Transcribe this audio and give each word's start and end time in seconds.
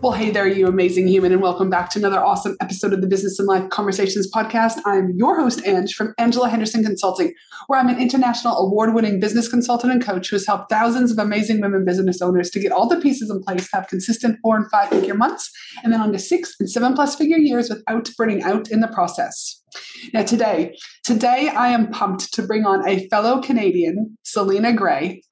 Well, 0.00 0.12
hey 0.12 0.30
there, 0.30 0.46
you 0.46 0.68
amazing 0.68 1.08
human, 1.08 1.32
and 1.32 1.42
welcome 1.42 1.70
back 1.70 1.90
to 1.90 1.98
another 1.98 2.24
awesome 2.24 2.56
episode 2.60 2.92
of 2.92 3.00
the 3.00 3.08
Business 3.08 3.40
and 3.40 3.48
Life 3.48 3.68
Conversations 3.70 4.30
podcast. 4.30 4.78
I'm 4.86 5.10
your 5.16 5.40
host, 5.40 5.60
Ange, 5.66 5.92
from 5.92 6.14
Angela 6.18 6.48
Henderson 6.48 6.84
Consulting, 6.84 7.34
where 7.66 7.80
I'm 7.80 7.88
an 7.88 8.00
international 8.00 8.56
award 8.58 8.94
winning 8.94 9.18
business 9.18 9.48
consultant 9.48 9.92
and 9.92 10.00
coach 10.00 10.30
who 10.30 10.36
has 10.36 10.46
helped 10.46 10.70
thousands 10.70 11.10
of 11.10 11.18
amazing 11.18 11.60
women 11.60 11.84
business 11.84 12.22
owners 12.22 12.48
to 12.50 12.60
get 12.60 12.70
all 12.70 12.88
the 12.88 13.00
pieces 13.00 13.28
in 13.28 13.42
place 13.42 13.68
to 13.70 13.76
have 13.76 13.88
consistent 13.88 14.38
four 14.40 14.56
and 14.56 14.70
five 14.70 14.88
figure 14.88 15.16
months, 15.16 15.50
and 15.82 15.92
then 15.92 16.00
on 16.00 16.12
to 16.12 16.18
six 16.20 16.54
and 16.60 16.70
seven 16.70 16.94
plus 16.94 17.16
figure 17.16 17.36
years 17.36 17.68
without 17.68 18.08
burning 18.16 18.44
out 18.44 18.70
in 18.70 18.78
the 18.78 18.88
process. 18.88 19.60
Now, 20.14 20.22
today, 20.22 20.76
today 21.02 21.48
I 21.48 21.70
am 21.70 21.90
pumped 21.90 22.32
to 22.34 22.42
bring 22.42 22.64
on 22.64 22.88
a 22.88 23.08
fellow 23.08 23.42
Canadian, 23.42 24.16
Selena 24.22 24.72
Gray, 24.72 25.22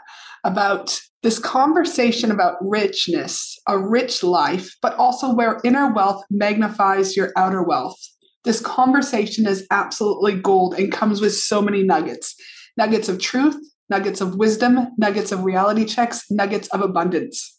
about 0.42 0.98
this 1.26 1.40
conversation 1.40 2.30
about 2.30 2.54
richness, 2.60 3.58
a 3.66 3.76
rich 3.76 4.22
life, 4.22 4.76
but 4.80 4.94
also 4.94 5.34
where 5.34 5.60
inner 5.64 5.92
wealth 5.92 6.22
magnifies 6.30 7.16
your 7.16 7.32
outer 7.36 7.64
wealth. 7.64 7.98
This 8.44 8.60
conversation 8.60 9.44
is 9.44 9.66
absolutely 9.72 10.34
gold 10.40 10.74
and 10.74 10.92
comes 10.92 11.20
with 11.20 11.34
so 11.34 11.60
many 11.60 11.82
nuggets 11.82 12.36
nuggets 12.76 13.08
of 13.08 13.18
truth, 13.18 13.56
nuggets 13.90 14.20
of 14.20 14.36
wisdom, 14.36 14.86
nuggets 14.98 15.32
of 15.32 15.42
reality 15.42 15.84
checks, 15.84 16.30
nuggets 16.30 16.68
of 16.68 16.80
abundance. 16.80 17.58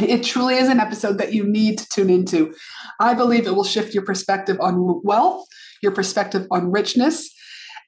It 0.00 0.24
truly 0.24 0.54
is 0.54 0.68
an 0.68 0.80
episode 0.80 1.18
that 1.18 1.34
you 1.34 1.44
need 1.44 1.76
to 1.80 1.88
tune 1.90 2.08
into. 2.08 2.54
I 2.98 3.12
believe 3.12 3.46
it 3.46 3.54
will 3.54 3.62
shift 3.62 3.92
your 3.92 4.06
perspective 4.06 4.56
on 4.58 5.02
wealth, 5.04 5.44
your 5.82 5.92
perspective 5.92 6.46
on 6.50 6.70
richness, 6.70 7.30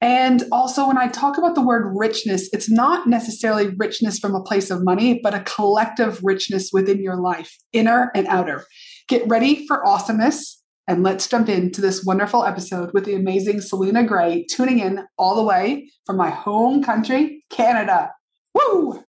and 0.04 0.42
also, 0.52 0.86
when 0.86 0.98
I 0.98 1.08
talk 1.08 1.38
about 1.38 1.54
the 1.54 1.62
word 1.62 1.90
richness, 1.96 2.50
it's 2.52 2.70
not 2.70 3.08
necessarily 3.08 3.68
richness 3.78 4.18
from 4.18 4.34
a 4.34 4.42
place 4.42 4.70
of 4.70 4.84
money, 4.84 5.18
but 5.22 5.32
a 5.32 5.40
collective 5.40 6.22
richness 6.22 6.68
within 6.74 7.00
your 7.00 7.16
life, 7.16 7.56
inner 7.72 8.12
and 8.14 8.26
outer. 8.26 8.66
Get 9.08 9.26
ready 9.26 9.66
for 9.66 9.82
awesomeness. 9.86 10.62
And 10.86 11.02
let's 11.02 11.26
jump 11.26 11.48
into 11.48 11.80
this 11.80 12.04
wonderful 12.04 12.44
episode 12.44 12.90
with 12.92 13.06
the 13.06 13.14
amazing 13.14 13.62
Selena 13.62 14.04
Gray 14.04 14.44
tuning 14.50 14.78
in 14.80 15.06
all 15.16 15.36
the 15.36 15.42
way 15.42 15.90
from 16.04 16.18
my 16.18 16.28
home 16.28 16.82
country, 16.82 17.42
Canada. 17.48 18.10
Woo! 18.52 19.02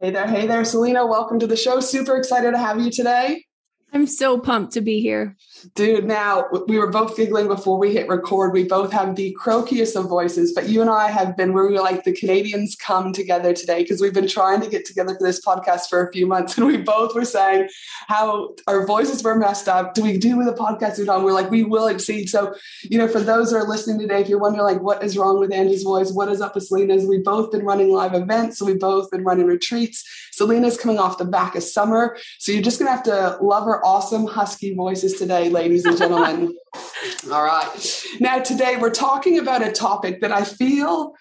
Hey 0.00 0.10
there, 0.10 0.26
hey 0.26 0.48
there, 0.48 0.64
Selena. 0.64 1.06
Welcome 1.06 1.38
to 1.38 1.46
the 1.46 1.54
show. 1.54 1.78
Super 1.78 2.16
excited 2.16 2.50
to 2.50 2.58
have 2.58 2.80
you 2.80 2.90
today. 2.90 3.44
I'm 3.92 4.06
so 4.06 4.38
pumped 4.38 4.72
to 4.74 4.80
be 4.80 5.00
here. 5.00 5.36
Dude, 5.74 6.04
now 6.04 6.46
we 6.68 6.78
were 6.78 6.90
both 6.90 7.16
giggling 7.16 7.48
before 7.48 7.76
we 7.76 7.92
hit 7.92 8.08
record. 8.08 8.52
We 8.52 8.64
both 8.64 8.92
have 8.92 9.16
the 9.16 9.36
croakiest 9.38 9.96
of 9.96 10.08
voices, 10.08 10.52
but 10.52 10.68
you 10.68 10.80
and 10.80 10.88
I 10.88 11.10
have 11.10 11.36
been, 11.36 11.52
we 11.52 11.62
were 11.62 11.72
like 11.72 12.04
the 12.04 12.12
Canadians 12.12 12.76
come 12.76 13.12
together 13.12 13.52
today 13.52 13.82
because 13.82 14.00
we've 14.00 14.14
been 14.14 14.28
trying 14.28 14.60
to 14.60 14.68
get 14.68 14.84
together 14.84 15.16
for 15.18 15.26
this 15.26 15.44
podcast 15.44 15.88
for 15.88 16.06
a 16.06 16.12
few 16.12 16.26
months. 16.26 16.56
And 16.60 16.66
we 16.68 16.76
both 16.76 17.14
were 17.14 17.24
saying 17.24 17.70
how 18.06 18.54
our 18.66 18.86
voices 18.86 19.22
were 19.22 19.34
messed 19.34 19.66
up. 19.66 19.94
Do 19.94 20.02
we 20.02 20.18
do 20.18 20.36
with 20.36 20.46
a 20.46 20.52
podcast 20.52 20.98
or 20.98 21.04
not? 21.06 21.24
We're 21.24 21.32
like, 21.32 21.50
we 21.50 21.64
will 21.64 21.86
exceed. 21.86 22.28
So, 22.28 22.54
you 22.82 22.98
know, 22.98 23.08
for 23.08 23.20
those 23.20 23.50
who 23.50 23.56
are 23.56 23.66
listening 23.66 23.98
today, 23.98 24.20
if 24.20 24.28
you're 24.28 24.38
wondering 24.38 24.64
like 24.64 24.82
what 24.82 25.02
is 25.02 25.16
wrong 25.16 25.40
with 25.40 25.54
Angie's 25.54 25.84
voice, 25.84 26.12
what 26.12 26.28
is 26.28 26.42
up 26.42 26.54
with 26.54 26.64
Selena's, 26.64 27.06
we've 27.06 27.24
both 27.24 27.50
been 27.50 27.64
running 27.64 27.90
live 27.90 28.12
events. 28.12 28.58
So 28.58 28.66
we've 28.66 28.78
both 28.78 29.10
been 29.10 29.24
running 29.24 29.46
retreats. 29.46 30.04
Selena's 30.32 30.76
coming 30.76 30.98
off 30.98 31.16
the 31.16 31.24
back 31.24 31.56
of 31.56 31.62
summer. 31.62 32.18
So 32.38 32.52
you're 32.52 32.62
just 32.62 32.78
going 32.78 32.90
to 32.90 32.94
have 32.94 33.04
to 33.04 33.42
love 33.42 33.64
her 33.64 33.79
awesome 33.84 34.26
husky 34.26 34.74
voices 34.74 35.14
today, 35.14 35.48
ladies 35.48 35.84
and 35.84 35.96
gentlemen. 35.96 36.56
All 37.32 37.44
right. 37.44 38.04
Now, 38.20 38.38
today 38.40 38.76
we're 38.76 38.90
talking 38.90 39.38
about 39.38 39.66
a 39.66 39.72
topic 39.72 40.20
that 40.20 40.32
I 40.32 40.44
feel 40.44 41.14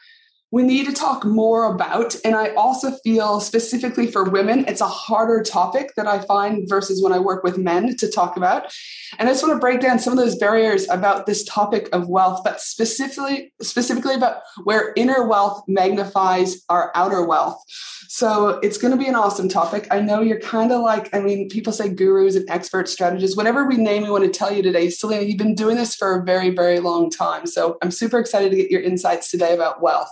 we 0.52 0.64
need 0.64 0.88
to 0.88 0.94
talk 0.94 1.26
more 1.26 1.74
about. 1.74 2.16
And 2.26 2.36
I 2.36 2.50
also 2.56 2.92
feel 3.04 3.40
specifically 3.40 4.08
for 4.08 4.24
women, 4.30 4.66
it's 4.68 4.82
a 4.82 4.88
harder 4.88 5.44
topic 5.44 5.92
that 5.96 6.08
I 6.08 6.20
find 6.20 6.68
versus 6.68 7.04
when 7.04 7.14
I 7.14 7.20
work 7.20 7.44
with 7.44 7.58
men 7.58 7.96
to 7.98 8.10
talk 8.10 8.36
about. 8.36 8.74
And 9.20 9.30
I 9.30 9.32
just 9.32 9.44
want 9.44 9.54
to 9.56 9.60
break 9.60 9.80
down 9.80 10.00
some 10.00 10.12
of 10.12 10.18
those 10.18 10.38
barriers 10.38 10.90
about 10.90 11.28
this 11.28 11.44
topic 11.44 11.88
of 11.94 12.10
wealth, 12.10 12.42
but 12.44 12.62
specifically, 12.62 13.54
specifically 13.62 14.16
about 14.16 14.38
where 14.64 14.94
inner 14.96 15.28
wealth 15.28 15.64
magnifies 15.68 16.64
our 16.70 16.92
outer 16.96 17.24
wealth. 17.24 17.64
So 18.12 18.60
it's 18.64 18.80
going 18.80 18.92
to 18.92 18.98
be 18.98 19.08
an 19.08 19.14
awesome 19.14 19.48
topic. 19.48 19.88
I 19.92 20.02
know 20.02 20.22
you're 20.22 20.40
kind 20.40 20.72
of 20.72 20.82
like, 20.82 21.16
I 21.16 21.20
mean, 21.20 21.48
people 21.48 21.72
say 21.72 21.90
gurus 21.90 22.36
and 22.36 22.50
expert 22.50 22.90
strategists, 22.90 23.38
whatever 23.38 23.68
we 23.68 23.78
name 23.78 24.02
we 24.02 24.10
want 24.10 24.24
to 24.24 24.32
tell 24.32 24.52
you 24.52 24.64
today. 24.64 24.90
Selena, 24.90 25.22
you've 25.22 25.38
been 25.38 25.54
doing 25.54 25.78
this 25.78 25.94
for 25.94 26.20
a 26.20 26.24
very, 26.24 26.50
very 26.50 26.80
long 26.80 27.12
time. 27.12 27.46
So 27.46 27.78
I'm 27.84 27.92
super 27.92 28.18
excited 28.18 28.50
to 28.50 28.58
get 28.58 28.72
your 28.72 28.82
insights 28.82 29.30
today 29.30 29.54
about 29.54 29.84
wealth. 29.84 30.10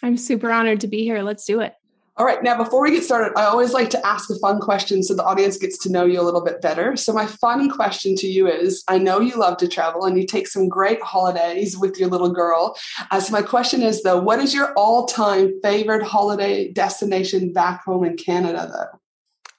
I'm 0.00 0.16
super 0.16 0.52
honored 0.52 0.80
to 0.82 0.86
be 0.86 1.02
here. 1.02 1.22
Let's 1.22 1.44
do 1.44 1.60
it. 1.60 1.74
All 2.18 2.24
right. 2.24 2.42
Now, 2.42 2.56
before 2.56 2.80
we 2.80 2.92
get 2.92 3.04
started, 3.04 3.38
I 3.38 3.44
always 3.44 3.74
like 3.74 3.90
to 3.90 4.06
ask 4.06 4.30
a 4.30 4.38
fun 4.38 4.58
question 4.58 5.02
so 5.02 5.12
the 5.14 5.24
audience 5.24 5.58
gets 5.58 5.76
to 5.78 5.92
know 5.92 6.06
you 6.06 6.18
a 6.18 6.22
little 6.22 6.42
bit 6.42 6.62
better. 6.62 6.96
So, 6.96 7.12
my 7.12 7.26
fun 7.26 7.68
question 7.68 8.16
to 8.16 8.26
you 8.26 8.48
is 8.48 8.82
I 8.88 8.96
know 8.96 9.20
you 9.20 9.36
love 9.36 9.58
to 9.58 9.68
travel 9.68 10.04
and 10.06 10.16
you 10.16 10.26
take 10.26 10.48
some 10.48 10.66
great 10.66 11.02
holidays 11.02 11.76
with 11.76 11.98
your 11.98 12.08
little 12.08 12.30
girl. 12.30 12.78
Uh, 13.10 13.20
so, 13.20 13.32
my 13.32 13.42
question 13.42 13.82
is, 13.82 14.02
though, 14.02 14.18
what 14.18 14.38
is 14.38 14.54
your 14.54 14.72
all 14.78 15.04
time 15.04 15.52
favorite 15.62 16.04
holiday 16.04 16.72
destination 16.72 17.52
back 17.52 17.84
home 17.84 18.02
in 18.02 18.16
Canada, 18.16 18.70
though? 18.72 18.98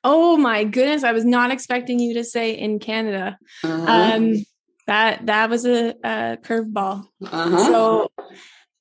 Oh, 0.04 0.36
my 0.36 0.64
goodness. 0.64 1.04
I 1.04 1.12
was 1.12 1.26
not 1.26 1.52
expecting 1.52 2.00
you 2.00 2.16
to 2.16 2.24
say 2.24 2.52
in 2.52 2.80
Canada. 2.80 3.38
Uh-huh. 3.64 3.86
Um, 3.92 4.46
that 4.88 5.26
that 5.26 5.50
was 5.50 5.66
a, 5.66 5.90
a 6.04 6.38
curveball. 6.42 7.08
Uh-huh. 7.24 7.58
So 7.66 8.07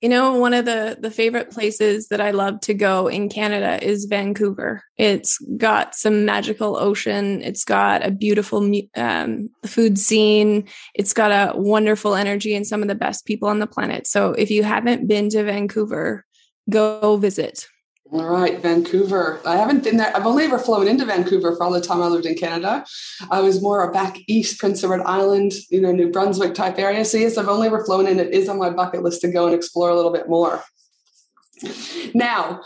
you 0.02 0.10
know, 0.10 0.34
one 0.34 0.52
of 0.52 0.66
the 0.66 0.98
the 1.00 1.10
favorite 1.10 1.50
places 1.50 2.08
that 2.08 2.20
I 2.20 2.30
love 2.30 2.60
to 2.62 2.74
go 2.74 3.08
in 3.08 3.28
Canada 3.28 3.82
is 3.82 4.04
Vancouver. 4.04 4.82
It's 4.98 5.38
got 5.56 5.94
some 5.94 6.26
magical 6.26 6.76
ocean. 6.76 7.40
It's 7.42 7.64
got 7.64 8.04
a 8.04 8.10
beautiful 8.10 8.70
um, 8.94 9.48
food 9.64 9.98
scene. 9.98 10.68
It's 10.94 11.14
got 11.14 11.30
a 11.30 11.58
wonderful 11.58 12.14
energy 12.14 12.54
and 12.54 12.66
some 12.66 12.82
of 12.82 12.88
the 12.88 12.94
best 12.94 13.24
people 13.24 13.48
on 13.48 13.58
the 13.58 13.66
planet. 13.66 14.06
So 14.06 14.32
if 14.32 14.50
you 14.50 14.64
haven't 14.64 15.08
been 15.08 15.30
to 15.30 15.44
Vancouver, 15.44 16.26
go 16.68 17.16
visit. 17.16 17.66
All 18.12 18.28
right, 18.28 18.60
Vancouver. 18.62 19.40
I 19.44 19.56
haven't 19.56 19.82
been 19.82 19.96
there. 19.96 20.16
I've 20.16 20.26
only 20.26 20.44
ever 20.44 20.60
flown 20.60 20.86
into 20.86 21.04
Vancouver 21.04 21.56
for 21.56 21.64
all 21.64 21.72
the 21.72 21.80
time 21.80 22.00
I 22.00 22.06
lived 22.06 22.24
in 22.24 22.36
Canada. 22.36 22.84
I 23.32 23.40
was 23.40 23.60
more 23.60 23.82
a 23.82 23.92
back 23.92 24.16
east, 24.28 24.60
Prince 24.60 24.84
Edward 24.84 25.02
Island, 25.02 25.54
you 25.70 25.80
know, 25.80 25.90
New 25.90 26.12
Brunswick 26.12 26.54
type 26.54 26.78
area. 26.78 27.04
So 27.04 27.18
yes, 27.18 27.36
I've 27.36 27.48
only 27.48 27.66
ever 27.66 27.84
flown 27.84 28.06
in. 28.06 28.20
It 28.20 28.32
is 28.32 28.48
on 28.48 28.58
my 28.58 28.70
bucket 28.70 29.02
list 29.02 29.22
to 29.22 29.32
go 29.32 29.46
and 29.46 29.54
explore 29.54 29.90
a 29.90 29.96
little 29.96 30.12
bit 30.12 30.28
more. 30.28 30.62
Now, 32.14 32.60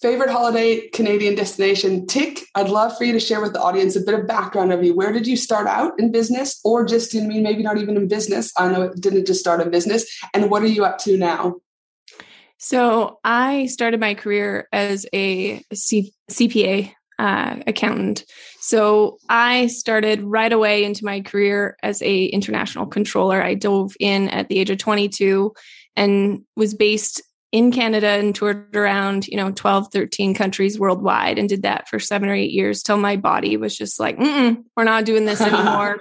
favorite 0.00 0.30
holiday 0.30 0.88
Canadian 0.90 1.34
destination 1.34 2.06
tick. 2.06 2.44
I'd 2.54 2.68
love 2.68 2.96
for 2.96 3.02
you 3.02 3.12
to 3.12 3.20
share 3.20 3.40
with 3.40 3.54
the 3.54 3.60
audience 3.60 3.96
a 3.96 4.00
bit 4.00 4.14
of 4.14 4.28
background 4.28 4.72
of 4.72 4.84
you. 4.84 4.94
Where 4.94 5.12
did 5.12 5.26
you 5.26 5.36
start 5.36 5.66
out 5.66 5.98
in 5.98 6.12
business, 6.12 6.60
or 6.64 6.84
just 6.84 7.16
in 7.16 7.26
mean, 7.26 7.42
maybe 7.42 7.64
not 7.64 7.78
even 7.78 7.96
in 7.96 8.06
business? 8.06 8.52
I 8.56 8.70
know 8.70 8.82
it 8.82 9.00
didn't 9.00 9.26
just 9.26 9.40
start 9.40 9.60
in 9.60 9.70
business. 9.70 10.06
And 10.32 10.50
what 10.50 10.62
are 10.62 10.68
you 10.68 10.84
up 10.84 10.98
to 10.98 11.16
now? 11.16 11.56
So 12.58 13.18
I 13.24 13.66
started 13.66 14.00
my 14.00 14.14
career 14.14 14.68
as 14.72 15.06
a 15.12 15.62
C- 15.72 16.12
CPA 16.30 16.92
uh, 17.18 17.56
accountant. 17.66 18.24
So 18.60 19.18
I 19.28 19.68
started 19.68 20.22
right 20.22 20.52
away 20.52 20.84
into 20.84 21.04
my 21.04 21.20
career 21.20 21.76
as 21.82 22.02
a 22.02 22.26
international 22.26 22.86
controller. 22.86 23.42
I 23.42 23.54
dove 23.54 23.94
in 23.98 24.28
at 24.28 24.48
the 24.48 24.58
age 24.58 24.70
of 24.70 24.78
22 24.78 25.52
and 25.96 26.42
was 26.56 26.74
based 26.74 27.22
in 27.50 27.72
Canada 27.72 28.08
and 28.08 28.34
toured 28.34 28.76
around, 28.76 29.26
you 29.26 29.36
know, 29.36 29.50
12, 29.50 29.88
13 29.90 30.34
countries 30.34 30.78
worldwide 30.78 31.38
and 31.38 31.48
did 31.48 31.62
that 31.62 31.88
for 31.88 31.98
seven 31.98 32.28
or 32.28 32.34
eight 32.34 32.50
years 32.50 32.82
till 32.82 32.98
my 32.98 33.16
body 33.16 33.56
was 33.56 33.76
just 33.76 33.98
like, 33.98 34.18
we're 34.18 34.84
not 34.84 35.04
doing 35.04 35.24
this 35.24 35.40
anymore 35.40 36.00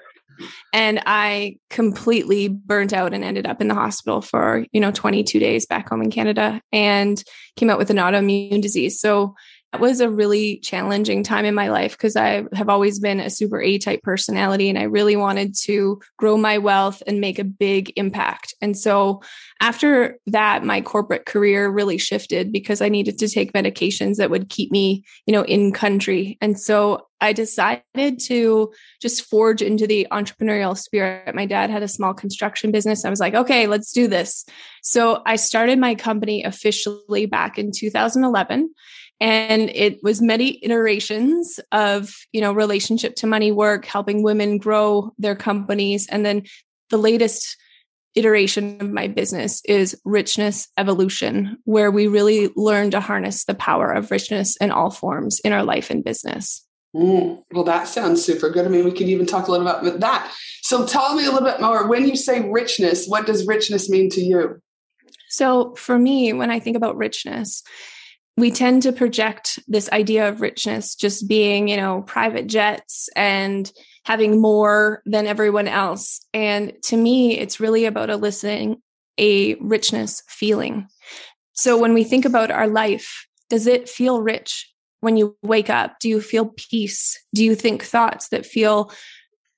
and 0.74 1.01
I 1.06 1.57
completely 1.69 2.48
burnt 2.48 2.94
out 2.94 3.13
and 3.13 3.24
ended 3.24 3.48
up 3.48 3.62
in 3.62 3.68
the 3.68 3.75
hospital 3.75 4.22
for, 4.22 4.66
you 4.72 4.80
know, 4.80 4.92
22 4.92 5.39
days 5.39 5.66
back 5.66 5.89
home 5.89 6.01
in 6.01 6.12
Canada 6.12 6.62
and 6.72 7.24
came 7.56 7.69
out 7.69 7.78
with 7.78 7.89
an 7.89 7.98
autoimmune 7.98 8.62
disease. 8.62 9.00
So 9.00 9.36
was 9.80 10.00
a 10.00 10.10
really 10.10 10.58
challenging 10.58 11.24
time 11.24 11.46
in 11.46 11.56
my 11.56 11.70
life 11.70 11.92
because 11.92 12.16
I 12.16 12.46
have 12.54 12.70
always 12.70 13.00
been 13.00 13.20
a 13.20 13.30
super 13.30 13.62
A 13.62 13.78
type 13.78 14.02
personality 14.02 14.70
and 14.70 14.78
I 14.78 14.84
really 14.84 15.16
wanted 15.16 15.56
to 15.64 16.00
grow 16.18 16.38
my 16.38 16.58
wealth 16.58 17.02
and 17.08 17.22
make 17.22 17.40
a 17.40 17.44
big 17.44 17.92
impact. 17.96 18.54
And 18.62 18.78
so 18.78 19.22
after 19.62 20.20
that, 20.28 20.64
my 20.64 20.82
corporate 20.82 21.26
career 21.26 21.70
really 21.70 21.98
shifted 21.98 22.52
because 22.52 22.82
I 22.82 22.90
needed 22.90 23.18
to 23.20 23.28
take 23.28 23.54
medications 23.54 24.18
that 24.18 24.30
would 24.30 24.50
keep 24.50 24.72
me, 24.72 25.04
you 25.26 25.34
know, 25.34 25.44
in 25.44 25.72
country. 25.72 26.38
And 26.42 26.60
so 26.60 27.08
I 27.20 27.34
decided 27.34 28.20
to 28.26 28.72
just 29.02 29.24
forge 29.24 29.62
into 29.62 29.88
the 29.88 30.08
entrepreneurial 30.12 30.78
spirit. 30.78 31.34
My 31.34 31.46
dad 31.46 31.70
had 31.70 31.82
a 31.82 31.88
small 31.88 32.14
construction 32.14 32.72
business. 32.72 33.06
I 33.06 33.10
was 33.10 33.20
like, 33.20 33.34
okay, 33.34 33.66
let's 33.66 33.92
do 33.92 34.08
this. 34.08 34.46
So 34.84 35.24
I 35.26 35.36
started 35.36 35.80
my 35.80 35.96
company 35.96 36.44
officially 36.44 37.26
back 37.26 37.58
in 37.58 37.72
2011 37.72 38.70
and 39.19 39.69
it 39.72 40.00
was 40.04 40.22
many 40.22 40.64
iterations 40.64 41.60
of 41.72 42.16
you 42.31 42.42
know 42.42 42.54
relationship 42.54 43.16
to 43.16 43.28
money 43.28 43.52
work 43.52 43.86
helping 43.86 44.24
women 44.24 44.58
grow 44.58 45.12
their 45.18 45.36
companies 45.36 46.08
and 46.08 46.25
then 46.25 46.44
the 46.90 46.98
latest 46.98 47.58
iteration 48.16 48.81
of 48.81 48.90
my 48.90 49.08
business 49.08 49.62
is 49.66 50.00
richness 50.04 50.68
evolution 50.78 51.58
where 51.66 51.92
we 51.92 52.08
really 52.08 52.50
learn 52.56 52.90
to 52.90 53.00
harness 53.00 53.46
the 53.46 53.54
power 53.54 53.92
of 53.92 54.10
richness 54.10 54.56
in 54.58 54.72
all 54.72 54.90
forms 54.90 55.40
in 55.42 55.54
our 55.54 55.64
life 55.64 55.90
and 55.90 56.04
business 56.04 56.64
Mm, 56.96 57.44
well, 57.52 57.66
that 57.66 57.88
sounds 57.88 58.24
super 58.24 58.50
good. 58.50 58.66
I 58.66 58.69
mean, 58.69 58.86
we 58.86 58.92
could 58.92 59.10
even 59.10 59.25
talk 59.25 59.48
a 59.48 59.52
little 59.52 59.68
bit 59.68 59.75
about 59.75 60.00
that. 60.00 60.34
So, 60.62 60.86
tell 60.86 61.16
me 61.16 61.25
a 61.25 61.31
little 61.31 61.48
bit 61.48 61.62
more. 61.62 61.88
When 61.88 62.08
you 62.08 62.16
say 62.16 62.50
richness, 62.50 63.06
what 63.08 63.28
does 63.28 63.46
richness 63.46 63.90
mean 63.90 64.10
to 64.12 64.22
you? 64.22 64.60
So, 65.30 65.75
for 65.75 66.00
me, 66.00 66.34
when 66.34 66.50
I 66.50 66.60
think 66.60 66.75
about 66.78 66.98
richness, 66.98 67.62
we 68.38 68.51
tend 68.51 68.84
to 68.84 68.92
project 68.92 69.60
this 69.68 69.89
idea 69.92 70.30
of 70.30 70.42
richness 70.42 70.95
just 70.95 71.28
being, 71.28 71.68
you 71.68 71.75
know, 71.75 72.04
private 72.04 72.48
jets 72.48 73.10
and 73.16 73.72
having 74.06 74.39
more 74.39 75.01
than 75.06 75.25
everyone 75.25 75.68
else. 75.68 76.24
And 76.34 76.74
to 76.84 76.95
me, 76.95 77.38
it's 77.38 77.60
really 77.60 77.86
about 77.86 78.12
eliciting 78.12 78.81
a 79.18 79.56
richness 79.56 80.22
feeling. 80.30 80.88
So, 81.54 81.78
when 81.78 81.95
we 81.95 82.04
think 82.04 82.25
about 82.25 82.51
our 82.51 82.68
life, 82.68 83.25
does 83.50 83.66
it 83.66 83.89
feel 83.89 84.22
rich? 84.22 84.72
when 85.00 85.18
you 85.18 85.38
wake 85.44 85.69
up? 85.69 86.00
Do 86.00 86.10
you 86.10 86.22
feel 86.22 86.54
peace? 86.57 87.19
Do 87.33 87.44
you 87.44 87.56
think 87.56 87.83
thoughts 87.83 88.30
that 88.30 88.45
feel 88.45 88.92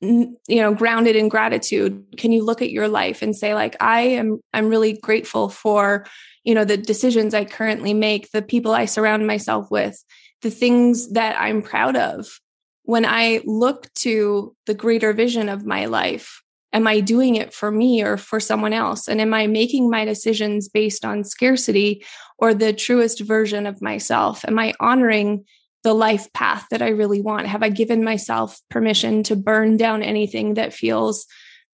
you 0.02 0.38
know 0.48 0.74
grounded 0.74 1.16
in 1.16 1.28
gratitude 1.28 2.04
can 2.18 2.32
you 2.32 2.44
look 2.44 2.62
at 2.62 2.72
your 2.72 2.88
life 2.88 3.22
and 3.22 3.36
say 3.36 3.54
like 3.54 3.76
i 3.82 4.02
am 4.02 4.40
i'm 4.54 4.70
really 4.70 4.94
grateful 4.94 5.50
for 5.50 6.06
you 6.44 6.56
know 6.56 6.64
the 6.64 6.78
decisions 6.78 7.34
i 7.34 7.44
currently 7.44 7.94
make 7.94 8.32
the 8.32 8.42
people 8.42 8.72
i 8.72 8.86
surround 8.86 9.28
myself 9.28 9.70
with 9.70 10.02
the 10.42 10.50
things 10.50 11.12
that 11.12 11.40
i'm 11.40 11.62
proud 11.62 11.98
of 11.98 12.40
when 12.84 13.06
i 13.06 13.42
look 13.46 13.94
to 13.94 14.56
the 14.68 14.74
greater 14.74 15.12
vision 15.12 15.50
of 15.50 15.66
my 15.66 15.86
life 15.86 16.42
am 16.72 16.88
i 16.88 17.02
doing 17.02 17.36
it 17.36 17.54
for 17.54 17.70
me 17.70 18.02
or 18.02 18.16
for 18.16 18.40
someone 18.40 18.72
else 18.72 19.08
and 19.08 19.20
am 19.20 19.34
i 19.34 19.48
making 19.48 19.90
my 19.90 20.06
decisions 20.06 20.70
based 20.70 21.04
on 21.04 21.26
scarcity 21.26 22.02
or 22.40 22.54
the 22.54 22.74
truest 22.74 23.20
version 23.22 23.68
of 23.68 23.82
myself? 23.82 24.44
Am 24.46 24.58
I 24.58 24.74
honoring 24.80 25.46
the 25.84 25.94
life 25.94 26.32
path 26.34 26.66
that 26.72 26.82
I 26.82 26.90
really 26.90 27.22
want? 27.22 27.48
Have 27.48 27.64
I 27.64 27.70
given 27.70 28.04
myself 28.04 28.60
permission 28.70 29.24
to 29.24 29.36
burn 29.36 29.78
down 29.78 30.04
anything 30.04 30.56
that 30.56 30.74
feels 30.74 31.26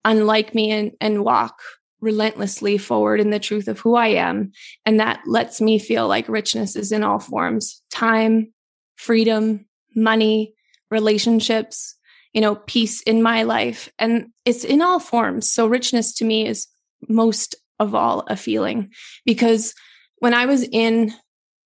unlike 0.05 0.55
me 0.55 0.71
and, 0.71 0.93
and 1.01 1.25
walk 1.25 1.61
relentlessly 2.01 2.77
forward 2.77 3.21
in 3.21 3.31
the 3.31 3.39
truth 3.39 3.69
of 3.69 3.81
who 3.81 3.95
I 3.95 4.09
am? 4.09 4.53
And 4.85 5.01
that 5.01 5.21
lets 5.27 5.61
me 5.61 5.79
feel 5.79 6.07
like 6.07 6.29
richness 6.29 6.77
is 6.77 6.93
in 6.93 7.03
all 7.03 7.19
forms 7.19 7.83
time, 7.91 8.53
freedom, 8.97 9.67
money, 9.97 10.55
relationships, 10.91 11.97
you 12.33 12.41
know, 12.41 12.57
peace 12.57 13.01
in 13.03 13.23
my 13.23 13.45
life. 13.45 13.91
And 13.99 14.27
it's 14.45 14.65
in 14.65 14.83
all 14.83 14.99
forms. 14.99 15.51
So 15.51 15.67
richness 15.67 16.15
to 16.15 16.25
me 16.25 16.47
is 16.47 16.67
most 17.09 17.55
of 17.79 17.95
all 17.95 18.25
a 18.29 18.37
feeling 18.37 18.91
because 19.25 19.75
when 20.19 20.35
I 20.35 20.47
was 20.47 20.63
in 20.63 21.13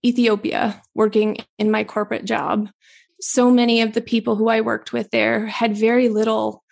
Ethiopia 0.05 0.81
working 0.95 1.39
in 1.59 1.71
my 1.71 1.85
corporate 1.85 2.25
job, 2.25 2.69
so 3.21 3.51
many 3.51 3.81
of 3.83 3.95
the 3.95 4.01
people 4.01 4.37
who 4.37 4.49
I 4.49 4.61
worked 4.61 4.93
with 4.93 5.11
there 5.11 5.47
had 5.47 5.77
very 5.77 6.09
little 6.09 6.63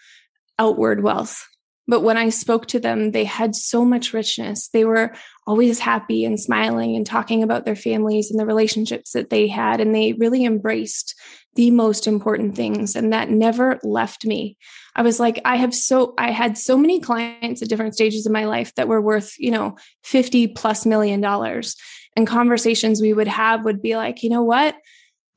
outward 0.59 1.03
wealth. 1.03 1.47
But 1.89 2.01
when 2.01 2.17
I 2.17 2.31
spoke 2.31 2.67
to 2.69 2.81
them, 2.81 3.13
they 3.13 3.25
had 3.25 3.55
so 3.55 3.85
much 3.85 4.13
richness. 4.13 4.69
They 4.69 4.85
were 4.85 5.15
always 5.47 5.79
happy 5.79 6.25
and 6.25 6.39
smiling 6.39 6.97
and 6.97 7.07
talking 7.07 7.43
about 7.45 7.65
their 7.65 7.77
families 7.77 8.31
and 8.31 8.41
the 8.41 8.47
relationships 8.47 9.13
that 9.13 9.31
they 9.31 9.47
had. 9.47 9.81
And 9.81 9.95
they 9.95 10.13
really 10.15 10.45
embraced 10.45 11.15
the 11.55 11.71
most 11.71 12.09
important 12.09 12.57
things. 12.57 12.97
And 12.97 13.13
that 13.13 13.31
never 13.31 13.79
left 13.85 14.27
me. 14.27 14.57
I 14.97 15.03
was 15.03 15.21
like, 15.21 15.41
I 15.45 15.57
have 15.57 15.75
so, 15.75 16.15
I 16.19 16.33
had 16.33 16.59
so 16.59 16.77
many 16.77 17.01
clients 17.01 17.63
at 17.63 17.69
different 17.69 17.95
stages 17.95 18.27
of 18.27 18.33
my 18.33 18.47
life 18.47 18.75
that 18.75 18.89
were 18.89 19.01
worth, 19.01 19.35
you 19.39 19.53
know, 19.53 19.77
50 20.03 20.49
plus 20.49 20.87
million 20.87 21.21
dollars. 21.21 21.77
And 22.17 22.27
conversations 22.27 23.01
we 23.01 23.13
would 23.13 23.29
have 23.29 23.65
would 23.65 23.83
be 23.83 23.97
like, 23.97 24.23
you 24.23 24.31
know 24.31 24.43
what? 24.43 24.75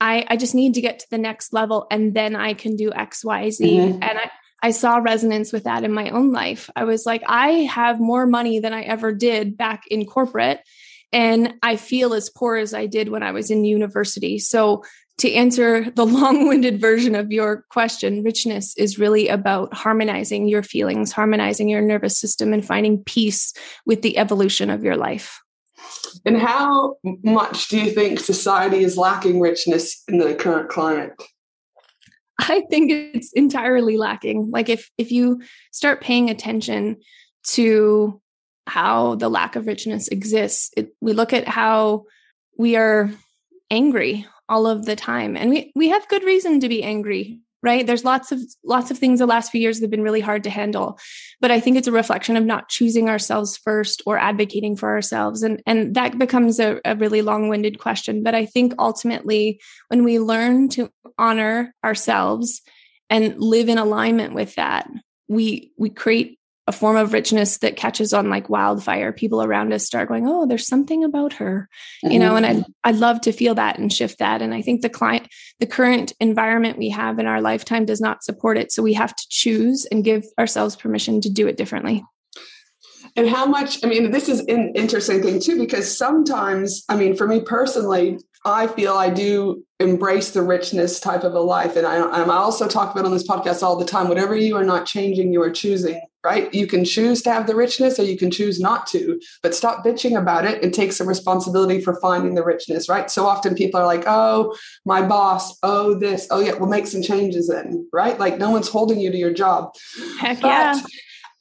I, 0.01 0.25
I 0.29 0.37
just 0.37 0.55
need 0.55 0.75
to 0.75 0.81
get 0.81 0.99
to 0.99 1.07
the 1.11 1.17
next 1.17 1.51
level 1.51 1.85
and 1.91 2.13
then 2.13 2.35
I 2.35 2.53
can 2.53 2.75
do 2.75 2.91
X, 2.93 3.23
Y, 3.23 3.49
Z. 3.49 3.65
Mm-hmm. 3.65 4.01
And 4.01 4.17
I, 4.17 4.31
I 4.61 4.71
saw 4.71 4.97
resonance 4.97 5.51
with 5.51 5.65
that 5.65 5.83
in 5.83 5.93
my 5.93 6.09
own 6.09 6.31
life. 6.31 6.69
I 6.75 6.85
was 6.85 7.05
like, 7.05 7.23
I 7.27 7.49
have 7.63 7.99
more 7.99 8.25
money 8.25 8.59
than 8.59 8.73
I 8.73 8.83
ever 8.83 9.13
did 9.13 9.57
back 9.57 9.83
in 9.89 10.05
corporate. 10.05 10.61
And 11.11 11.55
I 11.63 11.75
feel 11.75 12.13
as 12.13 12.29
poor 12.29 12.55
as 12.55 12.73
I 12.73 12.85
did 12.85 13.09
when 13.09 13.23
I 13.23 13.31
was 13.31 13.51
in 13.51 13.65
university. 13.65 14.39
So, 14.39 14.83
to 15.17 15.33
answer 15.33 15.91
the 15.91 16.05
long 16.05 16.47
winded 16.47 16.79
version 16.79 17.13
of 17.13 17.31
your 17.31 17.65
question, 17.69 18.23
richness 18.23 18.77
is 18.77 18.99
really 18.99 19.27
about 19.27 19.73
harmonizing 19.73 20.47
your 20.47 20.63
feelings, 20.63 21.11
harmonizing 21.11 21.67
your 21.67 21.81
nervous 21.81 22.17
system, 22.17 22.53
and 22.53 22.65
finding 22.65 23.03
peace 23.03 23.53
with 23.85 24.01
the 24.01 24.17
evolution 24.17 24.69
of 24.69 24.83
your 24.83 24.95
life. 24.95 25.41
And 26.25 26.37
how 26.37 26.97
much 27.23 27.69
do 27.69 27.79
you 27.79 27.91
think 27.91 28.19
society 28.19 28.83
is 28.83 28.97
lacking 28.97 29.39
richness 29.39 30.03
in 30.07 30.17
the 30.17 30.35
current 30.35 30.69
climate? 30.69 31.13
I 32.39 32.63
think 32.69 32.91
it's 32.91 33.33
entirely 33.33 33.97
lacking. 33.97 34.49
Like 34.51 34.69
if 34.69 34.89
if 34.97 35.11
you 35.11 35.41
start 35.71 36.01
paying 36.01 36.29
attention 36.29 36.97
to 37.49 38.21
how 38.67 39.15
the 39.15 39.29
lack 39.29 39.55
of 39.55 39.67
richness 39.67 40.07
exists, 40.07 40.71
it, 40.77 40.93
we 41.01 41.13
look 41.13 41.33
at 41.33 41.47
how 41.47 42.05
we 42.57 42.75
are 42.75 43.11
angry 43.69 44.25
all 44.47 44.67
of 44.67 44.85
the 44.85 44.95
time, 44.95 45.35
and 45.35 45.49
we 45.49 45.71
we 45.75 45.89
have 45.89 46.07
good 46.07 46.23
reason 46.23 46.59
to 46.61 46.69
be 46.69 46.83
angry 46.83 47.41
right? 47.61 47.85
There's 47.85 48.05
lots 48.05 48.31
of 48.31 48.39
lots 48.63 48.91
of 48.91 48.97
things 48.97 49.19
the 49.19 49.25
last 49.25 49.51
few 49.51 49.61
years 49.61 49.81
have 49.81 49.89
been 49.89 50.03
really 50.03 50.21
hard 50.21 50.43
to 50.43 50.49
handle. 50.49 50.97
But 51.41 51.51
i 51.51 51.59
think 51.59 51.77
it's 51.77 51.87
a 51.87 51.91
reflection 51.91 52.37
of 52.37 52.45
not 52.45 52.69
choosing 52.69 53.09
ourselves 53.09 53.57
first 53.57 54.01
or 54.05 54.17
advocating 54.17 54.75
for 54.75 54.89
ourselves. 54.89 55.43
And 55.43 55.61
and 55.65 55.95
that 55.95 56.17
becomes 56.17 56.59
a, 56.59 56.79
a 56.85 56.95
really 56.95 57.21
long-winded 57.21 57.79
question. 57.79 58.23
But 58.23 58.35
i 58.35 58.45
think 58.45 58.73
ultimately 58.79 59.59
when 59.89 60.03
we 60.03 60.19
learn 60.19 60.69
to 60.69 60.89
honor 61.17 61.73
ourselves 61.83 62.61
and 63.09 63.39
live 63.39 63.69
in 63.69 63.77
alignment 63.77 64.33
with 64.33 64.55
that 64.55 64.87
we 65.29 65.71
we 65.77 65.89
create 65.89 66.38
a 66.69 66.71
form 66.71 66.97
of 66.97 67.13
richness 67.13 67.57
that 67.57 67.75
catches 67.75 68.13
on 68.13 68.29
like 68.29 68.47
wildfire. 68.47 69.11
People 69.11 69.41
around 69.41 69.73
us 69.73 69.87
start 69.87 70.07
going, 70.07 70.27
"Oh, 70.27 70.45
there's 70.45 70.67
something 70.67 71.03
about 71.03 71.33
her," 71.33 71.67
mm-hmm. 72.05 72.13
you 72.13 72.19
know. 72.19 72.35
And 72.35 72.45
I 72.45 72.53
mm-hmm. 72.53 72.71
I 72.83 72.91
love 72.91 73.21
to 73.21 73.31
feel 73.31 73.55
that 73.55 73.79
and 73.79 73.91
shift 73.91 74.19
that. 74.19 74.43
And 74.43 74.53
I 74.53 74.61
think 74.61 74.81
the 74.81 74.89
client, 74.89 75.27
the 75.59 75.65
current 75.65 76.13
environment 76.19 76.77
we 76.77 76.89
have 76.89 77.17
in 77.17 77.25
our 77.25 77.41
lifetime 77.41 77.85
does 77.85 77.99
not 77.99 78.23
support 78.23 78.55
it. 78.55 78.71
So 78.71 78.83
we 78.83 78.93
have 78.93 79.15
to 79.15 79.25
choose 79.29 79.87
and 79.91 80.03
give 80.03 80.23
ourselves 80.37 80.75
permission 80.75 81.21
to 81.21 81.29
do 81.31 81.47
it 81.47 81.57
differently. 81.57 82.03
And 83.19 83.27
how 83.27 83.45
much? 83.45 83.83
I 83.83 83.87
mean, 83.87 84.11
this 84.11 84.29
is 84.29 84.39
an 84.47 84.71
interesting 84.75 85.21
thing 85.21 85.41
too, 85.41 85.59
because 85.59 85.95
sometimes, 85.95 86.85
I 86.87 86.95
mean, 86.95 87.17
for 87.17 87.27
me 87.27 87.41
personally, 87.41 88.17
I 88.45 88.67
feel 88.67 88.93
I 88.93 89.09
do 89.09 89.65
embrace 89.81 90.31
the 90.31 90.41
richness 90.41 91.01
type 91.01 91.25
of 91.25 91.33
a 91.33 91.41
life. 91.41 91.75
And 91.75 91.85
I, 91.85 91.97
I 91.97 92.23
also 92.29 92.65
talk 92.65 92.93
about 92.93 93.03
on 93.03 93.11
this 93.11 93.27
podcast 93.27 93.61
all 93.61 93.75
the 93.75 93.83
time 93.83 94.07
whatever 94.07 94.37
you 94.37 94.55
are 94.55 94.63
not 94.63 94.85
changing, 94.85 95.33
you 95.33 95.41
are 95.41 95.51
choosing, 95.51 95.99
right? 96.23 96.53
You 96.53 96.65
can 96.65 96.85
choose 96.85 97.21
to 97.23 97.33
have 97.33 97.45
the 97.45 97.57
richness 97.57 97.99
or 97.99 98.03
you 98.03 98.17
can 98.17 98.31
choose 98.31 98.61
not 98.61 98.87
to, 98.87 99.19
but 99.43 99.53
stop 99.53 99.83
bitching 99.83 100.17
about 100.17 100.45
it 100.45 100.63
and 100.63 100.73
take 100.73 100.93
some 100.93 101.07
responsibility 101.07 101.81
for 101.81 101.99
finding 101.99 102.35
the 102.35 102.43
richness, 102.45 102.87
right? 102.87 103.11
So 103.11 103.25
often 103.25 103.53
people 103.53 103.81
are 103.81 103.85
like, 103.85 104.05
oh, 104.07 104.55
my 104.85 105.01
boss, 105.01 105.57
oh, 105.61 105.99
this, 105.99 106.25
oh, 106.31 106.39
yeah, 106.39 106.53
we'll 106.53 106.69
make 106.69 106.87
some 106.87 107.01
changes 107.01 107.49
then, 107.49 107.85
right? 107.91 108.17
Like 108.17 108.37
no 108.37 108.49
one's 108.49 108.69
holding 108.69 109.01
you 109.01 109.11
to 109.11 109.17
your 109.17 109.33
job. 109.33 109.73
Heck 110.21 110.39
but 110.39 110.47
yeah 110.47 110.81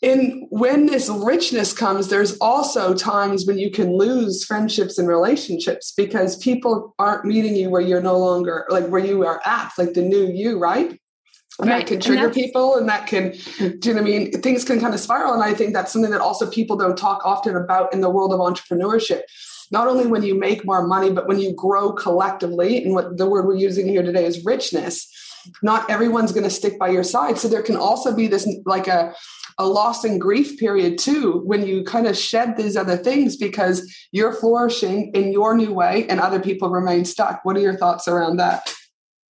in 0.01 0.47
when 0.51 0.87
this 0.87 1.09
richness 1.09 1.73
comes 1.73 2.09
there's 2.09 2.39
also 2.39 2.95
times 2.95 3.47
when 3.47 3.59
you 3.59 3.71
can 3.71 3.97
lose 3.97 4.45
friendships 4.45 4.97
and 4.97 5.09
relationships 5.09 5.93
because 5.97 6.37
people 6.37 6.95
aren't 6.99 7.25
meeting 7.25 7.57
you 7.57 7.69
where 7.69 7.81
you're 7.81 8.03
no 8.03 8.17
longer 8.17 8.65
like 8.71 8.87
where 8.89 9.05
you 9.05 9.27
are 9.27 9.41
at 9.45 9.73
like 9.77 9.95
the 9.95 10.03
new 10.03 10.27
you 10.27 10.59
right? 10.59 10.99
And 11.61 11.69
right. 11.69 11.79
that 11.79 11.89
can 11.89 12.01
trigger 12.01 12.31
people 12.31 12.77
and 12.77 12.89
that 12.89 13.09
can 13.09 13.35
hmm. 13.57 13.79
do 13.81 13.89
you 13.89 13.95
know 13.95 14.03
what 14.03 14.09
i 14.09 14.19
mean? 14.19 14.41
Things 14.43 14.65
can 14.65 14.79
kind 14.79 14.95
of 14.95 15.01
spiral 15.01 15.35
and 15.35 15.43
i 15.43 15.53
think 15.53 15.75
that's 15.75 15.93
something 15.93 16.13
that 16.13 16.21
also 16.21 16.49
people 16.49 16.77
don't 16.77 16.97
talk 16.97 17.25
often 17.25 17.57
about 17.57 17.93
in 17.93 18.01
the 18.01 18.11
world 18.11 18.33
of 18.33 18.39
entrepreneurship. 18.39 19.23
Not 19.71 19.89
only 19.89 20.07
when 20.07 20.23
you 20.23 20.39
make 20.39 20.65
more 20.65 20.87
money, 20.87 21.11
but 21.11 21.29
when 21.29 21.39
you 21.39 21.55
grow 21.55 21.93
collectively, 21.93 22.83
and 22.83 22.95
what 22.95 23.19
the 23.19 23.29
word 23.29 23.47
we're 23.47 23.57
using 23.57 23.87
here 23.87 24.03
today 24.03 24.25
is 24.25 24.45
richness, 24.45 25.07
not 25.63 25.89
everyone's 25.91 26.33
going 26.33 26.45
to 26.45 26.51
stick 26.51 26.79
by 26.79 26.89
your 26.89 27.05
side. 27.05 27.39
So 27.39 27.49
there 27.49 27.63
can 27.63 27.77
also 27.77 28.15
be 28.15 28.27
this 28.27 28.49
like 28.65 28.89
a 28.89 29.15
a 29.59 29.67
loss 29.67 30.05
and 30.05 30.21
grief 30.21 30.59
period 30.59 30.99
too 30.99 31.43
when 31.45 31.67
you 31.67 31.83
kind 31.83 32.07
of 32.07 32.17
shed 32.17 32.57
these 32.57 32.77
other 32.77 32.97
things 32.97 33.37
because 33.37 33.93
you're 34.13 34.33
flourishing 34.33 35.11
in 35.15 35.33
your 35.33 35.57
new 35.57 35.73
way 35.73 36.07
and 36.09 36.21
other 36.21 36.39
people 36.39 36.71
remain 36.71 37.05
stuck. 37.05 37.41
What 37.45 37.57
are 37.57 37.61
your 37.61 37.77
thoughts 37.77 38.07
around 38.07 38.37
that? 38.37 38.73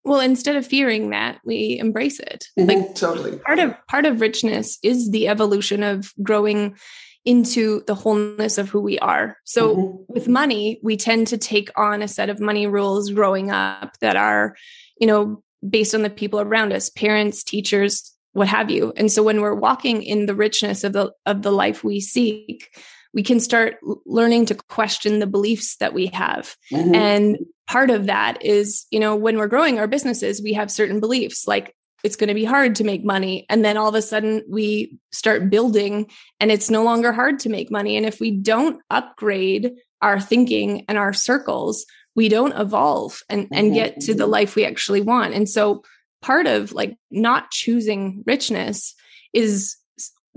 Well, 0.04 0.20
instead 0.20 0.56
of 0.56 0.66
fearing 0.66 1.10
that, 1.10 1.38
we 1.44 1.78
embrace 1.78 2.20
it. 2.20 2.46
Mm-hmm, 2.58 2.68
like 2.68 2.94
totally. 2.94 3.38
Part 3.38 3.58
of 3.58 3.75
part 3.88 4.06
of 4.06 4.20
richness 4.20 4.78
is 4.82 5.10
the 5.10 5.28
evolution 5.28 5.82
of 5.82 6.12
growing 6.22 6.76
into 7.25 7.82
the 7.87 7.94
wholeness 7.94 8.56
of 8.58 8.68
who 8.68 8.80
we 8.80 8.98
are. 9.00 9.37
So 9.44 9.76
mm-hmm. 9.76 10.02
with 10.08 10.28
money, 10.28 10.80
we 10.82 10.96
tend 10.96 11.26
to 11.26 11.38
take 11.38 11.70
on 11.76 12.00
a 12.00 12.08
set 12.08 12.30
of 12.30 12.40
money 12.40 12.66
rules 12.66 13.10
growing 13.10 13.50
up 13.50 13.98
that 14.00 14.16
are, 14.16 14.56
you 14.98 15.06
know, 15.06 15.42
based 15.69 15.95
on 15.95 16.03
the 16.03 16.11
people 16.11 16.41
around 16.41 16.73
us, 16.73 16.91
parents, 16.91 17.43
teachers, 17.43 18.15
what 18.33 18.49
have 18.49 18.71
you. 18.71 18.93
And 18.97 19.11
so 19.11 19.23
when 19.23 19.41
we're 19.41 19.55
walking 19.55 20.03
in 20.03 20.27
the 20.27 20.35
richness 20.35 20.85
of 20.85 20.93
the 20.93 21.12
of 21.27 21.43
the 21.43 21.50
life 21.50 21.83
we 21.83 22.00
seek, 22.00 22.69
we 23.12 23.23
can 23.23 23.41
start 23.41 23.77
learning 24.07 24.47
to 24.47 24.55
question 24.55 25.19
the 25.19 25.27
beliefs 25.27 25.77
that 25.77 25.95
we 25.95 26.07
have. 26.07 26.55
Mm-hmm. 26.73 26.95
And 26.95 27.38
part 27.67 27.91
of 27.91 28.07
that 28.07 28.45
is, 28.45 28.87
you 28.91 29.00
know, 29.00 29.17
when 29.17 29.38
we're 29.38 29.49
growing 29.49 29.79
our 29.79 29.88
businesses, 29.88 30.43
we 30.43 30.53
have 30.53 30.71
certain 30.71 31.00
beliefs 31.00 31.49
like 31.49 31.75
it's 32.05 32.17
going 32.17 32.29
to 32.29 32.35
be 32.35 32.45
hard 32.45 32.77
to 32.77 32.85
make 32.85 33.05
money. 33.05 33.45
And 33.49 33.65
then 33.65 33.77
all 33.77 33.88
of 33.88 33.95
a 33.95 34.03
sudden 34.03 34.45
we 34.49 34.99
start 35.11 35.50
building 35.50 36.09
and 36.38 36.53
it's 36.53 36.71
no 36.71 36.85
longer 36.85 37.12
hard 37.12 37.41
to 37.41 37.49
make 37.49 37.71
money. 37.71 37.97
And 37.97 38.07
if 38.07 38.21
we 38.21 38.31
don't 38.31 38.81
upgrade 38.88 39.73
our 40.00 40.21
thinking 40.21 40.85
and 40.88 40.97
our 40.97 41.12
circles, 41.12 41.85
we 42.18 42.28
don't 42.28 42.58
evolve 42.58 43.22
and, 43.28 43.46
and 43.52 43.72
get 43.72 44.00
to 44.00 44.12
the 44.12 44.25
mm-hmm. 44.25 44.32
life 44.32 44.56
we 44.56 44.64
actually 44.64 45.00
want. 45.00 45.34
And 45.34 45.48
so 45.48 45.84
part 46.20 46.48
of 46.48 46.72
like 46.72 46.96
not 47.12 47.52
choosing 47.52 48.25
richness 48.26 48.96
is 49.32 49.76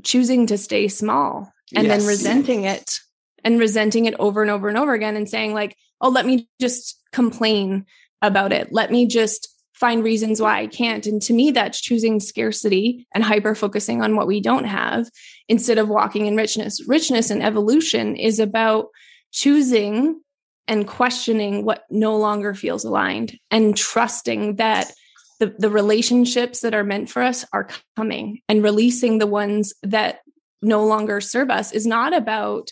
choosing 0.03 0.45
to 0.45 0.59
stay 0.59 0.87
small 0.87 1.51
and 1.75 1.87
yes. 1.87 1.97
then 1.97 2.07
resenting 2.07 2.65
it 2.65 2.99
and 3.43 3.59
resenting 3.59 4.05
it 4.05 4.13
over 4.19 4.43
and 4.43 4.51
over 4.51 4.69
and 4.69 4.77
over 4.77 4.93
again 4.93 5.15
and 5.15 5.27
saying 5.27 5.55
like 5.55 5.75
oh 6.01 6.09
let 6.09 6.27
me 6.27 6.47
just 6.59 7.01
complain 7.11 7.87
about 8.21 8.53
it 8.53 8.71
let 8.71 8.91
me 8.91 9.07
just 9.07 9.47
find 9.73 10.03
reasons 10.03 10.39
why 10.39 10.59
i 10.59 10.67
can't 10.67 11.07
and 11.07 11.21
to 11.21 11.33
me 11.33 11.49
that's 11.49 11.81
choosing 11.81 12.19
scarcity 12.19 13.07
and 13.15 13.23
hyper 13.23 13.55
focusing 13.55 14.03
on 14.03 14.15
what 14.15 14.27
we 14.27 14.39
don't 14.39 14.65
have 14.65 15.09
instead 15.47 15.79
of 15.79 15.89
walking 15.89 16.27
in 16.27 16.35
richness 16.35 16.87
richness 16.87 17.31
and 17.31 17.41
evolution 17.41 18.15
is 18.15 18.39
about 18.39 18.87
choosing 19.31 20.19
and 20.71 20.87
questioning 20.87 21.65
what 21.65 21.83
no 21.89 22.15
longer 22.15 22.53
feels 22.53 22.85
aligned 22.85 23.37
and 23.51 23.75
trusting 23.75 24.55
that 24.55 24.89
the, 25.41 25.53
the 25.59 25.69
relationships 25.69 26.61
that 26.61 26.73
are 26.73 26.85
meant 26.85 27.09
for 27.09 27.21
us 27.21 27.43
are 27.51 27.67
coming 27.97 28.39
and 28.47 28.63
releasing 28.63 29.17
the 29.17 29.27
ones 29.27 29.73
that 29.83 30.19
no 30.61 30.85
longer 30.85 31.19
serve 31.19 31.49
us 31.49 31.73
is 31.73 31.85
not 31.85 32.13
about 32.13 32.71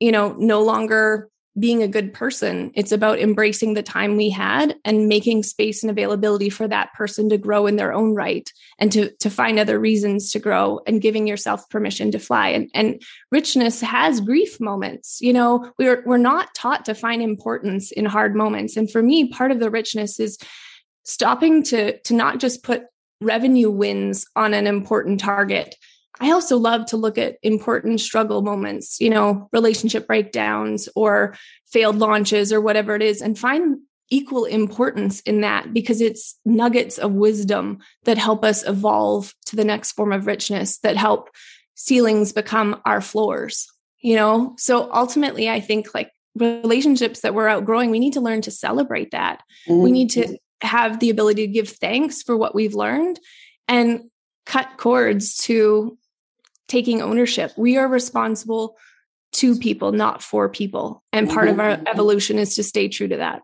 you 0.00 0.12
know 0.12 0.34
no 0.38 0.60
longer 0.62 1.30
being 1.58 1.82
a 1.82 1.88
good 1.88 2.12
person. 2.14 2.70
It's 2.74 2.92
about 2.92 3.18
embracing 3.18 3.74
the 3.74 3.82
time 3.82 4.16
we 4.16 4.30
had 4.30 4.76
and 4.84 5.08
making 5.08 5.42
space 5.42 5.82
and 5.82 5.90
availability 5.90 6.48
for 6.48 6.68
that 6.68 6.92
person 6.94 7.28
to 7.30 7.38
grow 7.38 7.66
in 7.66 7.76
their 7.76 7.92
own 7.92 8.14
right 8.14 8.50
and 8.78 8.92
to 8.92 9.10
to 9.18 9.30
find 9.30 9.58
other 9.58 9.78
reasons 9.78 10.30
to 10.32 10.38
grow 10.38 10.80
and 10.86 11.02
giving 11.02 11.26
yourself 11.26 11.68
permission 11.68 12.12
to 12.12 12.18
fly. 12.18 12.48
And 12.48 12.70
and 12.72 13.02
richness 13.32 13.80
has 13.80 14.20
grief 14.20 14.60
moments. 14.60 15.20
You 15.20 15.32
know 15.32 15.72
we're 15.78 16.02
we're 16.06 16.18
not 16.18 16.54
taught 16.54 16.84
to 16.84 16.94
find 16.94 17.20
importance 17.20 17.90
in 17.90 18.04
hard 18.04 18.36
moments. 18.36 18.76
And 18.76 18.90
for 18.90 19.02
me 19.02 19.28
part 19.28 19.50
of 19.50 19.58
the 19.58 19.70
richness 19.70 20.20
is 20.20 20.38
stopping 21.04 21.64
to 21.64 21.98
to 22.02 22.14
not 22.14 22.38
just 22.38 22.62
put 22.62 22.84
revenue 23.20 23.70
wins 23.70 24.24
on 24.36 24.54
an 24.54 24.66
important 24.66 25.20
target 25.20 25.74
i 26.20 26.30
also 26.30 26.56
love 26.56 26.86
to 26.86 26.96
look 26.96 27.18
at 27.18 27.36
important 27.42 28.00
struggle 28.00 28.42
moments 28.42 29.00
you 29.00 29.10
know 29.10 29.48
relationship 29.52 30.06
breakdowns 30.06 30.88
or 30.94 31.36
failed 31.66 31.96
launches 31.96 32.52
or 32.52 32.60
whatever 32.60 32.94
it 32.94 33.02
is 33.02 33.20
and 33.22 33.38
find 33.38 33.78
equal 34.10 34.44
importance 34.44 35.20
in 35.20 35.40
that 35.40 35.72
because 35.72 36.00
it's 36.00 36.36
nuggets 36.44 36.98
of 36.98 37.12
wisdom 37.12 37.78
that 38.04 38.18
help 38.18 38.44
us 38.44 38.66
evolve 38.66 39.32
to 39.46 39.54
the 39.54 39.64
next 39.64 39.92
form 39.92 40.12
of 40.12 40.26
richness 40.26 40.78
that 40.78 40.96
help 40.96 41.30
ceilings 41.74 42.32
become 42.32 42.80
our 42.84 43.00
floors 43.00 43.68
you 44.00 44.16
know 44.16 44.54
so 44.58 44.92
ultimately 44.92 45.48
i 45.48 45.60
think 45.60 45.94
like 45.94 46.10
relationships 46.36 47.20
that 47.20 47.34
we're 47.34 47.48
outgrowing 47.48 47.90
we 47.90 47.98
need 47.98 48.12
to 48.12 48.20
learn 48.20 48.40
to 48.40 48.50
celebrate 48.50 49.10
that 49.12 49.42
mm-hmm. 49.68 49.82
we 49.82 49.92
need 49.92 50.10
to 50.10 50.36
have 50.62 51.00
the 51.00 51.10
ability 51.10 51.46
to 51.46 51.52
give 51.52 51.68
thanks 51.68 52.22
for 52.22 52.36
what 52.36 52.54
we've 52.54 52.74
learned 52.74 53.18
and 53.66 54.02
cut 54.46 54.68
cords 54.76 55.36
to 55.36 55.96
taking 56.70 57.02
ownership. 57.02 57.52
We 57.56 57.76
are 57.76 57.88
responsible 57.88 58.76
to 59.32 59.58
people, 59.58 59.92
not 59.92 60.22
for 60.22 60.48
people. 60.48 61.02
And 61.12 61.28
part 61.28 61.48
mm-hmm. 61.48 61.60
of 61.60 61.66
our 61.66 61.92
evolution 61.92 62.38
is 62.38 62.54
to 62.54 62.62
stay 62.62 62.88
true 62.88 63.08
to 63.08 63.16
that. 63.18 63.42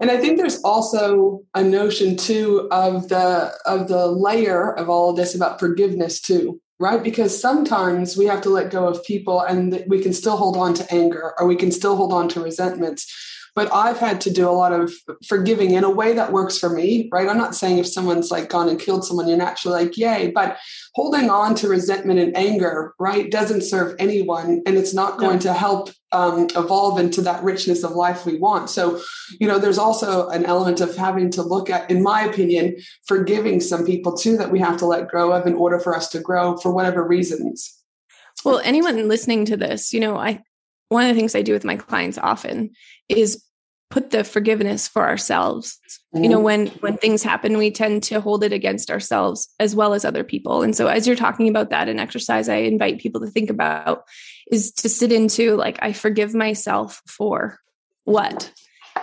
And 0.00 0.10
I 0.10 0.18
think 0.18 0.38
there's 0.38 0.62
also 0.62 1.42
a 1.54 1.62
notion 1.62 2.16
too 2.16 2.68
of 2.70 3.08
the 3.08 3.52
of 3.64 3.88
the 3.88 4.06
layer 4.06 4.72
of 4.74 4.88
all 4.88 5.10
of 5.10 5.16
this 5.16 5.34
about 5.34 5.58
forgiveness 5.58 6.20
too, 6.20 6.60
right? 6.78 7.02
Because 7.02 7.38
sometimes 7.38 8.16
we 8.16 8.26
have 8.26 8.42
to 8.42 8.50
let 8.50 8.70
go 8.70 8.86
of 8.86 9.02
people 9.04 9.40
and 9.40 9.82
we 9.88 10.02
can 10.02 10.12
still 10.12 10.36
hold 10.36 10.56
on 10.56 10.74
to 10.74 10.94
anger 10.94 11.32
or 11.38 11.46
we 11.46 11.56
can 11.56 11.72
still 11.72 11.96
hold 11.96 12.12
on 12.12 12.28
to 12.28 12.40
resentments 12.40 13.10
but 13.58 13.74
I've 13.74 13.98
had 13.98 14.20
to 14.20 14.30
do 14.30 14.48
a 14.48 14.54
lot 14.54 14.72
of 14.72 14.92
forgiving 15.26 15.72
in 15.72 15.82
a 15.82 15.90
way 15.90 16.12
that 16.12 16.30
works 16.30 16.56
for 16.56 16.70
me, 16.70 17.08
right? 17.10 17.28
I'm 17.28 17.36
not 17.36 17.56
saying 17.56 17.78
if 17.78 17.88
someone's 17.88 18.30
like 18.30 18.48
gone 18.48 18.68
and 18.68 18.78
killed 18.78 19.04
someone, 19.04 19.26
you're 19.26 19.36
naturally 19.36 19.82
like, 19.82 19.98
yay, 19.98 20.30
but 20.32 20.58
holding 20.94 21.28
on 21.28 21.56
to 21.56 21.66
resentment 21.66 22.20
and 22.20 22.36
anger, 22.36 22.94
right, 23.00 23.28
doesn't 23.28 23.62
serve 23.62 23.96
anyone 23.98 24.62
and 24.64 24.78
it's 24.78 24.94
not 24.94 25.18
going 25.18 25.38
no. 25.38 25.40
to 25.40 25.54
help 25.54 25.90
um, 26.12 26.46
evolve 26.54 27.00
into 27.00 27.20
that 27.22 27.42
richness 27.42 27.82
of 27.82 27.96
life 27.96 28.24
we 28.24 28.38
want. 28.38 28.70
So, 28.70 29.00
you 29.40 29.48
know, 29.48 29.58
there's 29.58 29.76
also 29.76 30.28
an 30.28 30.46
element 30.46 30.80
of 30.80 30.94
having 30.94 31.28
to 31.32 31.42
look 31.42 31.68
at, 31.68 31.90
in 31.90 32.00
my 32.00 32.22
opinion, 32.22 32.76
forgiving 33.08 33.58
some 33.58 33.84
people 33.84 34.16
too 34.16 34.36
that 34.36 34.52
we 34.52 34.60
have 34.60 34.76
to 34.76 34.86
let 34.86 35.10
go 35.10 35.32
of 35.32 35.48
in 35.48 35.54
order 35.54 35.80
for 35.80 35.96
us 35.96 36.08
to 36.10 36.20
grow 36.20 36.58
for 36.58 36.72
whatever 36.72 37.04
reasons. 37.04 37.76
Well, 38.44 38.60
anyone 38.62 39.08
listening 39.08 39.46
to 39.46 39.56
this, 39.56 39.92
you 39.92 39.98
know, 39.98 40.16
I 40.16 40.44
one 40.88 41.04
of 41.04 41.14
the 41.14 41.18
things 41.20 41.34
I 41.34 41.42
do 41.42 41.52
with 41.52 41.64
my 41.64 41.76
clients 41.76 42.18
often 42.18 42.70
is 43.08 43.42
put 43.90 44.10
the 44.10 44.24
forgiveness 44.24 44.86
for 44.86 45.06
ourselves 45.06 45.78
mm-hmm. 46.14 46.24
you 46.24 46.30
know 46.30 46.36
mm-hmm. 46.36 46.44
when 46.44 46.66
when 46.80 46.96
things 46.96 47.22
happen 47.22 47.58
we 47.58 47.70
tend 47.70 48.02
to 48.02 48.20
hold 48.20 48.44
it 48.44 48.52
against 48.52 48.90
ourselves 48.90 49.48
as 49.58 49.74
well 49.74 49.94
as 49.94 50.04
other 50.04 50.24
people 50.24 50.62
and 50.62 50.76
so 50.76 50.86
as 50.86 51.06
you're 51.06 51.16
talking 51.16 51.48
about 51.48 51.70
that 51.70 51.88
in 51.88 51.98
exercise 51.98 52.48
i 52.48 52.56
invite 52.56 53.00
people 53.00 53.20
to 53.20 53.30
think 53.30 53.50
about 53.50 54.04
is 54.50 54.72
to 54.72 54.88
sit 54.88 55.12
into 55.12 55.56
like 55.56 55.78
i 55.82 55.92
forgive 55.92 56.34
myself 56.34 57.02
for 57.06 57.58
what 58.04 58.52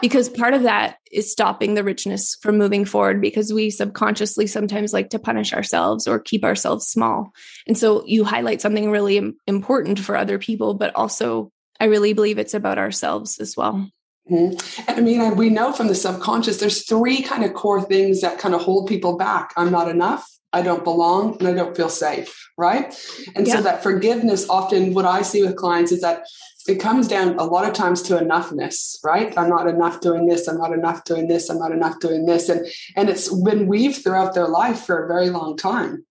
because 0.01 0.27
part 0.27 0.53
of 0.53 0.63
that 0.63 0.97
is 1.11 1.31
stopping 1.31 1.73
the 1.73 1.83
richness 1.83 2.35
from 2.41 2.57
moving 2.57 2.83
forward 2.85 3.21
because 3.21 3.53
we 3.53 3.69
subconsciously 3.69 4.45
sometimes 4.45 4.91
like 4.91 5.09
to 5.09 5.19
punish 5.19 5.53
ourselves 5.53 6.07
or 6.07 6.19
keep 6.19 6.43
ourselves 6.43 6.87
small 6.87 7.31
and 7.67 7.77
so 7.77 8.03
you 8.05 8.23
highlight 8.23 8.61
something 8.61 8.91
really 8.91 9.33
important 9.47 9.99
for 9.99 10.15
other 10.15 10.37
people 10.37 10.73
but 10.73 10.93
also 10.95 11.51
i 11.79 11.85
really 11.85 12.13
believe 12.13 12.37
it's 12.37 12.53
about 12.53 12.77
ourselves 12.77 13.39
as 13.39 13.55
well 13.55 13.89
Mm-hmm. 14.29 14.91
I 14.91 15.01
mean, 15.01 15.35
we 15.35 15.49
know 15.49 15.71
from 15.71 15.87
the 15.87 15.95
subconscious, 15.95 16.57
there's 16.57 16.87
three 16.87 17.21
kind 17.21 17.43
of 17.43 17.53
core 17.53 17.81
things 17.81 18.21
that 18.21 18.39
kind 18.39 18.55
of 18.55 18.61
hold 18.61 18.87
people 18.87 19.17
back. 19.17 19.53
I'm 19.55 19.71
not 19.71 19.89
enough. 19.89 20.27
I 20.51 20.61
don't 20.61 20.83
belong 20.83 21.37
and 21.39 21.47
I 21.47 21.53
don't 21.53 21.75
feel 21.75 21.89
safe. 21.89 22.33
Right. 22.57 22.97
And 23.35 23.45
yeah. 23.45 23.55
so 23.55 23.61
that 23.63 23.83
forgiveness 23.83 24.49
often 24.49 24.93
what 24.93 25.05
I 25.05 25.21
see 25.21 25.43
with 25.43 25.57
clients 25.57 25.91
is 25.91 26.01
that 26.01 26.23
it 26.67 26.79
comes 26.79 27.07
down 27.07 27.37
a 27.37 27.43
lot 27.43 27.67
of 27.67 27.73
times 27.73 28.01
to 28.03 28.17
enoughness, 28.17 28.97
right? 29.03 29.37
I'm 29.37 29.49
not 29.49 29.67
enough 29.67 30.01
doing 30.01 30.25
this. 30.25 30.47
I'm 30.47 30.57
not 30.57 30.73
enough 30.73 31.03
doing 31.03 31.27
this. 31.27 31.49
I'm 31.49 31.59
not 31.59 31.71
enough 31.71 31.99
doing 31.99 32.25
this. 32.25 32.49
And, 32.49 32.65
and 32.95 33.09
it's 33.09 33.31
been 33.43 33.67
weaved 33.67 34.03
throughout 34.03 34.33
their 34.33 34.47
life 34.47 34.85
for 34.85 35.03
a 35.03 35.07
very 35.07 35.29
long 35.29 35.57
time 35.57 36.05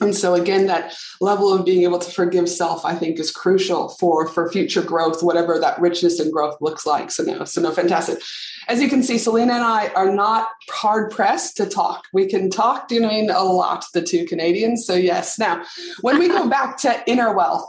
and 0.00 0.14
so 0.14 0.34
again 0.34 0.66
that 0.66 0.94
level 1.20 1.52
of 1.52 1.64
being 1.64 1.82
able 1.82 1.98
to 1.98 2.10
forgive 2.10 2.48
self 2.48 2.84
i 2.84 2.94
think 2.94 3.18
is 3.18 3.30
crucial 3.30 3.88
for 3.88 4.26
for 4.26 4.50
future 4.50 4.82
growth 4.82 5.22
whatever 5.22 5.58
that 5.58 5.80
richness 5.80 6.20
and 6.20 6.32
growth 6.32 6.56
looks 6.60 6.86
like. 6.86 7.10
So 7.10 7.22
no 7.22 7.44
so 7.44 7.60
no 7.60 7.72
fantastic. 7.72 8.20
As 8.68 8.82
you 8.82 8.88
can 8.88 9.02
see 9.02 9.18
selena 9.18 9.54
and 9.54 9.64
i 9.64 9.88
are 9.88 10.10
not 10.10 10.48
hard 10.70 11.10
pressed 11.10 11.56
to 11.58 11.66
talk. 11.66 12.04
We 12.12 12.26
can 12.26 12.50
talk 12.50 12.90
you 12.90 13.00
know 13.00 13.10
a 13.10 13.44
lot 13.44 13.84
the 13.92 14.02
two 14.02 14.26
canadians. 14.26 14.86
So 14.86 14.94
yes 14.94 15.38
now 15.38 15.64
when 16.00 16.18
we 16.18 16.28
go 16.28 16.48
back 16.58 16.78
to 16.78 17.02
inner 17.10 17.34
wealth 17.34 17.68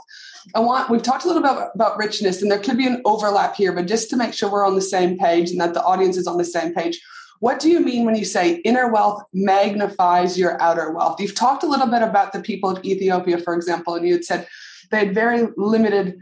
I 0.54 0.60
want 0.60 0.88
we've 0.88 1.02
talked 1.02 1.24
a 1.24 1.26
little 1.26 1.42
bit 1.42 1.50
about, 1.50 1.70
about 1.74 1.98
richness 1.98 2.40
and 2.40 2.50
there 2.50 2.58
could 2.58 2.78
be 2.78 2.86
an 2.86 3.02
overlap 3.04 3.54
here, 3.56 3.72
but 3.72 3.86
just 3.86 4.08
to 4.10 4.16
make 4.16 4.32
sure 4.32 4.50
we're 4.50 4.66
on 4.66 4.76
the 4.76 4.80
same 4.80 5.18
page 5.18 5.50
and 5.50 5.60
that 5.60 5.74
the 5.74 5.82
audience 5.82 6.16
is 6.16 6.26
on 6.26 6.38
the 6.38 6.44
same 6.44 6.72
page, 6.72 7.00
what 7.40 7.60
do 7.60 7.68
you 7.68 7.80
mean 7.80 8.04
when 8.04 8.16
you 8.16 8.24
say 8.24 8.56
inner 8.64 8.90
wealth 8.90 9.22
magnifies 9.32 10.38
your 10.38 10.60
outer 10.60 10.92
wealth? 10.92 11.20
You've 11.20 11.34
talked 11.34 11.62
a 11.62 11.68
little 11.68 11.86
bit 11.86 12.02
about 12.02 12.32
the 12.32 12.40
people 12.40 12.70
of 12.70 12.84
Ethiopia, 12.84 13.38
for 13.38 13.54
example, 13.54 13.94
and 13.94 14.06
you 14.06 14.14
had 14.14 14.24
said 14.24 14.48
they 14.90 14.98
had 14.98 15.14
very 15.14 15.48
limited 15.56 16.18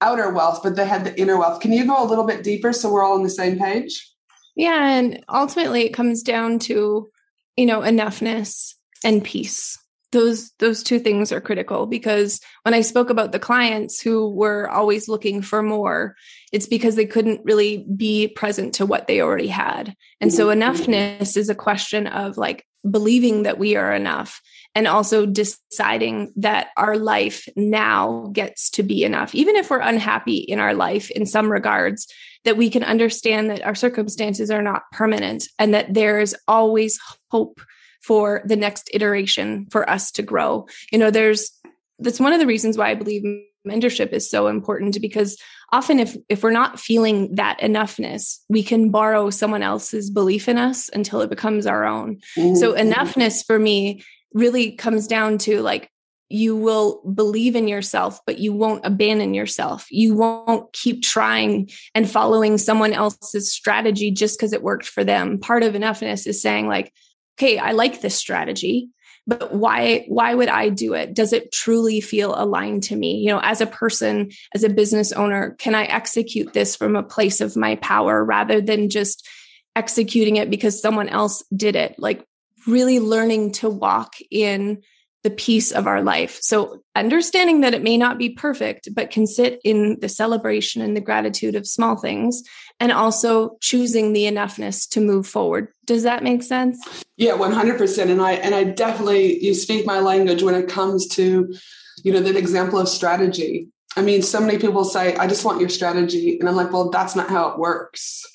outer 0.00 0.30
wealth, 0.30 0.60
but 0.62 0.76
they 0.76 0.86
had 0.86 1.04
the 1.04 1.18
inner 1.20 1.38
wealth. 1.38 1.60
Can 1.60 1.72
you 1.72 1.86
go 1.86 2.02
a 2.02 2.06
little 2.06 2.24
bit 2.24 2.42
deeper 2.42 2.72
so 2.72 2.92
we're 2.92 3.04
all 3.04 3.14
on 3.14 3.22
the 3.22 3.30
same 3.30 3.58
page? 3.58 4.08
Yeah. 4.54 4.88
And 4.88 5.24
ultimately, 5.28 5.82
it 5.82 5.94
comes 5.94 6.22
down 6.22 6.58
to, 6.60 7.10
you 7.56 7.66
know, 7.66 7.80
enoughness 7.80 8.74
and 9.04 9.24
peace 9.24 9.78
those 10.12 10.50
those 10.58 10.82
two 10.82 10.98
things 10.98 11.32
are 11.32 11.40
critical 11.40 11.86
because 11.86 12.40
when 12.62 12.74
i 12.74 12.80
spoke 12.80 13.10
about 13.10 13.32
the 13.32 13.38
clients 13.38 14.00
who 14.00 14.30
were 14.30 14.68
always 14.68 15.08
looking 15.08 15.42
for 15.42 15.62
more 15.62 16.14
it's 16.52 16.66
because 16.66 16.94
they 16.94 17.06
couldn't 17.06 17.44
really 17.44 17.84
be 17.96 18.28
present 18.28 18.74
to 18.74 18.86
what 18.86 19.06
they 19.06 19.20
already 19.20 19.48
had 19.48 19.96
and 20.20 20.32
so 20.32 20.46
mm-hmm. 20.46 20.62
enoughness 20.62 21.36
is 21.36 21.48
a 21.48 21.54
question 21.54 22.06
of 22.06 22.36
like 22.36 22.64
believing 22.88 23.44
that 23.44 23.58
we 23.58 23.76
are 23.76 23.92
enough 23.92 24.40
and 24.74 24.88
also 24.88 25.24
deciding 25.24 26.32
that 26.36 26.68
our 26.76 26.96
life 26.96 27.48
now 27.54 28.28
gets 28.32 28.70
to 28.70 28.82
be 28.82 29.04
enough 29.04 29.34
even 29.34 29.56
if 29.56 29.70
we're 29.70 29.78
unhappy 29.78 30.36
in 30.36 30.58
our 30.58 30.74
life 30.74 31.10
in 31.10 31.26
some 31.26 31.50
regards 31.50 32.06
that 32.44 32.56
we 32.56 32.68
can 32.70 32.82
understand 32.82 33.50
that 33.50 33.64
our 33.64 33.74
circumstances 33.74 34.50
are 34.50 34.62
not 34.62 34.82
permanent 34.92 35.44
and 35.58 35.74
that 35.74 35.94
there's 35.94 36.34
always 36.48 36.98
hope 37.30 37.60
for 38.02 38.42
the 38.44 38.56
next 38.56 38.90
iteration 38.92 39.66
for 39.70 39.88
us 39.88 40.10
to 40.12 40.22
grow. 40.22 40.66
You 40.90 40.98
know, 40.98 41.10
there's 41.10 41.50
that's 41.98 42.20
one 42.20 42.32
of 42.32 42.40
the 42.40 42.46
reasons 42.46 42.76
why 42.76 42.90
I 42.90 42.94
believe 42.94 43.22
mentorship 43.66 44.12
is 44.12 44.28
so 44.28 44.48
important 44.48 45.00
because 45.00 45.38
often 45.72 46.00
if 46.00 46.16
if 46.28 46.42
we're 46.42 46.50
not 46.50 46.80
feeling 46.80 47.34
that 47.36 47.58
enoughness 47.60 48.38
we 48.48 48.62
can 48.62 48.90
borrow 48.90 49.30
someone 49.30 49.62
else's 49.62 50.10
belief 50.10 50.48
in 50.48 50.58
us 50.58 50.90
until 50.92 51.20
it 51.20 51.30
becomes 51.30 51.66
our 51.66 51.84
own 51.84 52.16
mm-hmm. 52.36 52.56
so 52.56 52.74
enoughness 52.74 53.44
for 53.46 53.58
me 53.58 54.02
really 54.34 54.72
comes 54.72 55.06
down 55.06 55.38
to 55.38 55.60
like 55.60 55.88
you 56.28 56.56
will 56.56 57.02
believe 57.14 57.54
in 57.54 57.68
yourself 57.68 58.18
but 58.26 58.38
you 58.38 58.52
won't 58.52 58.84
abandon 58.84 59.32
yourself 59.32 59.86
you 59.90 60.14
won't 60.14 60.72
keep 60.72 61.02
trying 61.02 61.70
and 61.94 62.10
following 62.10 62.58
someone 62.58 62.92
else's 62.92 63.52
strategy 63.52 64.10
just 64.10 64.38
because 64.38 64.52
it 64.52 64.62
worked 64.62 64.88
for 64.88 65.04
them 65.04 65.38
part 65.38 65.62
of 65.62 65.74
enoughness 65.74 66.26
is 66.26 66.42
saying 66.42 66.66
like 66.66 66.92
okay, 67.38 67.58
I 67.58 67.72
like 67.72 68.00
this 68.00 68.14
strategy, 68.14 68.90
but 69.26 69.54
why 69.54 70.04
why 70.08 70.34
would 70.34 70.48
I 70.48 70.68
do 70.68 70.94
it? 70.94 71.14
Does 71.14 71.32
it 71.32 71.52
truly 71.52 72.00
feel 72.00 72.34
aligned 72.36 72.82
to 72.84 72.96
me? 72.96 73.16
You 73.18 73.28
know, 73.28 73.40
as 73.40 73.60
a 73.60 73.66
person, 73.66 74.30
as 74.54 74.64
a 74.64 74.68
business 74.68 75.12
owner, 75.12 75.56
can 75.58 75.74
I 75.74 75.84
execute 75.84 76.52
this 76.52 76.74
from 76.76 76.96
a 76.96 77.02
place 77.02 77.40
of 77.40 77.56
my 77.56 77.76
power 77.76 78.24
rather 78.24 78.60
than 78.60 78.90
just 78.90 79.28
executing 79.76 80.36
it 80.36 80.50
because 80.50 80.80
someone 80.80 81.08
else 81.08 81.44
did 81.54 81.76
it? 81.76 81.94
Like 81.98 82.26
really 82.66 83.00
learning 83.00 83.52
to 83.52 83.68
walk 83.68 84.14
in 84.30 84.82
the 85.22 85.30
peace 85.30 85.70
of 85.70 85.86
our 85.86 86.02
life. 86.02 86.38
So 86.42 86.82
understanding 86.96 87.60
that 87.60 87.74
it 87.74 87.82
may 87.82 87.96
not 87.96 88.18
be 88.18 88.30
perfect, 88.30 88.88
but 88.92 89.10
can 89.10 89.26
sit 89.26 89.60
in 89.64 89.98
the 90.00 90.08
celebration 90.08 90.82
and 90.82 90.96
the 90.96 91.00
gratitude 91.00 91.54
of 91.54 91.66
small 91.66 91.96
things 91.96 92.42
and 92.80 92.90
also 92.90 93.56
choosing 93.60 94.12
the 94.12 94.24
enoughness 94.24 94.88
to 94.90 95.00
move 95.00 95.26
forward. 95.26 95.68
Does 95.86 96.02
that 96.02 96.24
make 96.24 96.42
sense? 96.42 97.04
Yeah, 97.16 97.32
100%. 97.32 98.10
And 98.10 98.20
I, 98.20 98.32
and 98.32 98.54
I 98.54 98.64
definitely, 98.64 99.42
you 99.42 99.54
speak 99.54 99.86
my 99.86 100.00
language 100.00 100.42
when 100.42 100.56
it 100.56 100.68
comes 100.68 101.06
to, 101.08 101.54
you 102.02 102.12
know, 102.12 102.20
that 102.20 102.36
example 102.36 102.80
of 102.80 102.88
strategy. 102.88 103.68
I 103.96 104.02
mean, 104.02 104.22
so 104.22 104.40
many 104.40 104.58
people 104.58 104.84
say, 104.84 105.14
I 105.16 105.26
just 105.28 105.44
want 105.44 105.60
your 105.60 105.68
strategy. 105.68 106.38
And 106.40 106.48
I'm 106.48 106.56
like, 106.56 106.72
well, 106.72 106.90
that's 106.90 107.14
not 107.14 107.28
how 107.28 107.50
it 107.50 107.58
works. 107.58 108.26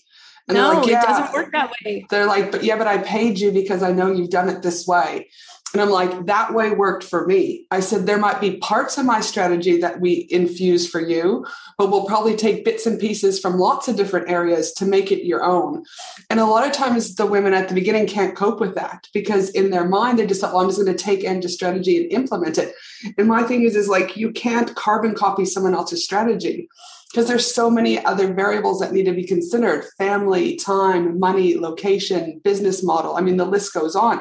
And 0.47 0.57
no, 0.57 0.73
like, 0.73 0.87
yeah. 0.87 1.01
it 1.01 1.05
doesn't 1.05 1.33
work 1.33 1.51
that 1.51 1.71
way. 1.83 2.05
They're 2.09 2.27
like, 2.27 2.51
but 2.51 2.63
yeah, 2.63 2.77
but 2.77 2.87
I 2.87 2.99
paid 2.99 3.39
you 3.39 3.51
because 3.51 3.83
I 3.83 3.91
know 3.91 4.11
you've 4.11 4.29
done 4.29 4.47
it 4.47 4.61
this 4.61 4.87
way. 4.87 5.27
And 5.73 5.81
I'm 5.81 5.89
like, 5.89 6.25
that 6.27 6.53
way 6.53 6.71
worked 6.71 7.03
for 7.03 7.27
me. 7.27 7.65
I 7.71 7.81
said, 7.81 8.05
there 8.05 8.17
might 8.17 8.39
be 8.39 8.57
parts 8.57 8.97
of 8.97 9.05
my 9.05 9.19
strategy 9.19 9.77
that 9.81 9.99
we 9.99 10.25
infuse 10.29 10.89
for 10.89 11.01
you, 11.01 11.45
but 11.77 11.91
we'll 11.91 12.05
probably 12.05 12.35
take 12.35 12.63
bits 12.63 12.85
and 12.85 12.99
pieces 12.99 13.39
from 13.39 13.59
lots 13.59 13.87
of 13.87 13.97
different 13.97 14.29
areas 14.29 14.71
to 14.73 14.85
make 14.85 15.11
it 15.11 15.25
your 15.25 15.43
own. 15.43 15.83
And 16.29 16.39
a 16.39 16.45
lot 16.45 16.65
of 16.65 16.71
times 16.71 17.15
the 17.15 17.25
women 17.25 17.53
at 17.53 17.67
the 17.67 17.75
beginning 17.75 18.07
can't 18.07 18.35
cope 18.35 18.61
with 18.61 18.75
that 18.75 19.07
because 19.13 19.49
in 19.49 19.69
their 19.69 19.87
mind, 19.87 20.19
they 20.19 20.25
just 20.25 20.39
thought, 20.39 20.53
well, 20.53 20.63
I'm 20.63 20.69
just 20.69 20.81
going 20.81 20.95
to 20.95 21.03
take 21.03 21.25
Angie's 21.25 21.53
strategy 21.53 21.97
and 21.97 22.11
implement 22.13 22.57
it. 22.57 22.73
And 23.17 23.27
my 23.27 23.43
thing 23.43 23.63
is, 23.63 23.75
is 23.75 23.89
like, 23.89 24.15
you 24.15 24.31
can't 24.31 24.73
carbon 24.75 25.15
copy 25.15 25.43
someone 25.43 25.75
else's 25.75 26.03
strategy 26.03 26.69
because 27.11 27.27
there's 27.27 27.53
so 27.53 27.69
many 27.69 28.03
other 28.05 28.33
variables 28.33 28.79
that 28.79 28.93
need 28.93 29.05
to 29.05 29.13
be 29.13 29.25
considered 29.25 29.85
family 29.97 30.55
time 30.55 31.19
money 31.19 31.57
location 31.57 32.41
business 32.43 32.83
model 32.83 33.15
i 33.15 33.21
mean 33.21 33.37
the 33.37 33.45
list 33.45 33.73
goes 33.73 33.95
on 33.95 34.19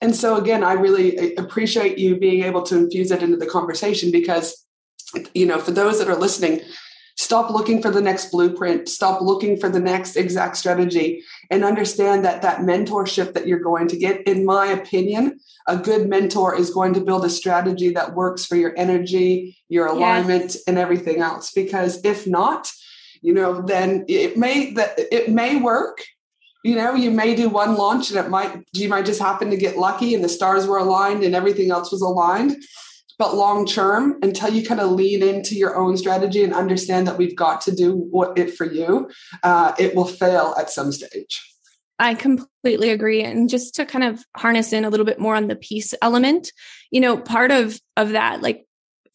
and 0.00 0.14
so, 0.14 0.36
again, 0.36 0.62
I 0.62 0.74
really 0.74 1.36
uh, 1.36 1.42
appreciate 1.42 1.98
you 1.98 2.16
being 2.16 2.44
able 2.44 2.62
to 2.62 2.76
infuse 2.76 3.10
it 3.10 3.22
into 3.22 3.36
the 3.36 3.46
conversation 3.46 4.12
because, 4.12 4.64
you 5.34 5.46
know, 5.46 5.58
for 5.58 5.72
those 5.72 5.98
that 5.98 6.08
are 6.08 6.16
listening, 6.16 6.60
stop 7.16 7.50
looking 7.50 7.82
for 7.82 7.90
the 7.90 8.00
next 8.00 8.30
blueprint, 8.30 8.88
stop 8.88 9.20
looking 9.20 9.58
for 9.58 9.68
the 9.68 9.80
next 9.80 10.16
exact 10.16 10.56
strategy, 10.56 11.22
and 11.50 11.64
understand 11.64 12.24
that 12.24 12.42
that 12.42 12.60
mentorship 12.60 13.32
that 13.34 13.46
you're 13.46 13.58
going 13.58 13.88
to 13.88 13.96
get, 13.96 14.22
in 14.22 14.44
my 14.44 14.66
opinion, 14.66 15.40
a 15.66 15.76
good 15.76 16.08
mentor 16.08 16.54
is 16.54 16.70
going 16.70 16.94
to 16.94 17.00
build 17.00 17.24
a 17.24 17.30
strategy 17.30 17.90
that 17.90 18.14
works 18.14 18.46
for 18.46 18.54
your 18.54 18.72
energy, 18.76 19.58
your 19.68 19.86
alignment, 19.86 20.54
yes. 20.54 20.62
and 20.68 20.78
everything 20.78 21.20
else. 21.20 21.50
Because 21.50 22.04
if 22.04 22.24
not, 22.24 22.70
you 23.20 23.34
know, 23.34 23.62
then 23.62 24.04
it 24.06 24.36
may 24.36 24.72
that 24.74 24.92
it 24.96 25.28
may 25.28 25.56
work 25.56 26.04
you 26.68 26.74
know 26.74 26.94
you 26.94 27.10
may 27.10 27.34
do 27.34 27.48
one 27.48 27.76
launch 27.76 28.10
and 28.10 28.18
it 28.18 28.28
might 28.28 28.62
you 28.74 28.90
might 28.90 29.06
just 29.06 29.20
happen 29.20 29.48
to 29.48 29.56
get 29.56 29.78
lucky 29.78 30.14
and 30.14 30.22
the 30.22 30.28
stars 30.28 30.66
were 30.66 30.76
aligned 30.76 31.24
and 31.24 31.34
everything 31.34 31.70
else 31.70 31.90
was 31.90 32.02
aligned 32.02 32.54
but 33.18 33.34
long 33.34 33.64
term 33.64 34.18
until 34.22 34.50
you 34.50 34.64
kind 34.64 34.80
of 34.80 34.90
lean 34.90 35.22
into 35.22 35.54
your 35.54 35.76
own 35.76 35.96
strategy 35.96 36.44
and 36.44 36.52
understand 36.52 37.06
that 37.06 37.16
we've 37.16 37.34
got 37.34 37.62
to 37.62 37.74
do 37.74 37.94
what 37.94 38.36
it 38.38 38.54
for 38.54 38.66
you 38.66 39.10
uh, 39.42 39.72
it 39.78 39.94
will 39.94 40.04
fail 40.04 40.54
at 40.58 40.70
some 40.70 40.92
stage 40.92 41.42
I 42.00 42.14
completely 42.14 42.90
agree. 42.90 43.24
And 43.24 43.48
just 43.48 43.74
to 43.74 43.84
kind 43.84 44.04
of 44.04 44.24
harness 44.36 44.72
in 44.72 44.84
a 44.84 44.88
little 44.88 45.04
bit 45.04 45.18
more 45.18 45.34
on 45.34 45.48
the 45.48 45.56
peace 45.56 45.94
element, 46.00 46.52
you 46.92 47.00
know, 47.00 47.16
part 47.16 47.50
of 47.50 47.80
of 47.96 48.10
that, 48.10 48.40
like 48.40 48.64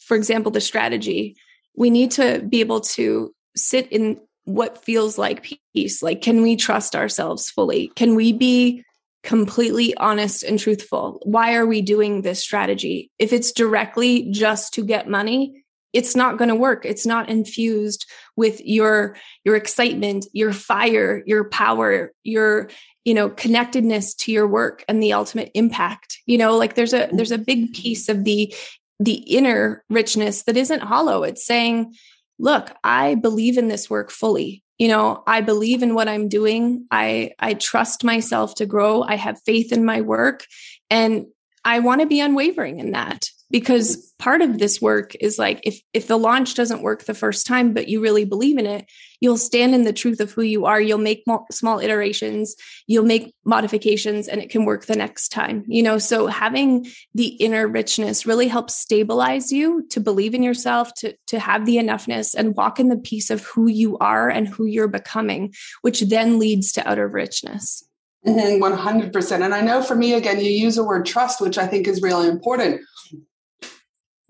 for 0.01 0.17
example, 0.17 0.51
the 0.51 0.59
strategy, 0.59 1.37
we 1.77 1.89
need 1.89 2.11
to 2.11 2.43
be 2.49 2.59
able 2.59 2.81
to 2.81 3.33
sit 3.55 3.89
in 3.89 4.19
what 4.45 4.83
feels 4.83 5.17
like 5.17 5.57
peace. 5.73 6.03
Like, 6.03 6.21
can 6.21 6.41
we 6.41 6.55
trust 6.55 6.95
ourselves 6.95 7.49
fully? 7.49 7.91
Can 7.95 8.15
we 8.15 8.33
be 8.33 8.83
completely 9.23 9.95
honest 9.97 10.43
and 10.43 10.59
truthful? 10.59 11.21
Why 11.23 11.55
are 11.55 11.65
we 11.65 11.81
doing 11.81 12.21
this 12.21 12.41
strategy? 12.41 13.09
If 13.19 13.31
it's 13.31 13.51
directly 13.51 14.29
just 14.31 14.73
to 14.73 14.83
get 14.83 15.07
money, 15.07 15.63
it's 15.93 16.15
not 16.15 16.37
going 16.37 16.49
to 16.49 16.55
work. 16.55 16.85
It's 16.85 17.05
not 17.05 17.29
infused 17.29 18.09
with 18.35 18.59
your 18.65 19.15
your 19.45 19.55
excitement, 19.55 20.25
your 20.33 20.51
fire, 20.51 21.23
your 21.25 21.49
power, 21.49 22.11
your 22.23 22.69
you 23.05 23.13
know 23.13 23.29
connectedness 23.29 24.15
to 24.15 24.31
your 24.31 24.47
work 24.47 24.83
and 24.87 25.01
the 25.01 25.13
ultimate 25.13 25.51
impact. 25.53 26.19
You 26.25 26.39
know, 26.39 26.57
like 26.57 26.73
there's 26.75 26.93
a 26.93 27.09
there's 27.13 27.31
a 27.31 27.37
big 27.37 27.73
piece 27.73 28.09
of 28.09 28.23
the 28.23 28.53
the 28.99 29.13
inner 29.13 29.83
richness 29.89 30.43
that 30.43 30.57
isn't 30.57 30.81
hollow. 30.81 31.23
It's 31.23 31.45
saying, 31.45 31.93
look, 32.39 32.71
I 32.83 33.15
believe 33.15 33.57
in 33.57 33.67
this 33.67 33.89
work 33.89 34.11
fully. 34.11 34.63
You 34.77 34.87
know, 34.87 35.23
I 35.27 35.41
believe 35.41 35.83
in 35.83 35.93
what 35.93 36.07
I'm 36.07 36.27
doing. 36.27 36.85
I 36.91 37.31
I 37.39 37.53
trust 37.53 38.03
myself 38.03 38.55
to 38.55 38.65
grow. 38.65 39.03
I 39.03 39.15
have 39.15 39.41
faith 39.45 39.71
in 39.71 39.85
my 39.85 40.01
work 40.01 40.45
and 40.89 41.25
I 41.63 41.79
want 41.79 42.01
to 42.01 42.07
be 42.07 42.19
unwavering 42.19 42.79
in 42.79 42.91
that 42.91 43.29
because 43.53 44.11
part 44.17 44.41
of 44.41 44.57
this 44.57 44.81
work 44.81 45.15
is 45.21 45.37
like 45.37 45.61
if 45.63 45.79
if 45.93 46.07
the 46.07 46.17
launch 46.17 46.55
doesn't 46.55 46.81
work 46.81 47.03
the 47.03 47.13
first 47.13 47.45
time 47.45 47.73
but 47.73 47.87
you 47.87 48.01
really 48.01 48.25
believe 48.25 48.57
in 48.57 48.65
it 48.65 48.89
you'll 49.21 49.37
stand 49.37 49.73
in 49.73 49.83
the 49.83 49.93
truth 49.93 50.19
of 50.19 50.31
who 50.31 50.41
you 50.41 50.65
are. 50.65 50.81
You'll 50.81 50.97
make 50.97 51.23
small 51.49 51.79
iterations. 51.79 52.55
You'll 52.87 53.05
make 53.05 53.33
modifications 53.45 54.27
and 54.27 54.41
it 54.41 54.49
can 54.49 54.65
work 54.65 54.85
the 54.85 54.97
next 54.97 55.29
time 55.29 55.63
you 55.67 55.83
know? 55.83 55.97
So 55.99 56.27
having 56.27 56.87
the 57.13 57.27
inner 57.27 57.67
richness 57.67 58.25
really 58.25 58.49
helps 58.49 58.75
stabilize 58.75 59.53
you 59.53 59.87
to 59.91 60.01
believe 60.01 60.33
in 60.33 60.43
yourself 60.43 60.93
to 60.95 61.15
to 61.27 61.39
have 61.39 61.65
the 61.65 61.77
enoughness 61.77 62.35
and 62.35 62.55
walk 62.55 62.79
in 62.79 62.89
the 62.89 62.97
peace 62.97 63.29
of 63.29 63.45
who 63.45 63.69
you 63.69 63.97
are 63.99 64.29
and 64.29 64.47
who 64.47 64.65
you're 64.65 64.87
becoming 64.87 65.53
which 65.81 66.01
then 66.01 66.39
leads 66.39 66.71
to 66.73 66.89
outer 66.89 67.07
richness. 67.07 67.87
Mm-hmm, 68.25 68.63
100%. 68.63 69.41
And 69.41 69.53
I 69.53 69.59
know 69.59 69.83
for 69.83 69.95
me, 69.95 70.13
again, 70.13 70.39
you 70.39 70.49
use 70.49 70.77
the 70.77 70.83
word 70.85 71.05
trust, 71.05 71.41
which 71.41 71.57
I 71.57 71.67
think 71.67 71.89
is 71.89 72.01
really 72.01 72.29
important 72.29 72.79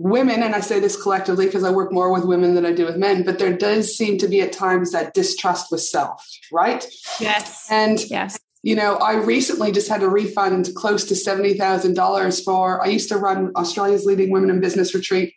women, 0.04 0.44
and 0.44 0.54
I 0.54 0.60
say 0.60 0.82
this 0.82 1.02
collectively 1.02 1.46
because 1.46 1.64
I 1.64 1.72
work 1.72 1.94
more 1.94 2.12
with 2.12 2.26
women 2.26 2.56
than 2.56 2.66
I 2.66 2.74
do 2.74 2.86
with 2.86 2.98
men, 2.98 3.24
but 3.24 3.40
there 3.40 3.56
does 3.56 3.96
seem 3.96 4.18
to 4.18 4.28
be 4.28 4.42
at 4.42 4.52
times 4.52 4.92
that 4.92 5.14
distrust 5.14 5.72
with 5.72 5.82
self, 5.82 6.22
right? 6.52 6.86
Yes. 7.20 7.68
And 7.72 8.00
yes. 8.12 8.38
You 8.64 8.76
know, 8.76 8.96
I 8.96 9.16
recently 9.16 9.72
just 9.72 9.90
had 9.90 10.04
a 10.04 10.10
refund 10.10 10.70
close 10.76 11.06
to 11.06 11.14
$70,000 11.14 12.44
for, 12.46 12.84
I 12.84 12.88
used 12.88 13.10
to 13.10 13.18
run 13.18 13.52
Australia's 13.56 14.06
leading 14.06 14.32
women 14.32 14.50
in 14.50 14.62
business 14.62 14.94
retreat 14.94 15.34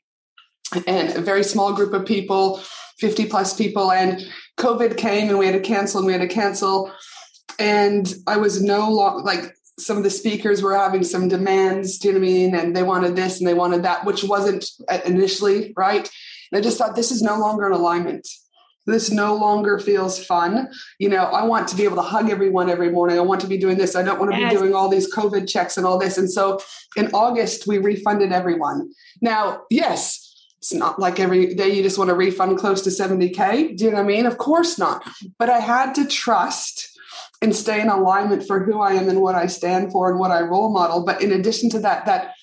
and 0.86 1.16
a 1.16 1.20
very 1.20 1.42
small 1.42 1.72
group 1.72 1.92
of 1.92 2.06
people, 2.06 2.60
50 2.98 3.26
plus 3.26 3.56
people. 3.56 3.90
And 3.90 4.24
COVID 4.58 4.96
came 4.96 5.28
and 5.28 5.38
we 5.38 5.46
had 5.46 5.54
to 5.54 5.60
cancel 5.60 5.98
and 5.98 6.06
we 6.06 6.12
had 6.12 6.22
to 6.22 6.28
cancel. 6.28 6.92
And 7.58 8.12
I 8.28 8.36
was 8.36 8.62
no 8.62 8.90
longer 8.90 9.24
like 9.24 9.55
some 9.78 9.96
of 9.96 10.02
the 10.02 10.10
speakers 10.10 10.62
were 10.62 10.76
having 10.76 11.04
some 11.04 11.28
demands, 11.28 11.98
do 11.98 12.08
you 12.08 12.14
know 12.14 12.20
what 12.20 12.28
I 12.28 12.32
mean? 12.32 12.54
And 12.54 12.74
they 12.74 12.82
wanted 12.82 13.14
this 13.14 13.38
and 13.38 13.46
they 13.46 13.54
wanted 13.54 13.82
that, 13.82 14.04
which 14.04 14.24
wasn't 14.24 14.64
uh, 14.88 15.00
initially 15.04 15.72
right. 15.76 16.08
And 16.50 16.58
I 16.58 16.62
just 16.62 16.78
thought 16.78 16.96
this 16.96 17.12
is 17.12 17.22
no 17.22 17.38
longer 17.38 17.66
an 17.66 17.72
alignment. 17.72 18.26
This 18.86 19.10
no 19.10 19.34
longer 19.34 19.78
feels 19.78 20.24
fun. 20.24 20.68
You 20.98 21.08
know, 21.08 21.24
I 21.24 21.44
want 21.44 21.68
to 21.68 21.76
be 21.76 21.84
able 21.84 21.96
to 21.96 22.02
hug 22.02 22.30
everyone 22.30 22.70
every 22.70 22.90
morning. 22.90 23.18
I 23.18 23.22
want 23.22 23.40
to 23.40 23.48
be 23.48 23.58
doing 23.58 23.76
this. 23.76 23.96
I 23.96 24.02
don't 24.02 24.20
want 24.20 24.32
to 24.32 24.38
yes. 24.38 24.52
be 24.52 24.58
doing 24.58 24.74
all 24.74 24.88
these 24.88 25.12
COVID 25.12 25.48
checks 25.48 25.76
and 25.76 25.84
all 25.84 25.98
this. 25.98 26.16
And 26.16 26.30
so 26.30 26.60
in 26.96 27.10
August, 27.12 27.66
we 27.66 27.78
refunded 27.78 28.32
everyone. 28.32 28.92
Now, 29.20 29.62
yes, 29.70 30.22
it's 30.58 30.72
not 30.72 31.00
like 31.00 31.18
every 31.18 31.54
day 31.54 31.68
you 31.74 31.82
just 31.82 31.98
want 31.98 32.08
to 32.08 32.14
refund 32.14 32.58
close 32.58 32.82
to 32.82 32.90
70K. 32.90 33.76
Do 33.76 33.84
you 33.84 33.90
know 33.90 33.96
what 33.96 34.04
I 34.04 34.06
mean? 34.06 34.24
Of 34.24 34.38
course 34.38 34.78
not. 34.78 35.06
But 35.38 35.50
I 35.50 35.58
had 35.58 35.94
to 35.96 36.06
trust 36.06 36.95
and 37.42 37.54
stay 37.54 37.80
in 37.80 37.88
alignment 37.88 38.46
for 38.46 38.64
who 38.64 38.80
I 38.80 38.92
am 38.92 39.08
and 39.08 39.20
what 39.20 39.34
I 39.34 39.46
stand 39.46 39.92
for 39.92 40.10
and 40.10 40.18
what 40.18 40.30
I 40.30 40.40
role 40.40 40.72
model. 40.72 41.04
But 41.04 41.22
in 41.22 41.32
addition 41.32 41.68
to 41.70 41.78
that, 41.80 42.06
that 42.06 42.34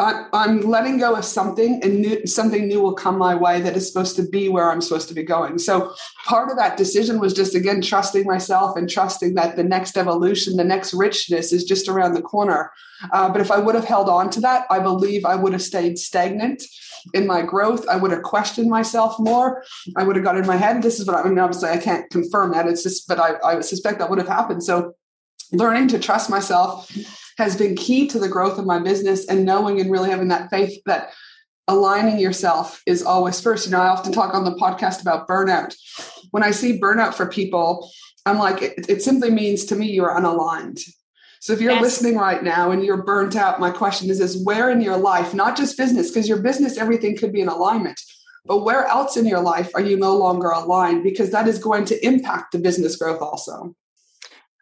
I'm 0.00 0.60
letting 0.62 0.98
go 0.98 1.14
of 1.14 1.24
something 1.24 1.82
and 1.82 2.00
new, 2.00 2.26
something 2.26 2.66
new 2.66 2.80
will 2.80 2.94
come 2.94 3.18
my 3.18 3.34
way 3.34 3.60
that 3.60 3.76
is 3.76 3.86
supposed 3.86 4.16
to 4.16 4.22
be 4.22 4.48
where 4.48 4.70
I'm 4.70 4.80
supposed 4.80 5.08
to 5.08 5.14
be 5.14 5.22
going. 5.22 5.58
So 5.58 5.92
part 6.24 6.50
of 6.50 6.56
that 6.56 6.76
decision 6.76 7.20
was 7.20 7.34
just 7.34 7.54
again 7.54 7.82
trusting 7.82 8.24
myself 8.24 8.76
and 8.76 8.88
trusting 8.88 9.34
that 9.34 9.56
the 9.56 9.64
next 9.64 9.98
evolution, 9.98 10.56
the 10.56 10.64
next 10.64 10.94
richness 10.94 11.52
is 11.52 11.64
just 11.64 11.88
around 11.88 12.14
the 12.14 12.22
corner. 12.22 12.72
Uh, 13.12 13.28
but 13.30 13.40
if 13.40 13.50
I 13.50 13.58
would 13.58 13.74
have 13.74 13.84
held 13.84 14.08
on 14.08 14.30
to 14.30 14.40
that, 14.40 14.66
I 14.70 14.78
believe 14.78 15.24
I 15.24 15.36
would 15.36 15.52
have 15.52 15.62
stayed 15.62 15.98
stagnant 15.98 16.62
in 17.12 17.26
my 17.26 17.42
growth. 17.42 17.86
I 17.88 17.96
would 17.96 18.10
have 18.10 18.22
questioned 18.22 18.70
myself 18.70 19.18
more. 19.18 19.62
I 19.96 20.04
would 20.04 20.16
have 20.16 20.24
got 20.24 20.36
in 20.36 20.46
my 20.46 20.56
head. 20.56 20.82
This 20.82 21.00
is 21.00 21.06
what 21.06 21.16
I 21.16 21.28
mean. 21.28 21.38
Obviously, 21.38 21.70
I 21.70 21.78
can't 21.78 22.08
confirm 22.10 22.52
that. 22.52 22.66
It's 22.66 22.82
just, 22.82 23.06
but 23.06 23.18
I, 23.18 23.34
I 23.44 23.60
suspect 23.60 23.98
that 23.98 24.08
would 24.08 24.18
have 24.18 24.28
happened. 24.28 24.62
So 24.62 24.94
learning 25.52 25.88
to 25.88 25.98
trust 25.98 26.30
myself 26.30 26.90
has 27.40 27.56
been 27.56 27.74
key 27.74 28.06
to 28.08 28.18
the 28.18 28.28
growth 28.28 28.58
of 28.58 28.66
my 28.66 28.78
business 28.78 29.26
and 29.26 29.44
knowing 29.44 29.80
and 29.80 29.90
really 29.90 30.10
having 30.10 30.28
that 30.28 30.50
faith 30.50 30.80
that 30.86 31.12
aligning 31.66 32.18
yourself 32.18 32.82
is 32.86 33.02
always 33.02 33.40
first. 33.40 33.66
You 33.66 33.72
know, 33.72 33.80
I 33.80 33.88
often 33.88 34.12
talk 34.12 34.34
on 34.34 34.44
the 34.44 34.56
podcast 34.56 35.00
about 35.00 35.26
burnout. 35.26 35.74
When 36.32 36.42
I 36.42 36.50
see 36.50 36.78
burnout 36.78 37.14
for 37.14 37.26
people, 37.26 37.90
I'm 38.26 38.38
like, 38.38 38.60
it, 38.60 38.88
it 38.88 39.02
simply 39.02 39.30
means 39.30 39.64
to 39.66 39.76
me 39.76 39.90
you're 39.90 40.14
unaligned. 40.14 40.80
So 41.40 41.54
if 41.54 41.60
you're 41.60 41.72
yes. 41.72 41.82
listening 41.82 42.16
right 42.16 42.42
now 42.42 42.70
and 42.70 42.84
you're 42.84 43.02
burnt 43.02 43.34
out, 43.34 43.60
my 43.60 43.70
question 43.70 44.10
is, 44.10 44.20
is 44.20 44.44
where 44.44 44.70
in 44.70 44.82
your 44.82 44.98
life, 44.98 45.32
not 45.32 45.56
just 45.56 45.78
business, 45.78 46.10
because 46.10 46.28
your 46.28 46.42
business, 46.42 46.76
everything 46.76 47.16
could 47.16 47.32
be 47.32 47.40
in 47.40 47.48
alignment, 47.48 47.98
but 48.44 48.58
where 48.58 48.84
else 48.84 49.16
in 49.16 49.24
your 49.24 49.40
life 49.40 49.70
are 49.74 49.80
you 49.80 49.96
no 49.96 50.14
longer 50.16 50.50
aligned? 50.50 51.02
Because 51.02 51.30
that 51.30 51.48
is 51.48 51.58
going 51.58 51.86
to 51.86 52.06
impact 52.06 52.52
the 52.52 52.58
business 52.58 52.96
growth 52.96 53.22
also. 53.22 53.74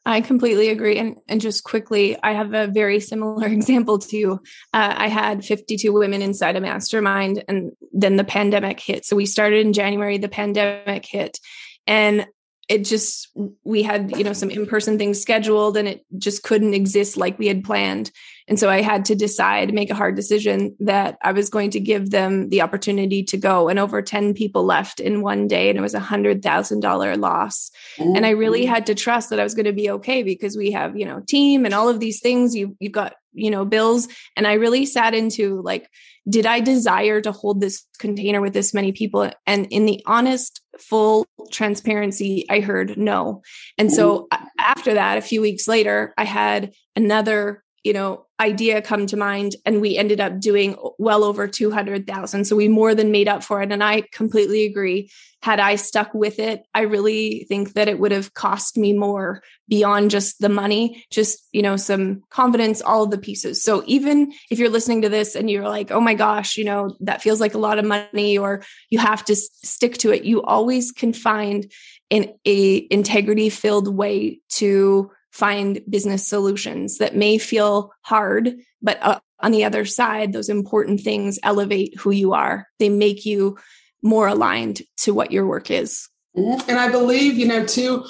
I 0.08 0.22
completely 0.22 0.70
agree. 0.70 0.98
And, 0.98 1.18
and 1.28 1.38
just 1.38 1.64
quickly, 1.64 2.16
I 2.22 2.32
have 2.32 2.54
a 2.54 2.66
very 2.66 2.98
similar 2.98 3.46
example 3.58 3.98
to. 3.98 4.40
Uh, 4.72 4.94
I 4.96 5.08
had 5.08 5.44
52 5.44 5.92
women 5.92 6.22
inside 6.22 6.56
a 6.56 6.62
mastermind, 6.62 7.44
and 7.46 7.72
then 7.92 8.16
the 8.16 8.24
pandemic 8.24 8.80
hit. 8.80 9.04
So 9.04 9.16
we 9.16 9.26
started 9.26 9.66
in 9.66 9.74
January, 9.74 10.16
the 10.16 10.30
pandemic 10.30 11.04
hit. 11.04 11.38
And 11.86 12.26
it 12.68 12.84
just 12.84 13.28
we 13.64 13.82
had 13.82 14.14
you 14.16 14.22
know 14.22 14.34
some 14.34 14.50
in-person 14.50 14.98
things 14.98 15.20
scheduled 15.20 15.76
and 15.76 15.88
it 15.88 16.04
just 16.18 16.42
couldn't 16.42 16.74
exist 16.74 17.16
like 17.16 17.38
we 17.38 17.46
had 17.46 17.64
planned. 17.64 18.10
And 18.46 18.58
so 18.58 18.70
i 18.70 18.80
had 18.80 19.04
to 19.06 19.14
decide 19.14 19.74
make 19.74 19.90
a 19.90 19.94
hard 19.94 20.16
decision 20.16 20.76
that 20.80 21.18
i 21.22 21.32
was 21.32 21.48
going 21.50 21.70
to 21.70 21.80
give 21.80 22.10
them 22.10 22.50
the 22.50 22.62
opportunity 22.62 23.22
to 23.24 23.36
go. 23.36 23.68
And 23.68 23.78
over 23.78 24.02
10 24.02 24.34
people 24.34 24.64
left 24.64 25.00
in 25.00 25.22
one 25.22 25.48
day 25.48 25.70
and 25.70 25.78
it 25.78 25.82
was 25.82 25.94
a 25.94 26.00
hundred 26.00 26.42
thousand 26.42 26.80
dollar 26.80 27.16
loss. 27.16 27.70
Mm-hmm. 27.96 28.16
and 28.16 28.26
i 28.26 28.30
really 28.30 28.66
had 28.66 28.86
to 28.86 28.94
trust 28.94 29.30
that 29.30 29.40
i 29.40 29.44
was 29.44 29.54
going 29.54 29.66
to 29.66 29.72
be 29.72 29.90
okay 29.90 30.22
because 30.22 30.56
we 30.56 30.70
have 30.72 30.96
you 30.96 31.06
know 31.06 31.20
team 31.26 31.64
and 31.64 31.74
all 31.74 31.88
of 31.88 32.00
these 32.00 32.20
things. 32.20 32.54
You 32.54 32.76
you've 32.80 32.92
got 32.92 33.14
you 33.32 33.50
know 33.50 33.64
bills. 33.64 34.08
And 34.36 34.46
i 34.46 34.54
really 34.54 34.84
sat 34.84 35.14
into 35.14 35.62
like 35.62 35.88
did 36.28 36.44
i 36.44 36.60
desire 36.60 37.20
to 37.22 37.32
hold 37.32 37.60
this 37.60 37.86
container 37.98 38.40
with 38.40 38.52
this 38.52 38.74
many 38.74 38.92
people? 38.92 39.30
And 39.46 39.66
in 39.70 39.86
the 39.86 40.02
honest 40.06 40.60
full 40.80 41.26
transparency 41.50 42.46
i 42.50 42.60
heard 42.60 42.96
no. 42.96 43.42
And 43.76 43.92
so 43.92 44.28
after 44.58 44.94
that 44.94 45.18
a 45.18 45.22
few 45.22 45.40
weeks 45.40 45.68
later 45.68 46.14
i 46.16 46.24
had 46.24 46.72
another 46.96 47.62
you 47.84 47.92
know 47.92 48.24
idea 48.40 48.80
come 48.80 49.06
to 49.06 49.16
mind 49.16 49.56
and 49.66 49.80
we 49.80 49.96
ended 49.96 50.20
up 50.20 50.38
doing 50.38 50.76
well 50.98 51.24
over 51.24 51.48
200,000 51.48 52.44
so 52.44 52.54
we 52.54 52.68
more 52.68 52.94
than 52.94 53.10
made 53.10 53.28
up 53.28 53.42
for 53.42 53.62
it 53.62 53.72
and 53.72 53.82
I 53.82 54.02
completely 54.12 54.64
agree. 54.64 55.10
Had 55.42 55.60
I 55.60 55.76
stuck 55.76 56.14
with 56.14 56.38
it 56.38 56.62
I 56.74 56.82
really 56.82 57.46
think 57.48 57.74
that 57.74 57.88
it 57.88 57.98
would 57.98 58.12
have 58.12 58.34
cost 58.34 58.76
me 58.76 58.92
more 58.92 59.42
beyond 59.68 60.10
just 60.10 60.40
the 60.40 60.48
money 60.48 61.04
just 61.10 61.48
you 61.52 61.62
know 61.62 61.76
some 61.76 62.22
confidence 62.30 62.80
all 62.80 63.04
of 63.04 63.10
the 63.10 63.18
pieces. 63.18 63.62
So 63.62 63.82
even 63.86 64.32
if 64.50 64.58
you're 64.58 64.68
listening 64.68 65.02
to 65.02 65.08
this 65.08 65.34
and 65.34 65.50
you're 65.50 65.68
like 65.68 65.90
oh 65.90 66.00
my 66.00 66.14
gosh 66.14 66.56
you 66.56 66.64
know 66.64 66.96
that 67.00 67.22
feels 67.22 67.40
like 67.40 67.54
a 67.54 67.58
lot 67.58 67.78
of 67.78 67.84
money 67.84 68.38
or 68.38 68.62
you 68.90 68.98
have 68.98 69.24
to 69.26 69.34
stick 69.34 69.98
to 69.98 70.12
it 70.12 70.24
you 70.24 70.42
always 70.42 70.92
can 70.92 71.12
find 71.12 71.70
an 72.10 72.34
a 72.44 72.86
integrity 72.90 73.50
filled 73.50 73.88
way 73.88 74.40
to 74.48 75.10
find 75.30 75.80
business 75.88 76.26
solutions 76.26 76.98
that 76.98 77.16
may 77.16 77.38
feel 77.38 77.92
hard, 78.02 78.54
but 78.82 78.98
uh, 79.02 79.20
on 79.40 79.52
the 79.52 79.64
other 79.64 79.84
side, 79.84 80.32
those 80.32 80.48
important 80.48 81.00
things 81.00 81.38
elevate 81.42 81.96
who 81.98 82.10
you 82.10 82.32
are. 82.32 82.66
They 82.78 82.88
make 82.88 83.24
you 83.24 83.58
more 84.02 84.28
aligned 84.28 84.82
to 84.98 85.12
what 85.12 85.32
your 85.32 85.46
work 85.46 85.70
is. 85.70 86.08
And 86.34 86.78
I 86.78 86.90
believe, 86.90 87.36
you 87.36 87.46
know, 87.46 87.64
too, 87.64 88.04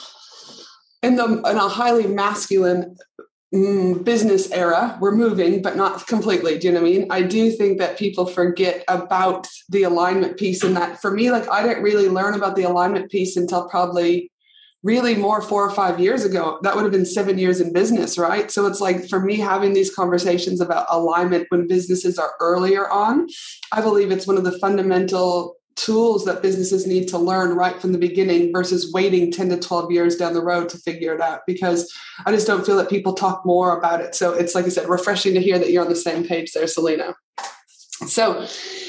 in 1.02 1.16
the 1.16 1.24
in 1.24 1.56
a 1.56 1.68
highly 1.68 2.06
masculine 2.06 2.96
mm, 3.54 4.04
business 4.04 4.50
era, 4.50 4.98
we're 5.00 5.14
moving, 5.14 5.62
but 5.62 5.76
not 5.76 6.06
completely. 6.06 6.58
Do 6.58 6.66
you 6.66 6.72
know 6.72 6.82
what 6.82 6.88
I 6.88 6.90
mean? 6.90 7.06
I 7.10 7.22
do 7.22 7.50
think 7.50 7.78
that 7.78 7.98
people 7.98 8.26
forget 8.26 8.84
about 8.88 9.46
the 9.70 9.84
alignment 9.84 10.36
piece, 10.36 10.62
and 10.62 10.76
that 10.76 11.00
for 11.00 11.10
me, 11.10 11.30
like 11.30 11.48
I 11.48 11.62
didn't 11.62 11.82
really 11.82 12.08
learn 12.08 12.34
about 12.34 12.56
the 12.56 12.64
alignment 12.64 13.10
piece 13.10 13.36
until 13.36 13.68
probably 13.68 14.30
really 14.82 15.16
more 15.16 15.42
four 15.42 15.64
or 15.64 15.70
five 15.70 15.98
years 15.98 16.24
ago 16.24 16.58
that 16.62 16.74
would 16.74 16.82
have 16.82 16.92
been 16.92 17.06
seven 17.06 17.38
years 17.38 17.60
in 17.60 17.72
business 17.72 18.16
right? 18.16 18.50
So 18.50 18.66
it's 18.66 18.80
like 18.80 19.08
for 19.08 19.20
me 19.20 19.36
having 19.36 19.72
these 19.72 19.94
conversations 19.94 20.60
about 20.60 20.86
alignment 20.90 21.46
when 21.50 21.66
businesses 21.66 22.18
are 22.18 22.34
earlier 22.40 22.88
on 22.90 23.28
i 23.72 23.80
believe 23.80 24.10
it's 24.10 24.26
one 24.26 24.36
of 24.36 24.44
the 24.44 24.58
fundamental 24.58 25.56
tools 25.76 26.24
that 26.24 26.42
businesses 26.42 26.86
need 26.86 27.06
to 27.08 27.18
learn 27.18 27.54
right 27.54 27.80
from 27.80 27.92
the 27.92 27.98
beginning 27.98 28.52
versus 28.52 28.92
waiting 28.92 29.30
10 29.30 29.50
to 29.50 29.56
12 29.56 29.92
years 29.92 30.16
down 30.16 30.34
the 30.34 30.42
road 30.42 30.68
to 30.68 30.78
figure 30.78 31.14
it 31.14 31.20
out 31.20 31.40
because 31.46 31.92
i 32.26 32.32
just 32.32 32.46
don't 32.46 32.66
feel 32.66 32.76
that 32.76 32.90
people 32.90 33.12
talk 33.12 33.44
more 33.46 33.78
about 33.78 34.00
it. 34.00 34.14
So 34.14 34.32
it's 34.32 34.54
like 34.54 34.64
i 34.64 34.68
said 34.68 34.88
refreshing 34.88 35.34
to 35.34 35.40
hear 35.40 35.58
that 35.58 35.70
you're 35.70 35.84
on 35.84 35.88
the 35.88 35.96
same 35.96 36.24
page 36.24 36.52
there 36.52 36.66
selena 36.66 37.14
so 38.06 38.46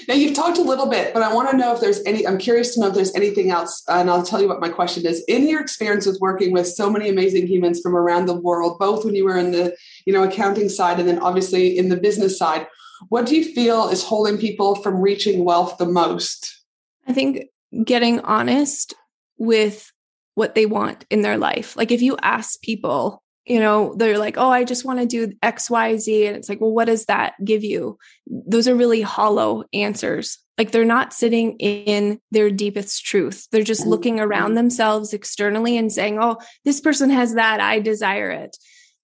now 0.07 0.13
you've 0.13 0.35
talked 0.35 0.57
a 0.57 0.63
little 0.63 0.87
bit, 0.87 1.13
but 1.13 1.23
I 1.23 1.33
want 1.33 1.49
to 1.49 1.57
know 1.57 1.73
if 1.73 1.81
there's 1.81 2.01
any, 2.05 2.27
I'm 2.27 2.37
curious 2.37 2.73
to 2.73 2.79
know 2.79 2.87
if 2.87 2.93
there's 2.93 3.13
anything 3.15 3.51
else. 3.51 3.83
And 3.87 4.09
I'll 4.09 4.23
tell 4.23 4.41
you 4.41 4.47
what 4.47 4.59
my 4.59 4.69
question 4.69 5.05
is. 5.05 5.23
In 5.27 5.47
your 5.47 5.61
experience 5.61 6.05
with 6.05 6.19
working 6.21 6.51
with 6.51 6.67
so 6.67 6.89
many 6.89 7.09
amazing 7.09 7.47
humans 7.47 7.79
from 7.81 7.95
around 7.95 8.27
the 8.27 8.39
world, 8.39 8.77
both 8.79 9.05
when 9.05 9.15
you 9.15 9.25
were 9.25 9.37
in 9.37 9.51
the, 9.51 9.75
you 10.05 10.13
know, 10.13 10.23
accounting 10.23 10.69
side 10.69 10.99
and 10.99 11.07
then 11.07 11.19
obviously 11.19 11.77
in 11.77 11.89
the 11.89 11.97
business 11.97 12.37
side, 12.37 12.67
what 13.07 13.25
do 13.25 13.35
you 13.35 13.53
feel 13.53 13.87
is 13.87 14.03
holding 14.03 14.37
people 14.37 14.75
from 14.75 15.01
reaching 15.01 15.45
wealth 15.45 15.77
the 15.77 15.85
most? 15.85 16.63
I 17.07 17.13
think 17.13 17.45
getting 17.83 18.19
honest 18.21 18.93
with 19.37 19.91
what 20.35 20.55
they 20.55 20.65
want 20.65 21.05
in 21.09 21.21
their 21.21 21.37
life. 21.37 21.75
Like 21.75 21.91
if 21.91 22.01
you 22.01 22.17
ask 22.21 22.61
people, 22.61 23.23
you 23.49 23.59
know, 23.59 23.95
they're 23.95 24.19
like, 24.19 24.37
oh, 24.37 24.49
I 24.49 24.63
just 24.63 24.85
want 24.85 24.99
to 24.99 25.07
do 25.07 25.33
X, 25.41 25.71
Y, 25.71 25.97
Z. 25.97 26.27
And 26.27 26.37
it's 26.37 26.47
like, 26.47 26.61
well, 26.61 26.71
what 26.71 26.85
does 26.85 27.05
that 27.05 27.33
give 27.43 27.63
you? 27.63 27.97
Those 28.27 28.67
are 28.67 28.75
really 28.75 29.01
hollow 29.01 29.63
answers. 29.73 30.37
Like 30.59 30.71
they're 30.71 30.85
not 30.85 31.13
sitting 31.13 31.57
in 31.57 32.21
their 32.29 32.51
deepest 32.51 33.03
truth. 33.03 33.47
They're 33.51 33.63
just 33.63 33.85
mm, 33.85 33.87
looking 33.87 34.19
around 34.19 34.51
mm. 34.51 34.55
themselves 34.55 35.13
externally 35.13 35.77
and 35.77 35.91
saying, 35.91 36.19
oh, 36.21 36.37
this 36.63 36.79
person 36.79 37.09
has 37.09 37.33
that. 37.33 37.59
I 37.59 37.79
desire 37.79 38.29
it. 38.29 38.55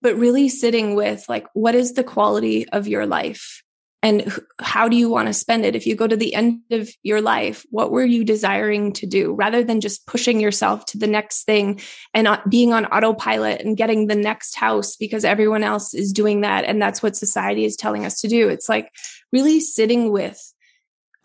But 0.03 0.15
really 0.17 0.47
sitting 0.47 0.93
with, 0.93 1.27
like, 1.27 1.47
what 1.53 1.73
is 1.73 1.93
the 1.93 2.03
quality 2.03 2.69
of 2.69 2.87
your 2.87 3.07
life? 3.07 3.63
And 4.05 4.39
how 4.61 4.87
do 4.87 4.95
you 4.95 5.09
want 5.09 5.29
to 5.29 5.33
spend 5.33 5.65
it? 5.65 5.75
If 5.75 5.87
you 5.87 5.95
go 5.95 6.05
to 6.05 6.15
the 6.15 6.35
end 6.35 6.61
of 6.69 6.87
your 7.01 7.21
life 7.21 7.65
what 7.71 7.91
were 7.91 8.05
you 8.05 8.23
desiring 8.23 8.93
to 8.93 9.07
do? 9.07 9.33
Rather 9.33 9.63
than 9.63 9.81
just 9.81 10.05
pushing 10.05 10.39
yourself 10.39 10.85
to 10.87 10.99
the 10.99 11.07
next 11.07 11.45
thing 11.45 11.81
and 12.13 12.27
uh, 12.27 12.39
being 12.47 12.71
on 12.71 12.85
autopilot 12.85 13.61
and 13.61 13.75
getting 13.75 14.05
the 14.05 14.15
next 14.15 14.55
house 14.55 14.95
because 14.95 15.25
everyone 15.25 15.63
else 15.63 15.95
is 15.95 16.13
doing 16.13 16.41
that 16.41 16.65
and 16.65 16.79
that's 16.79 17.01
what 17.01 17.17
society 17.17 17.65
is 17.65 17.75
telling 17.75 18.05
us 18.05 18.21
to 18.21 18.27
do. 18.27 18.47
It's 18.47 18.69
like 18.69 18.91
really 19.31 19.59
sitting 19.59 20.11
with 20.11 20.39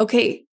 okay 0.01 0.47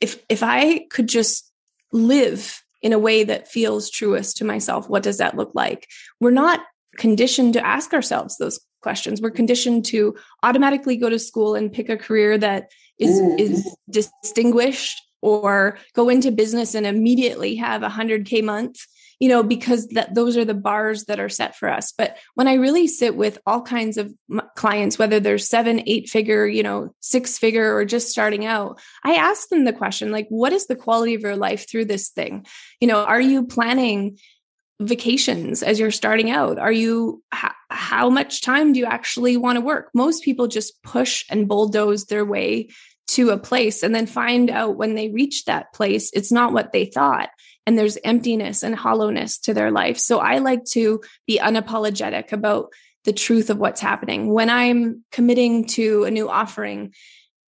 if 0.00 0.22
if 0.30 0.42
i 0.42 0.86
could 0.90 1.06
just 1.06 1.52
live 1.92 2.62
in 2.80 2.94
a 2.94 2.98
way 2.98 3.22
that 3.24 3.48
feels 3.48 3.90
truest 3.90 4.38
to 4.38 4.44
myself 4.44 4.88
what 4.88 5.02
does 5.02 5.18
that 5.18 5.36
look 5.36 5.50
like? 5.54 5.86
We're 6.20 6.30
not 6.30 6.60
conditioned 6.96 7.52
to 7.52 7.66
ask 7.66 7.92
ourselves 7.92 8.38
those 8.38 8.58
questions. 8.86 9.20
We're 9.20 9.32
conditioned 9.32 9.84
to 9.86 10.14
automatically 10.44 10.96
go 10.96 11.10
to 11.10 11.18
school 11.18 11.56
and 11.56 11.72
pick 11.72 11.88
a 11.88 11.96
career 11.96 12.38
that 12.38 12.70
is 13.00 13.20
mm. 13.20 13.40
is 13.40 13.76
distinguished 13.90 15.02
or 15.22 15.78
go 15.94 16.08
into 16.08 16.30
business 16.30 16.76
and 16.76 16.86
immediately 16.86 17.56
have 17.56 17.82
a 17.82 17.88
100k 17.88 18.44
month 18.44 18.78
you 19.18 19.28
know, 19.30 19.42
because 19.42 19.88
that 19.88 20.14
those 20.14 20.36
are 20.36 20.44
the 20.44 20.54
bars 20.54 21.04
that 21.04 21.20
are 21.20 21.28
set 21.28 21.56
for 21.56 21.70
us. 21.70 21.92
But 21.96 22.16
when 22.34 22.48
I 22.48 22.54
really 22.54 22.86
sit 22.86 23.16
with 23.16 23.38
all 23.46 23.62
kinds 23.62 23.96
of 23.96 24.12
clients, 24.56 24.98
whether 24.98 25.20
they're 25.20 25.38
seven, 25.38 25.82
eight 25.86 26.08
figure, 26.08 26.46
you 26.46 26.62
know, 26.62 26.94
six 27.00 27.38
figure, 27.38 27.74
or 27.74 27.84
just 27.84 28.10
starting 28.10 28.44
out, 28.44 28.78
I 29.04 29.14
ask 29.14 29.48
them 29.48 29.64
the 29.64 29.72
question, 29.72 30.12
like, 30.12 30.26
what 30.28 30.52
is 30.52 30.66
the 30.66 30.76
quality 30.76 31.14
of 31.14 31.22
your 31.22 31.36
life 31.36 31.68
through 31.68 31.86
this 31.86 32.10
thing? 32.10 32.46
You 32.80 32.88
know, 32.88 33.04
are 33.04 33.20
you 33.20 33.46
planning 33.46 34.18
vacations 34.80 35.62
as 35.62 35.78
you're 35.78 35.90
starting 35.90 36.30
out? 36.30 36.58
Are 36.58 36.72
you, 36.72 37.22
how, 37.30 37.52
how 37.70 38.10
much 38.10 38.42
time 38.42 38.72
do 38.72 38.78
you 38.78 38.86
actually 38.86 39.36
want 39.36 39.56
to 39.56 39.64
work? 39.64 39.90
Most 39.94 40.22
people 40.22 40.48
just 40.48 40.82
push 40.82 41.24
and 41.30 41.48
bulldoze 41.48 42.04
their 42.04 42.24
way 42.24 42.68
to 43.08 43.30
a 43.30 43.38
place 43.38 43.82
and 43.82 43.94
then 43.94 44.06
find 44.06 44.50
out 44.50 44.76
when 44.76 44.94
they 44.94 45.10
reach 45.10 45.44
that 45.44 45.72
place, 45.72 46.10
it's 46.12 46.32
not 46.32 46.52
what 46.52 46.72
they 46.72 46.86
thought. 46.86 47.30
And 47.64 47.78
there's 47.78 47.98
emptiness 48.04 48.62
and 48.62 48.74
hollowness 48.74 49.38
to 49.40 49.54
their 49.54 49.70
life. 49.70 49.98
So 49.98 50.18
I 50.18 50.38
like 50.38 50.64
to 50.66 51.00
be 51.26 51.38
unapologetic 51.38 52.32
about 52.32 52.72
the 53.04 53.12
truth 53.12 53.50
of 53.50 53.58
what's 53.58 53.80
happening. 53.80 54.32
When 54.32 54.50
I'm 54.50 55.04
committing 55.12 55.66
to 55.68 56.04
a 56.04 56.10
new 56.10 56.28
offering, 56.28 56.92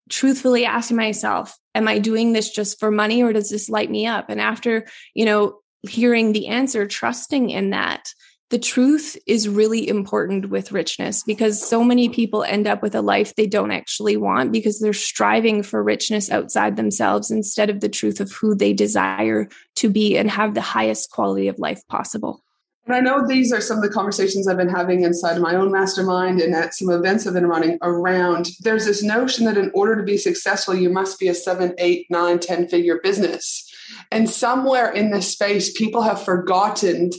truthfully 0.09 0.65
asking 0.65 0.97
myself, 0.97 1.57
am 1.75 1.87
I 1.87 1.99
doing 1.99 2.33
this 2.33 2.49
just 2.51 2.79
for 2.79 2.91
money 2.91 3.23
or 3.23 3.33
does 3.33 3.49
this 3.49 3.69
light 3.69 3.91
me 3.91 4.07
up? 4.07 4.29
And 4.29 4.39
after, 4.39 4.87
you 5.13 5.25
know, 5.25 5.59
hearing 5.83 6.33
the 6.33 6.47
answer, 6.47 6.87
trusting 6.87 7.49
in 7.49 7.71
that, 7.71 8.09
the 8.49 8.57
truth 8.57 9.17
is 9.27 9.49
really 9.49 9.89
important 9.89 10.49
with 10.49 10.71
richness 10.71 11.21
because 11.23 11.61
so 11.61 11.83
many 11.83 12.07
people 12.07 12.43
end 12.43 12.65
up 12.65 12.81
with 12.81 12.95
a 12.95 13.01
life 13.01 13.35
they 13.35 13.45
don't 13.45 13.71
actually 13.71 14.15
want 14.15 14.53
because 14.53 14.79
they're 14.79 14.93
striving 14.93 15.61
for 15.61 15.83
richness 15.83 16.31
outside 16.31 16.77
themselves 16.77 17.29
instead 17.29 17.69
of 17.69 17.81
the 17.81 17.89
truth 17.89 18.21
of 18.21 18.31
who 18.31 18.55
they 18.55 18.71
desire 18.71 19.49
to 19.75 19.89
be 19.89 20.17
and 20.17 20.31
have 20.31 20.53
the 20.53 20.61
highest 20.61 21.11
quality 21.11 21.49
of 21.49 21.59
life 21.59 21.81
possible. 21.89 22.41
And 22.85 22.95
I 22.95 23.01
know 23.01 23.27
these 23.27 23.51
are 23.51 23.59
some 23.59 23.77
of 23.77 23.83
the 23.83 23.89
conversations 23.89 24.47
I've 24.47 24.55
been 24.55 24.69
having 24.69 25.03
inside 25.03 25.41
my 25.41 25.55
own 25.55 25.73
mastermind 25.73 26.39
and 26.39 26.55
at 26.55 26.73
some 26.73 26.89
events 26.89 27.27
I've 27.27 27.33
been 27.33 27.47
running 27.47 27.77
around. 27.81 28.47
There's 28.61 28.85
this 28.85 29.03
notion 29.03 29.43
that 29.43 29.57
in 29.57 29.71
order 29.73 29.97
to 29.97 30.03
be 30.03 30.17
successful, 30.17 30.73
you 30.73 30.89
must 30.89 31.19
be 31.19 31.27
a 31.27 31.33
seven, 31.33 31.75
eight, 31.79 32.07
nine, 32.09 32.39
10 32.39 32.69
figure 32.69 33.01
business. 33.03 33.66
And 34.11 34.29
somewhere 34.29 34.91
in 34.91 35.11
this 35.11 35.31
space, 35.31 35.77
people 35.77 36.01
have 36.01 36.21
forgotten 36.23 37.11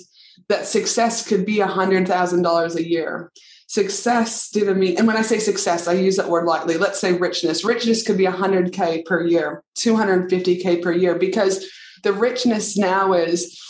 that 0.49 0.67
success 0.67 1.27
could 1.27 1.45
be 1.45 1.57
$100,000 1.57 2.75
a 2.75 2.89
year. 2.89 3.33
Success 3.67 4.49
didn't 4.49 4.79
mean, 4.79 4.97
and 4.97 5.07
when 5.07 5.17
I 5.19 5.23
say 5.23 5.39
success, 5.39 5.87
I 5.89 5.93
use 5.93 6.17
that 6.17 6.31
word 6.31 6.47
lightly. 6.47 6.79
Let's 6.79 7.01
say 7.01 7.13
richness. 7.13 7.65
Richness 7.65 8.03
could 8.03 8.17
be 8.17 8.25
100K 8.25 9.05
per 9.05 9.27
year, 9.27 9.63
250K 9.79 10.83
per 10.83 10.93
year, 10.93 11.19
because 11.19 11.67
the 12.03 12.13
richness 12.13 12.79
now 12.79 13.13
is 13.13 13.61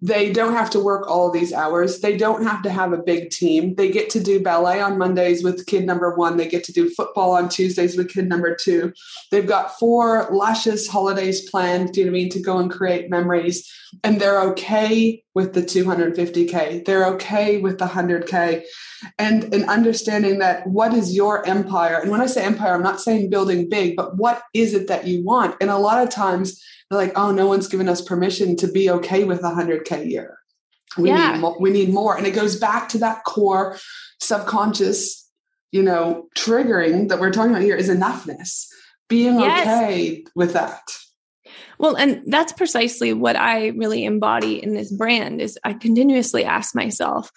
they 0.00 0.32
don't 0.32 0.54
have 0.54 0.70
to 0.70 0.80
work 0.80 1.08
all 1.08 1.30
these 1.30 1.52
hours. 1.52 2.00
They 2.00 2.16
don't 2.16 2.44
have 2.44 2.62
to 2.62 2.70
have 2.70 2.92
a 2.92 3.02
big 3.02 3.30
team. 3.30 3.74
They 3.74 3.90
get 3.90 4.10
to 4.10 4.20
do 4.20 4.42
ballet 4.42 4.80
on 4.80 4.98
Mondays 4.98 5.44
with 5.44 5.66
kid 5.66 5.84
number 5.84 6.14
one. 6.14 6.36
They 6.36 6.48
get 6.48 6.64
to 6.64 6.72
do 6.72 6.90
football 6.90 7.32
on 7.32 7.48
Tuesdays 7.48 7.96
with 7.96 8.08
kid 8.08 8.28
number 8.28 8.54
two. 8.54 8.92
They've 9.30 9.46
got 9.46 9.78
four 9.78 10.28
luscious 10.30 10.88
holidays 10.88 11.48
planned, 11.50 11.92
do 11.92 12.00
you 12.00 12.06
know 12.06 12.12
what 12.12 12.18
I 12.18 12.20
mean, 12.20 12.30
to 12.30 12.40
go 12.40 12.58
and 12.58 12.70
create 12.70 13.10
memories. 13.10 13.70
And 14.02 14.20
they're 14.20 14.40
okay 14.50 15.22
with 15.34 15.52
the 15.52 15.62
250K. 15.62 16.84
They're 16.84 17.06
okay 17.14 17.58
with 17.58 17.78
the 17.78 17.86
100K. 17.86 18.64
And, 19.18 19.52
and 19.52 19.64
understanding 19.64 20.38
that 20.38 20.66
what 20.66 20.94
is 20.94 21.14
your 21.14 21.46
empire? 21.46 21.98
And 21.98 22.10
when 22.10 22.20
I 22.20 22.26
say 22.26 22.44
empire, 22.44 22.74
I'm 22.74 22.82
not 22.82 23.00
saying 23.00 23.30
building 23.30 23.68
big, 23.68 23.96
but 23.96 24.16
what 24.16 24.42
is 24.54 24.74
it 24.74 24.86
that 24.88 25.06
you 25.06 25.24
want? 25.24 25.56
And 25.60 25.70
a 25.70 25.78
lot 25.78 26.02
of 26.02 26.10
times, 26.10 26.62
they're 26.92 27.00
like, 27.00 27.12
oh, 27.16 27.32
no 27.32 27.46
one's 27.46 27.68
given 27.68 27.88
us 27.88 28.02
permission 28.02 28.54
to 28.56 28.68
be 28.68 28.90
okay 28.90 29.24
with 29.24 29.40
a 29.40 29.50
100K 29.50 30.02
a 30.02 30.06
year. 30.06 30.38
We, 30.98 31.08
yeah. 31.08 31.32
need 31.32 31.40
more, 31.40 31.56
we 31.58 31.70
need 31.70 31.88
more. 31.88 32.16
And 32.16 32.26
it 32.26 32.34
goes 32.34 32.56
back 32.56 32.88
to 32.90 32.98
that 32.98 33.24
core 33.24 33.78
subconscious, 34.20 35.28
you 35.70 35.82
know, 35.82 36.28
triggering 36.36 37.08
that 37.08 37.18
we're 37.18 37.32
talking 37.32 37.52
about 37.52 37.62
here 37.62 37.76
is 37.76 37.88
enoughness, 37.88 38.66
being 39.08 39.40
yes. 39.40 39.66
okay 39.66 40.24
with 40.34 40.52
that. 40.52 40.82
Well, 41.78 41.96
and 41.96 42.22
that's 42.26 42.52
precisely 42.52 43.12
what 43.12 43.36
I 43.36 43.68
really 43.68 44.04
embody 44.04 44.62
in 44.62 44.74
this 44.74 44.92
brand 44.92 45.40
is 45.40 45.58
I 45.64 45.72
continuously 45.72 46.44
ask 46.44 46.74
myself, 46.74 47.30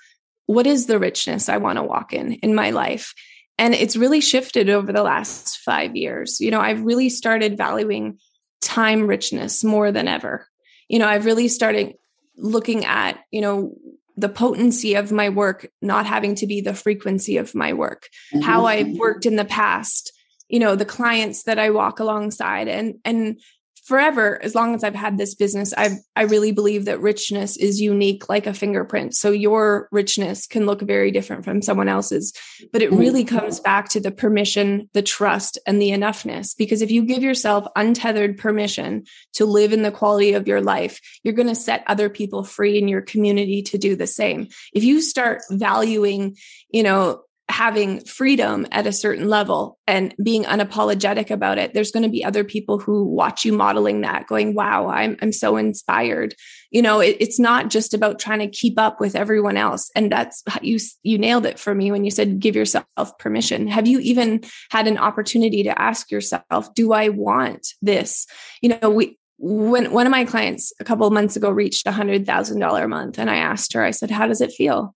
what 0.45 0.67
is 0.67 0.86
the 0.86 0.99
richness 0.99 1.49
I 1.49 1.58
want 1.58 1.77
to 1.77 1.84
walk 1.84 2.13
in 2.13 2.34
in 2.34 2.55
my 2.55 2.71
life? 2.71 3.13
And 3.58 3.73
it's 3.73 3.95
really 3.95 4.21
shifted 4.21 4.69
over 4.69 4.91
the 4.91 5.03
last 5.03 5.60
5 5.60 5.95
years. 5.95 6.41
You 6.41 6.51
know, 6.51 6.60
I've 6.60 6.84
really 6.84 7.10
started 7.10 7.58
valuing 7.58 8.19
time 8.62 9.08
richness 9.08 9.63
more 9.63 9.91
than 9.91 10.08
ever. 10.08 10.47
You 10.89 10.99
know, 10.99 11.08
I've 11.08 11.25
really 11.25 11.47
started 11.47 11.95
looking 12.38 12.86
at, 12.86 13.19
you 13.31 13.41
know, 13.41 13.73
the 14.17 14.29
potency 14.29 14.95
of 14.95 15.12
my 15.12 15.29
work 15.29 15.67
not 15.81 16.05
having 16.05 16.36
to 16.36 16.47
be 16.47 16.62
the 16.62 16.73
frequency 16.73 17.38
of 17.38 17.55
my 17.55 17.73
work, 17.73 18.08
mm-hmm. 18.34 18.45
how 18.45 18.65
I've 18.65 18.91
worked 18.91 19.25
in 19.25 19.36
the 19.36 19.45
past, 19.45 20.12
you 20.47 20.60
know, 20.60 20.75
the 20.75 20.86
clients 20.86 21.43
that 21.43 21.60
I 21.60 21.69
walk 21.69 21.99
alongside 21.99 22.67
and 22.67 22.95
and 23.03 23.39
forever 23.85 24.43
as 24.43 24.55
long 24.55 24.75
as 24.75 24.83
i've 24.83 24.95
had 24.95 25.17
this 25.17 25.35
business 25.35 25.73
i 25.77 25.89
i 26.15 26.23
really 26.23 26.51
believe 26.51 26.85
that 26.85 26.99
richness 26.99 27.57
is 27.57 27.79
unique 27.79 28.29
like 28.29 28.47
a 28.47 28.53
fingerprint. 28.53 29.15
So 29.15 29.31
your 29.31 29.87
richness 29.91 30.47
can 30.47 30.65
look 30.65 30.81
very 30.81 31.11
different 31.11 31.45
from 31.45 31.61
someone 31.61 31.87
else's 31.87 32.33
but 32.71 32.81
it 32.81 32.91
really 32.91 33.23
mm-hmm. 33.23 33.37
comes 33.37 33.59
back 33.59 33.89
to 33.89 33.99
the 33.99 34.11
permission 34.11 34.89
the 34.93 35.01
trust 35.01 35.57
and 35.67 35.81
the 35.81 35.91
enoughness. 35.91 36.55
Because 36.57 36.81
if 36.81 36.91
you 36.91 37.03
give 37.03 37.23
yourself 37.23 37.67
untethered 37.75 38.37
permission 38.37 39.03
to 39.33 39.45
live 39.45 39.73
in 39.73 39.83
the 39.83 39.91
quality 39.91 40.33
of 40.33 40.47
your 40.47 40.61
life 40.61 40.99
you're 41.23 41.33
going 41.33 41.47
to 41.47 41.55
set 41.55 41.83
other 41.87 42.09
people 42.09 42.43
free 42.43 42.77
in 42.77 42.87
your 42.87 43.01
community 43.01 43.61
to 43.63 43.77
do 43.77 43.95
the 43.95 44.07
same. 44.07 44.47
If 44.73 44.83
you 44.83 45.01
start 45.01 45.41
valuing 45.51 46.35
you 46.69 46.83
know 46.83 47.21
having 47.47 47.99
freedom 48.05 48.65
at 48.71 48.88
a 48.88 48.91
certain 48.91 49.29
level 49.29 49.77
and 49.86 50.15
being 50.23 50.43
unapologetic 50.45 51.29
about 51.29 51.60
it 51.60 51.73
there's 51.73 51.91
going 51.91 52.01
to 52.03 52.10
be 52.10 52.25
other 52.25 52.43
people 52.43 52.79
who 52.79 53.03
watch 53.03 53.45
you 53.45 53.53
modeling 53.53 54.01
that 54.01 54.25
going 54.27 54.55
wow 54.55 54.88
i'm 54.88 55.15
i'm 55.21 55.31
so 55.31 55.58
inspired. 55.58 56.36
You 56.71 56.81
know 56.81 56.99
it, 56.99 57.17
it's 57.19 57.39
not 57.39 57.69
just 57.69 57.93
about 57.93 58.19
trying 58.19 58.39
to 58.39 58.47
keep 58.47 58.79
up 58.79 58.99
with 58.99 59.15
everyone 59.15 59.58
else. 59.58 59.91
And 59.95 60.12
that's 60.12 60.43
you 60.62 60.79
you 61.03 61.17
nailed 61.17 61.45
it 61.45 61.60
for 61.60 61.73
me 61.73 61.91
when 61.91 62.03
you 62.03 62.12
said 62.12 62.39
give 62.39 62.55
yourself 62.55 62.86
permission. 63.19 63.67
Have 63.67 63.88
you 63.88 63.99
even 63.99 64.43
had 64.71 64.88
an 64.88 64.97
opportunity 64.97 65.63
to 65.63 65.79
ask 65.79 66.12
yourself 66.12 66.73
do 66.73 66.93
i 66.93 67.10
want 67.10 67.67
this? 67.81 68.27
You 68.62 68.77
know 68.81 68.89
we 68.89 69.17
when 69.38 69.91
one 69.91 70.08
of 70.08 70.12
my 70.12 70.23
clients 70.23 70.71
a 70.79 70.86
couple 70.86 71.05
of 71.05 71.13
months 71.13 71.36
ago 71.36 71.49
reached 71.49 71.88
a 71.88 71.91
hundred 71.91 72.25
thousand 72.25 72.60
dollar 72.60 72.86
a 72.86 72.89
month 72.89 73.19
and 73.19 73.29
i 73.29 73.36
asked 73.36 73.73
her 73.73 73.84
i 73.84 73.91
said 73.91 74.12
how 74.12 74.27
does 74.27 74.41
it 74.41 74.51
feel? 74.51 74.95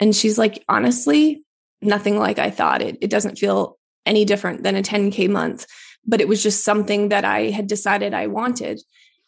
And 0.00 0.14
she's 0.14 0.38
like 0.38 0.64
honestly 0.68 1.42
nothing 1.84 2.18
like 2.18 2.38
I 2.38 2.50
thought. 2.50 2.82
It, 2.82 2.98
it 3.00 3.10
doesn't 3.10 3.38
feel 3.38 3.78
any 4.06 4.24
different 4.24 4.62
than 4.62 4.76
a 4.76 4.82
10K 4.82 5.28
month, 5.30 5.66
but 6.06 6.20
it 6.20 6.28
was 6.28 6.42
just 6.42 6.64
something 6.64 7.08
that 7.08 7.24
I 7.24 7.50
had 7.50 7.66
decided 7.66 8.14
I 8.14 8.26
wanted. 8.26 8.80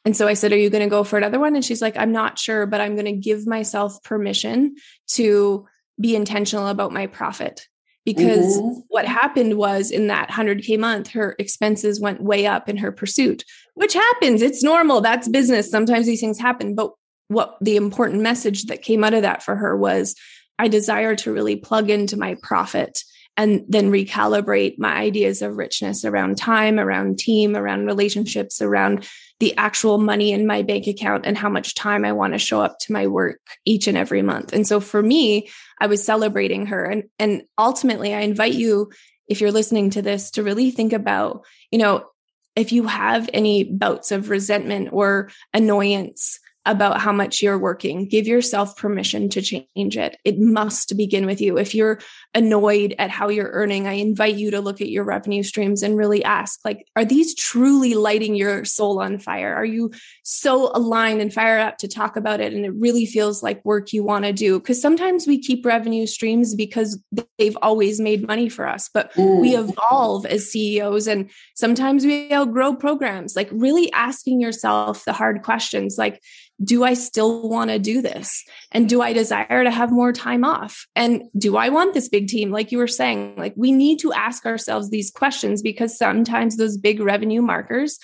And 0.04 0.16
so 0.16 0.28
I 0.28 0.34
said, 0.34 0.52
Are 0.52 0.58
you 0.58 0.70
going 0.70 0.84
to 0.84 0.90
go 0.90 1.02
for 1.04 1.18
another 1.18 1.40
one? 1.40 1.56
And 1.56 1.64
she's 1.64 1.82
like, 1.82 1.96
I'm 1.96 2.12
not 2.12 2.38
sure, 2.38 2.66
but 2.66 2.80
I'm 2.80 2.94
going 2.94 3.06
to 3.06 3.12
give 3.12 3.46
myself 3.46 4.02
permission 4.04 4.76
to 5.08 5.66
be 6.00 6.14
intentional 6.14 6.68
about 6.68 6.92
my 6.92 7.06
profit. 7.06 7.66
Because 8.04 8.56
mm-hmm. 8.56 8.80
what 8.86 9.04
happened 9.04 9.58
was 9.58 9.90
in 9.90 10.06
that 10.06 10.30
100K 10.30 10.78
month, 10.78 11.08
her 11.08 11.34
expenses 11.40 12.00
went 12.00 12.22
way 12.22 12.46
up 12.46 12.68
in 12.68 12.76
her 12.76 12.92
pursuit, 12.92 13.42
which 13.74 13.94
happens. 13.94 14.42
It's 14.42 14.62
normal. 14.62 15.00
That's 15.00 15.26
business. 15.26 15.68
Sometimes 15.68 16.06
these 16.06 16.20
things 16.20 16.38
happen. 16.38 16.76
But 16.76 16.92
what 17.26 17.56
the 17.60 17.74
important 17.74 18.22
message 18.22 18.66
that 18.66 18.82
came 18.82 19.02
out 19.02 19.14
of 19.14 19.22
that 19.22 19.42
for 19.42 19.56
her 19.56 19.76
was 19.76 20.14
I 20.58 20.68
desire 20.68 21.14
to 21.16 21.32
really 21.32 21.56
plug 21.56 21.90
into 21.90 22.16
my 22.16 22.36
profit 22.42 23.02
and 23.36 23.64
then 23.68 23.90
recalibrate 23.90 24.78
my 24.78 24.94
ideas 24.94 25.42
of 25.42 25.56
richness 25.56 26.04
around 26.04 26.38
time, 26.38 26.78
around 26.80 27.18
team, 27.18 27.54
around 27.54 27.86
relationships, 27.86 28.62
around 28.62 29.06
the 29.40 29.54
actual 29.58 29.98
money 29.98 30.32
in 30.32 30.46
my 30.46 30.62
bank 30.62 30.86
account 30.86 31.26
and 31.26 31.36
how 31.36 31.50
much 31.50 31.74
time 31.74 32.06
I 32.06 32.12
want 32.12 32.32
to 32.32 32.38
show 32.38 32.62
up 32.62 32.78
to 32.80 32.92
my 32.92 33.06
work 33.06 33.40
each 33.66 33.86
and 33.86 33.98
every 33.98 34.22
month. 34.22 34.54
And 34.54 34.66
so 34.66 34.80
for 34.80 35.02
me, 35.02 35.50
I 35.78 35.86
was 35.86 36.02
celebrating 36.02 36.66
her. 36.66 36.84
And, 36.84 37.04
and 37.18 37.42
ultimately, 37.58 38.14
I 38.14 38.20
invite 38.20 38.54
you, 38.54 38.90
if 39.28 39.42
you're 39.42 39.52
listening 39.52 39.90
to 39.90 40.02
this, 40.02 40.30
to 40.32 40.42
really 40.42 40.70
think 40.70 40.94
about, 40.94 41.44
you 41.70 41.78
know, 41.78 42.06
if 42.54 42.72
you 42.72 42.86
have 42.86 43.28
any 43.34 43.64
bouts 43.64 44.12
of 44.12 44.30
resentment 44.30 44.88
or 44.92 45.30
annoyance 45.52 46.40
about 46.66 47.00
how 47.00 47.12
much 47.12 47.40
you're 47.40 47.58
working. 47.58 48.08
Give 48.08 48.26
yourself 48.26 48.76
permission 48.76 49.28
to 49.30 49.40
change 49.40 49.96
it. 49.96 50.18
It 50.24 50.38
must 50.38 50.96
begin 50.96 51.24
with 51.24 51.40
you. 51.40 51.56
If 51.56 51.74
you're 51.74 52.00
annoyed 52.34 52.94
at 52.98 53.08
how 53.08 53.28
you're 53.28 53.50
earning, 53.52 53.86
I 53.86 53.92
invite 53.92 54.34
you 54.34 54.50
to 54.50 54.60
look 54.60 54.80
at 54.80 54.90
your 54.90 55.04
revenue 55.04 55.44
streams 55.44 55.82
and 55.82 55.96
really 55.96 56.24
ask 56.24 56.60
like 56.64 56.86
are 56.96 57.04
these 57.04 57.34
truly 57.36 57.94
lighting 57.94 58.34
your 58.34 58.64
soul 58.64 59.00
on 59.00 59.18
fire? 59.18 59.54
Are 59.54 59.64
you 59.64 59.92
so 60.24 60.72
aligned 60.74 61.20
and 61.20 61.32
fired 61.32 61.60
up 61.60 61.78
to 61.78 61.88
talk 61.88 62.16
about 62.16 62.40
it 62.40 62.52
and 62.52 62.66
it 62.66 62.74
really 62.74 63.06
feels 63.06 63.42
like 63.42 63.64
work 63.64 63.92
you 63.92 64.02
want 64.02 64.24
to 64.24 64.32
do? 64.32 64.58
Cuz 64.58 64.80
sometimes 64.80 65.26
we 65.26 65.38
keep 65.38 65.64
revenue 65.64 66.06
streams 66.06 66.56
because 66.56 67.00
they've 67.38 67.56
always 67.62 68.00
made 68.00 68.26
money 68.26 68.48
for 68.48 68.66
us, 68.66 68.90
but 68.92 69.12
mm. 69.14 69.40
we 69.40 69.56
evolve 69.56 70.26
as 70.26 70.50
CEOs 70.50 71.06
and 71.06 71.30
sometimes 71.54 72.04
we 72.04 72.32
outgrow 72.32 72.74
programs. 72.74 73.36
Like 73.36 73.48
really 73.52 73.92
asking 73.92 74.40
yourself 74.40 75.04
the 75.04 75.12
hard 75.12 75.42
questions 75.42 75.96
like 75.96 76.20
do 76.62 76.84
I 76.84 76.94
still 76.94 77.48
want 77.48 77.70
to 77.70 77.78
do 77.78 78.00
this? 78.00 78.42
And 78.72 78.88
do 78.88 79.02
I 79.02 79.12
desire 79.12 79.64
to 79.64 79.70
have 79.70 79.92
more 79.92 80.12
time 80.12 80.44
off? 80.44 80.86
And 80.96 81.24
do 81.36 81.56
I 81.56 81.68
want 81.68 81.92
this 81.92 82.08
big 82.08 82.28
team? 82.28 82.50
Like 82.50 82.72
you 82.72 82.78
were 82.78 82.86
saying, 82.86 83.36
like 83.36 83.54
we 83.56 83.72
need 83.72 83.98
to 84.00 84.12
ask 84.12 84.46
ourselves 84.46 84.90
these 84.90 85.10
questions 85.10 85.60
because 85.60 85.98
sometimes 85.98 86.56
those 86.56 86.78
big 86.78 87.00
revenue 87.00 87.42
markers 87.42 87.98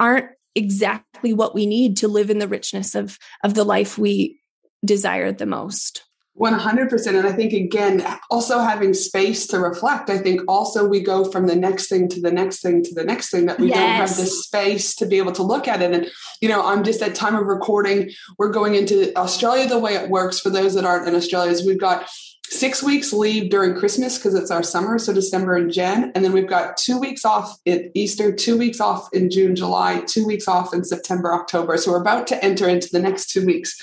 aren't 0.00 0.26
exactly 0.54 1.32
what 1.32 1.54
we 1.54 1.66
need 1.66 1.96
to 1.98 2.08
live 2.08 2.30
in 2.30 2.38
the 2.38 2.48
richness 2.48 2.94
of 2.94 3.18
of 3.42 3.54
the 3.54 3.64
life 3.64 3.98
we 3.98 4.40
desire 4.84 5.32
the 5.32 5.46
most. 5.46 6.04
100% 6.38 7.06
and 7.06 7.26
i 7.28 7.32
think 7.32 7.52
again 7.52 8.04
also 8.28 8.58
having 8.58 8.92
space 8.92 9.46
to 9.46 9.60
reflect 9.60 10.10
i 10.10 10.18
think 10.18 10.40
also 10.48 10.84
we 10.84 11.00
go 11.00 11.24
from 11.30 11.46
the 11.46 11.54
next 11.54 11.88
thing 11.88 12.08
to 12.08 12.20
the 12.20 12.30
next 12.30 12.60
thing 12.60 12.82
to 12.82 12.92
the 12.92 13.04
next 13.04 13.30
thing 13.30 13.46
that 13.46 13.60
we 13.60 13.68
yes. 13.68 13.76
don't 13.76 14.08
have 14.08 14.16
the 14.16 14.26
space 14.26 14.96
to 14.96 15.06
be 15.06 15.18
able 15.18 15.30
to 15.30 15.44
look 15.44 15.68
at 15.68 15.80
it. 15.80 15.92
And 15.92 16.10
you 16.40 16.48
know 16.48 16.66
i'm 16.66 16.82
just 16.82 17.00
at 17.02 17.14
time 17.14 17.36
of 17.36 17.46
recording. 17.46 18.10
We're 18.36 18.50
going 18.50 18.74
into 18.74 19.16
australia 19.16 19.68
the 19.68 19.78
way 19.78 19.94
it 19.94 20.10
works 20.10 20.40
for 20.40 20.50
those 20.50 20.74
that 20.74 20.84
aren't 20.84 21.06
in 21.06 21.14
australia 21.14 21.52
is 21.52 21.64
we've 21.64 21.78
got 21.78 22.08
six 22.50 22.82
weeks 22.82 23.12
leave 23.12 23.50
during 23.50 23.74
Christmas 23.74 24.16
because 24.18 24.34
it's 24.34 24.50
our 24.50 24.62
summer, 24.62 24.98
so 24.98 25.12
December 25.12 25.56
and 25.56 25.72
Jan. 25.72 26.12
And 26.14 26.24
then 26.24 26.32
we've 26.32 26.46
got 26.46 26.76
two 26.76 26.98
weeks 26.98 27.24
off 27.24 27.58
at 27.66 27.90
Easter, 27.94 28.32
two 28.32 28.56
weeks 28.56 28.80
off 28.80 29.08
in 29.12 29.30
June, 29.30 29.56
July, 29.56 30.02
two 30.06 30.26
weeks 30.26 30.46
off 30.46 30.72
in 30.74 30.84
September, 30.84 31.32
October. 31.32 31.76
So 31.76 31.92
we're 31.92 32.00
about 32.00 32.26
to 32.28 32.44
enter 32.44 32.68
into 32.68 32.88
the 32.92 33.00
next 33.00 33.30
two 33.30 33.44
weeks. 33.44 33.80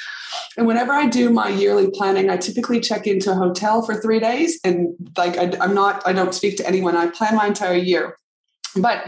And 0.58 0.68
whenever 0.68 0.94
I 0.94 1.08
do 1.08 1.30
my 1.30 1.50
yearly 1.50 1.90
planning, 1.92 2.30
I 2.30 2.38
typically 2.38 2.80
check 2.80 3.08
into 3.08 3.32
a 3.32 3.36
hotel 3.36 3.82
for 3.82 3.96
three 3.96 4.20
days. 4.20 4.60
And 4.64 4.96
like, 5.18 5.38
I, 5.38 5.52
I'm 5.60 5.74
not, 5.74 6.06
I 6.08 6.14
don't 6.14 6.34
speak 6.34 6.58
to 6.58 6.68
anyone. 6.68 6.96
I 6.96 7.08
plan 7.08 7.36
my 7.36 7.48
entire 7.48 7.76
year. 7.76 8.18
But 8.76 9.06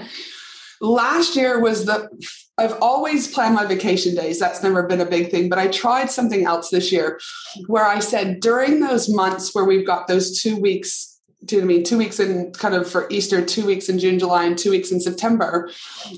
last 0.84 1.36
year 1.36 1.60
was 1.60 1.86
the 1.86 2.10
I've 2.58 2.78
always 2.82 3.34
planned 3.34 3.56
my 3.56 3.66
vacation 3.66 4.14
days. 4.14 4.40
That's 4.40 4.62
never 4.62 4.84
been 4.84 5.02
a 5.02 5.06
big 5.06 5.32
thing, 5.32 5.50
but 5.50 5.58
I 5.58 5.68
tried 5.68 6.12
something 6.12 6.46
else 6.46 6.70
this 6.70 6.92
year 6.92 7.20
where 7.66 7.86
I 7.86 8.00
said 8.00 8.42
during 8.42 8.80
those 8.80 9.10
months 9.10 9.56
where 9.56 9.66
we've 9.66 9.88
got 9.88 10.08
those 10.08 10.40
two 10.40 10.58
weeks 10.58 11.13
do 11.46 11.56
you 11.56 11.62
know 11.62 11.66
I 11.66 11.68
mean 11.68 11.84
two 11.84 11.98
weeks 11.98 12.20
in 12.20 12.52
kind 12.54 12.76
of 12.76 12.90
for 12.90 13.08
Easter, 13.10 13.44
two 13.44 13.66
weeks 13.66 13.90
in 13.90 14.00
June, 14.00 14.20
July, 14.20 14.46
and 14.46 14.58
two 14.58 14.72
weeks 14.72 14.92
in 14.92 15.00
September, 15.00 15.70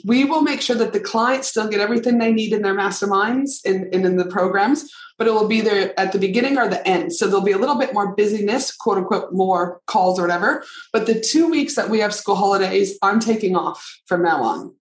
we 0.04 0.26
will 0.26 0.42
make 0.42 0.62
sure 0.62 0.76
that 0.76 0.94
the 0.94 1.00
clients 1.00 1.48
still 1.48 1.68
get 1.68 1.80
everything 1.80 2.18
they 2.18 2.32
need 2.32 2.54
in 2.54 2.62
their 2.62 2.76
masterminds 2.76 3.66
and, 3.66 3.94
and 3.94 4.06
in 4.06 4.18
the 4.18 4.26
programs, 4.26 4.90
but 5.18 5.28
it 5.28 5.34
will 5.34 5.48
be 5.48 5.62
there 5.62 5.98
at 6.00 6.12
the 6.12 6.20
beginning 6.20 6.58
or 6.58 6.68
the 6.68 6.86
end. 6.88 7.14
So 7.14 7.28
there'll 7.28 7.42
be 7.42 7.52
a 7.52 7.58
little 7.58 7.78
bit 7.78 7.94
more 7.94 8.16
busyness, 8.16 8.76
quote 8.76 8.98
unquote, 8.98 9.34
more 9.34 9.82
calls 9.88 10.20
or 10.20 10.24
whatever. 10.24 10.64
But 10.92 11.06
the 11.06 11.20
two 11.20 11.50
weeks 11.50 11.76
that 11.76 11.90
we 11.90 12.00
have 12.00 12.14
school 12.14 12.36
holidays, 12.36 12.98
I'm 13.02 13.20
taking 13.20 13.56
off 13.56 14.00
from 14.08 14.24
now 14.24 14.44
on. 14.44 14.76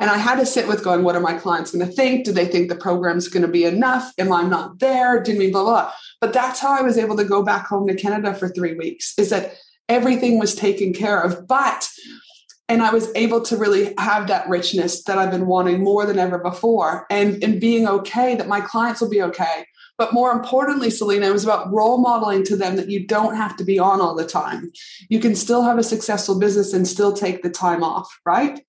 And 0.00 0.10
I 0.10 0.18
had 0.18 0.36
to 0.36 0.46
sit 0.46 0.66
with 0.66 0.82
going, 0.82 1.04
what 1.04 1.14
are 1.14 1.20
my 1.20 1.34
clients 1.34 1.70
going 1.70 1.86
to 1.86 1.92
think? 1.92 2.24
Do 2.24 2.32
they 2.32 2.46
think 2.46 2.68
the 2.68 2.76
program's 2.76 3.28
going 3.28 3.42
to 3.42 3.48
be 3.48 3.64
enough? 3.64 4.12
Am 4.18 4.32
I 4.32 4.42
not 4.42 4.80
there? 4.80 5.22
Did 5.22 5.38
me 5.38 5.50
blah, 5.50 5.62
blah. 5.62 5.92
But 6.20 6.32
that's 6.32 6.60
how 6.60 6.72
I 6.72 6.82
was 6.82 6.98
able 6.98 7.16
to 7.16 7.24
go 7.24 7.42
back 7.42 7.66
home 7.66 7.86
to 7.88 7.94
Canada 7.94 8.34
for 8.34 8.48
three 8.48 8.74
weeks, 8.74 9.14
is 9.18 9.30
that 9.30 9.54
everything 9.88 10.38
was 10.38 10.54
taken 10.54 10.92
care 10.92 11.20
of. 11.20 11.46
But 11.46 11.88
and 12.68 12.82
I 12.82 12.92
was 12.92 13.10
able 13.14 13.42
to 13.42 13.56
really 13.56 13.94
have 13.98 14.26
that 14.26 14.48
richness 14.48 15.04
that 15.04 15.18
I've 15.18 15.30
been 15.30 15.46
wanting 15.46 15.84
more 15.84 16.04
than 16.04 16.18
ever 16.18 16.38
before 16.38 17.06
and, 17.10 17.42
and 17.42 17.60
being 17.60 17.86
okay 17.86 18.34
that 18.34 18.48
my 18.48 18.60
clients 18.60 19.00
will 19.00 19.10
be 19.10 19.22
okay. 19.22 19.66
But 19.98 20.12
more 20.12 20.32
importantly, 20.32 20.90
Selena, 20.90 21.28
it 21.28 21.32
was 21.32 21.44
about 21.44 21.72
role 21.72 21.98
modeling 21.98 22.42
to 22.44 22.56
them 22.56 22.76
that 22.76 22.90
you 22.90 23.06
don't 23.06 23.36
have 23.36 23.56
to 23.58 23.64
be 23.64 23.78
on 23.78 24.00
all 24.00 24.14
the 24.14 24.26
time. 24.26 24.72
You 25.08 25.20
can 25.20 25.34
still 25.36 25.62
have 25.62 25.78
a 25.78 25.82
successful 25.82 26.38
business 26.38 26.72
and 26.72 26.86
still 26.86 27.12
take 27.12 27.42
the 27.42 27.50
time 27.50 27.82
off, 27.84 28.08
right? 28.26 28.60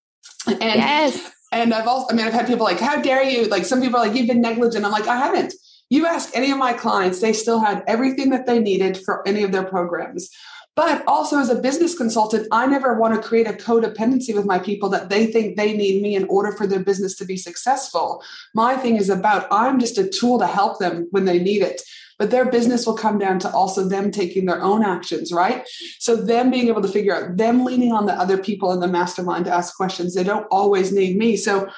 And 0.45 0.61
yes. 0.61 1.31
And 1.51 1.73
I've 1.73 1.87
also, 1.87 2.07
I 2.11 2.15
mean, 2.15 2.27
I've 2.27 2.33
had 2.33 2.47
people 2.47 2.65
like, 2.65 2.79
how 2.79 3.01
dare 3.01 3.23
you? 3.23 3.45
Like 3.45 3.65
some 3.65 3.81
people 3.81 3.99
are 3.99 4.07
like, 4.07 4.15
you've 4.15 4.27
been 4.27 4.41
negligent. 4.41 4.85
I'm 4.85 4.91
like, 4.91 5.07
I 5.07 5.17
haven't. 5.17 5.53
You 5.89 6.05
ask 6.05 6.29
any 6.35 6.51
of 6.51 6.57
my 6.57 6.73
clients, 6.73 7.21
they 7.21 7.33
still 7.33 7.59
had 7.59 7.83
everything 7.87 8.29
that 8.31 8.45
they 8.45 8.59
needed 8.59 8.97
for 8.97 9.27
any 9.27 9.43
of 9.43 9.51
their 9.51 9.63
programs. 9.63 10.29
But 10.75 11.03
also, 11.07 11.39
as 11.39 11.49
a 11.49 11.55
business 11.55 11.97
consultant, 11.97 12.47
I 12.51 12.67
never 12.67 12.99
want 12.99 13.15
to 13.15 13.27
create 13.27 13.47
a 13.47 13.53
codependency 13.53 14.35
with 14.35 14.45
my 14.45 14.59
people 14.59 14.89
that 14.89 15.09
they 15.09 15.25
think 15.25 15.55
they 15.55 15.75
need 15.75 16.03
me 16.03 16.15
in 16.15 16.25
order 16.25 16.51
for 16.51 16.67
their 16.67 16.81
business 16.81 17.15
to 17.15 17.25
be 17.25 17.35
successful. 17.35 18.21
My 18.53 18.75
thing 18.75 18.95
is 18.97 19.09
about 19.09 19.47
I'm 19.49 19.79
just 19.79 19.97
a 19.97 20.07
tool 20.07 20.37
to 20.37 20.45
help 20.45 20.77
them 20.77 21.07
when 21.09 21.25
they 21.25 21.39
need 21.39 21.63
it 21.63 21.81
but 22.17 22.31
their 22.31 22.49
business 22.49 22.85
will 22.85 22.95
come 22.95 23.19
down 23.19 23.39
to 23.39 23.51
also 23.51 23.87
them 23.87 24.11
taking 24.11 24.45
their 24.45 24.61
own 24.61 24.83
actions, 24.83 25.31
right? 25.31 25.67
So 25.99 26.15
them 26.15 26.49
being 26.49 26.67
able 26.67 26.81
to 26.81 26.87
figure 26.87 27.15
out 27.15 27.37
them 27.37 27.63
leaning 27.63 27.93
on 27.93 28.05
the 28.05 28.13
other 28.13 28.37
people 28.37 28.71
in 28.71 28.79
the 28.79 28.87
mastermind 28.87 29.45
to 29.45 29.53
ask 29.53 29.75
questions. 29.75 30.15
They 30.15 30.23
don't 30.23 30.47
always 30.49 30.91
need 30.91 31.17
me. 31.17 31.37
So 31.37 31.69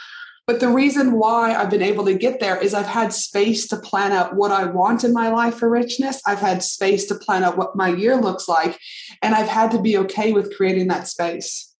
but 0.49 0.59
the 0.59 0.67
reason 0.67 1.11
why 1.11 1.53
I've 1.53 1.69
been 1.69 1.83
able 1.83 2.05
to 2.05 2.15
get 2.15 2.39
there 2.39 2.57
is 2.57 2.73
I've 2.73 2.87
had 2.87 3.13
space 3.13 3.67
to 3.67 3.77
plan 3.77 4.11
out 4.11 4.35
what 4.35 4.49
I 4.49 4.65
want 4.65 5.03
in 5.03 5.13
my 5.13 5.29
life 5.29 5.59
for 5.59 5.69
richness. 5.69 6.23
I've 6.25 6.39
had 6.39 6.63
space 6.63 7.05
to 7.05 7.15
plan 7.15 7.43
out 7.43 7.55
what 7.55 7.75
my 7.75 7.89
year 7.89 8.15
looks 8.15 8.47
like. 8.47 8.79
And 9.21 9.35
I've 9.35 9.47
had 9.47 9.69
to 9.73 9.79
be 9.79 9.95
okay 9.99 10.33
with 10.33 10.57
creating 10.57 10.87
that 10.87 11.07
space. 11.07 11.71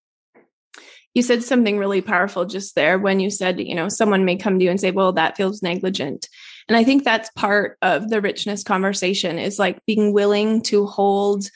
You 1.16 1.24
said 1.24 1.42
something 1.42 1.80
really 1.80 2.02
powerful 2.02 2.46
just 2.46 2.76
there 2.76 3.00
when 3.00 3.20
you 3.20 3.32
said, 3.32 3.60
you 3.60 3.74
know, 3.74 3.90
someone 3.90 4.24
may 4.24 4.36
come 4.36 4.60
to 4.60 4.66
you 4.66 4.70
and 4.70 4.80
say, 4.80 4.92
well, 4.92 5.14
that 5.14 5.36
feels 5.36 5.64
negligent. 5.64 6.30
And 6.68 6.78
I 6.78 6.84
think 6.84 7.04
that's 7.04 7.32
part 7.32 7.76
of 7.82 8.12
the 8.12 8.22
richness 8.22 8.64
conversation 8.64 9.40
is 9.40 9.58
like 9.58 9.84
being 9.88 10.14
willing 10.14 10.62
to 10.66 10.86
hold 10.86 11.50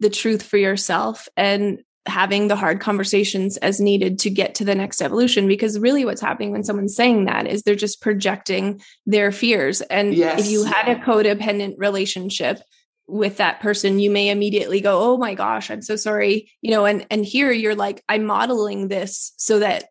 the 0.00 0.10
truth 0.10 0.42
for 0.42 0.56
yourself 0.56 1.28
and 1.36 1.84
having 2.06 2.48
the 2.48 2.56
hard 2.56 2.80
conversations 2.80 3.56
as 3.58 3.80
needed 3.80 4.18
to 4.20 4.30
get 4.30 4.54
to 4.56 4.64
the 4.64 4.74
next 4.74 5.02
evolution 5.02 5.48
because 5.48 5.78
really 5.78 6.04
what's 6.04 6.20
happening 6.20 6.50
when 6.50 6.64
someone's 6.64 6.94
saying 6.94 7.24
that 7.24 7.46
is 7.46 7.62
they're 7.62 7.74
just 7.74 8.00
projecting 8.00 8.80
their 9.06 9.32
fears 9.32 9.80
and 9.82 10.14
yes. 10.14 10.40
if 10.40 10.50
you 10.50 10.64
had 10.64 10.88
a 10.88 11.00
codependent 11.00 11.74
relationship 11.78 12.60
with 13.08 13.36
that 13.36 13.60
person 13.60 13.98
you 13.98 14.10
may 14.10 14.30
immediately 14.30 14.80
go 14.80 15.00
oh 15.00 15.16
my 15.16 15.34
gosh 15.34 15.70
i'm 15.70 15.82
so 15.82 15.96
sorry 15.96 16.50
you 16.60 16.70
know 16.70 16.84
and 16.84 17.06
and 17.10 17.24
here 17.24 17.52
you're 17.52 17.76
like 17.76 18.02
i'm 18.08 18.24
modeling 18.24 18.88
this 18.88 19.32
so 19.36 19.58
that 19.58 19.84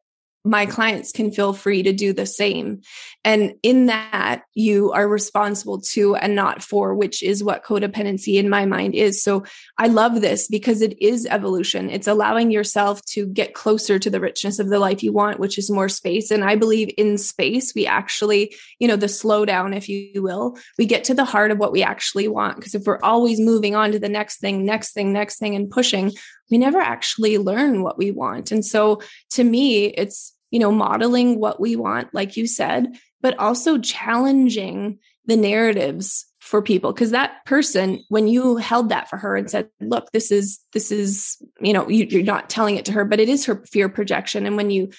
my 0.46 0.68
clients 0.68 1.12
can 1.12 1.32
feel 1.32 1.54
free 1.54 1.84
to 1.84 1.92
do 1.92 2.14
the 2.14 2.28
same. 2.28 2.82
And 3.26 3.56
in 3.64 3.88
that, 3.88 4.44
you 4.54 4.92
are 4.92 5.08
responsible 5.08 5.82
to 5.82 6.16
and 6.16 6.36
not 6.36 6.62
for, 6.62 6.94
which 6.94 7.24
is 7.24 7.44
what 7.44 7.64
codependency 7.64 8.36
in 8.36 8.50
my 8.50 8.68
mind 8.68 8.94
is. 8.94 9.24
So 9.24 9.44
I 9.80 9.88
love 9.88 10.22
this 10.22 10.48
because 10.48 10.84
it 10.84 11.02
is 11.02 11.26
evolution. 11.26 11.90
It's 11.90 12.08
allowing 12.08 12.52
yourself 12.52 13.04
to 13.06 13.26
get 13.26 13.56
closer 13.56 13.98
to 13.98 14.12
the 14.12 14.20
richness 14.20 14.60
of 14.60 14.70
the 14.70 14.78
life 14.78 15.02
you 15.02 15.12
want, 15.12 15.40
which 15.40 15.58
is 15.58 15.72
more 15.72 15.90
space. 15.90 16.30
And 16.30 16.44
I 16.44 16.56
believe 16.56 16.94
in 17.00 17.18
space, 17.18 17.74
we 17.74 17.88
actually, 17.88 18.56
you 18.78 18.88
know, 18.88 18.96
the 18.96 19.08
slowdown, 19.08 19.76
if 19.76 19.90
you 19.90 20.22
will, 20.22 20.56
we 20.78 20.86
get 20.86 21.04
to 21.06 21.16
the 21.16 21.26
heart 21.26 21.50
of 21.50 21.58
what 21.58 21.72
we 21.72 21.82
actually 21.82 22.28
want. 22.28 22.58
Because 22.58 22.76
if 22.76 22.84
we're 22.86 23.00
always 23.02 23.40
moving 23.40 23.76
on 23.76 23.92
to 23.92 23.98
the 24.00 24.08
next 24.08 24.38
thing, 24.38 24.64
next 24.64 24.94
thing, 24.94 25.12
next 25.12 25.40
thing, 25.40 25.56
and 25.56 25.72
pushing, 25.72 26.12
we 26.52 26.60
never 26.60 26.80
actually 26.80 27.40
learn 27.40 27.82
what 27.82 27.98
we 27.98 28.12
want. 28.12 28.52
And 28.52 28.64
so 28.64 29.02
to 29.32 29.44
me, 29.44 29.86
it's 29.88 30.36
you 30.52 30.60
know, 30.60 30.72
modeling 30.72 31.38
what 31.38 31.60
we 31.60 31.76
want, 31.76 32.14
like 32.14 32.38
you 32.38 32.48
said, 32.48 32.88
but 33.22 33.38
also 33.40 33.78
challenging 33.78 35.00
the 35.26 35.38
narratives 35.38 36.26
for 36.40 36.62
people. 36.62 36.94
Because 36.94 37.12
that 37.12 37.44
person 37.46 38.04
when 38.10 38.28
you 38.28 38.58
held 38.58 38.90
that 38.90 39.10
for 39.10 39.18
her 39.18 39.36
and 39.36 39.50
said 39.50 39.68
look 39.82 40.12
this 40.12 40.32
is 40.32 40.60
this 40.74 40.92
is 40.92 41.38
you 41.60 41.74
know 41.74 41.90
you, 41.90 42.06
you're 42.06 42.24
not 42.24 42.50
telling 42.50 42.76
it 42.76 42.86
to 42.86 42.92
her 42.92 43.04
but 43.04 43.20
it 43.20 43.30
is 43.30 43.46
her 43.46 43.64
fear 43.66 43.90
projection. 43.90 44.46
And 44.46 44.56
when 44.56 44.70
you 44.70 44.90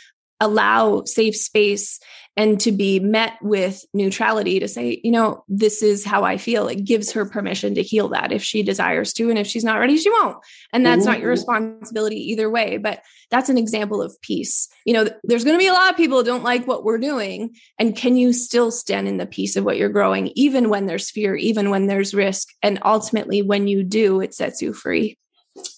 allow 0.41 1.05
safe 1.05 1.37
space 1.37 2.01
and 2.37 2.61
to 2.61 2.71
be 2.71 3.01
met 3.01 3.33
with 3.41 3.83
neutrality 3.95 4.61
to 4.61 4.69
say, 4.69 5.01
you 5.03 5.11
know, 5.11 5.43
this 5.49 5.83
is 5.83 6.05
how 6.05 6.25
I 6.25 6.37
feel. 6.37 6.69
It 6.69 6.85
gives 6.85 7.13
her 7.13 7.25
permission 7.25 7.75
to 7.75 7.83
heal 7.83 8.09
that 8.09 8.31
if 8.31 8.43
she 8.43 8.63
desires 8.63 9.15
to. 9.15 9.31
And 9.31 9.39
if 9.39 9.47
she's 9.47 9.65
not 9.65 9.79
ready, 9.79 9.97
she 9.97 10.11
won't. 10.11 10.37
And 10.71 10.85
that's 10.85 11.05
Ooh. 11.05 11.11
not 11.11 11.21
your 11.21 11.31
responsibility 11.31 12.33
either 12.33 12.51
way. 12.51 12.77
But 12.77 13.03
that's 13.31 13.49
an 13.49 13.57
example 13.57 14.03
of 14.03 14.21
peace. 14.21 14.69
You 14.85 14.93
know, 14.93 15.09
there's 15.25 15.45
going 15.45 15.57
to 15.57 15.63
be 15.63 15.69
a 15.69 15.73
lot 15.73 15.91
of 15.91 15.97
people 15.97 16.19
who 16.19 16.25
don't 16.25 16.45
like 16.45 16.67
what 16.67 16.85
we're 16.85 16.99
doing. 16.99 17.57
And 17.79 17.97
can 17.97 18.19
you 18.19 18.35
still 18.35 18.71
stand 18.71 19.09
in 19.09 19.17
the 19.17 19.27
peace 19.27 19.57
of 19.57 19.65
what 19.65 19.79
you're 19.79 19.89
growing, 19.89 20.31
even 20.35 20.69
when 20.69 20.85
there's 20.85 21.11
fear, 21.11 21.35
even 21.37 21.71
when 21.71 21.87
there's 21.87 22.13
risk? 22.13 22.49
And 22.63 22.81
ultimately, 22.85 23.41
when 23.41 23.67
you 23.67 23.83
do, 23.83 24.21
it 24.21 24.35
sets 24.35 24.61
you 24.61 24.75
free. 24.75 25.17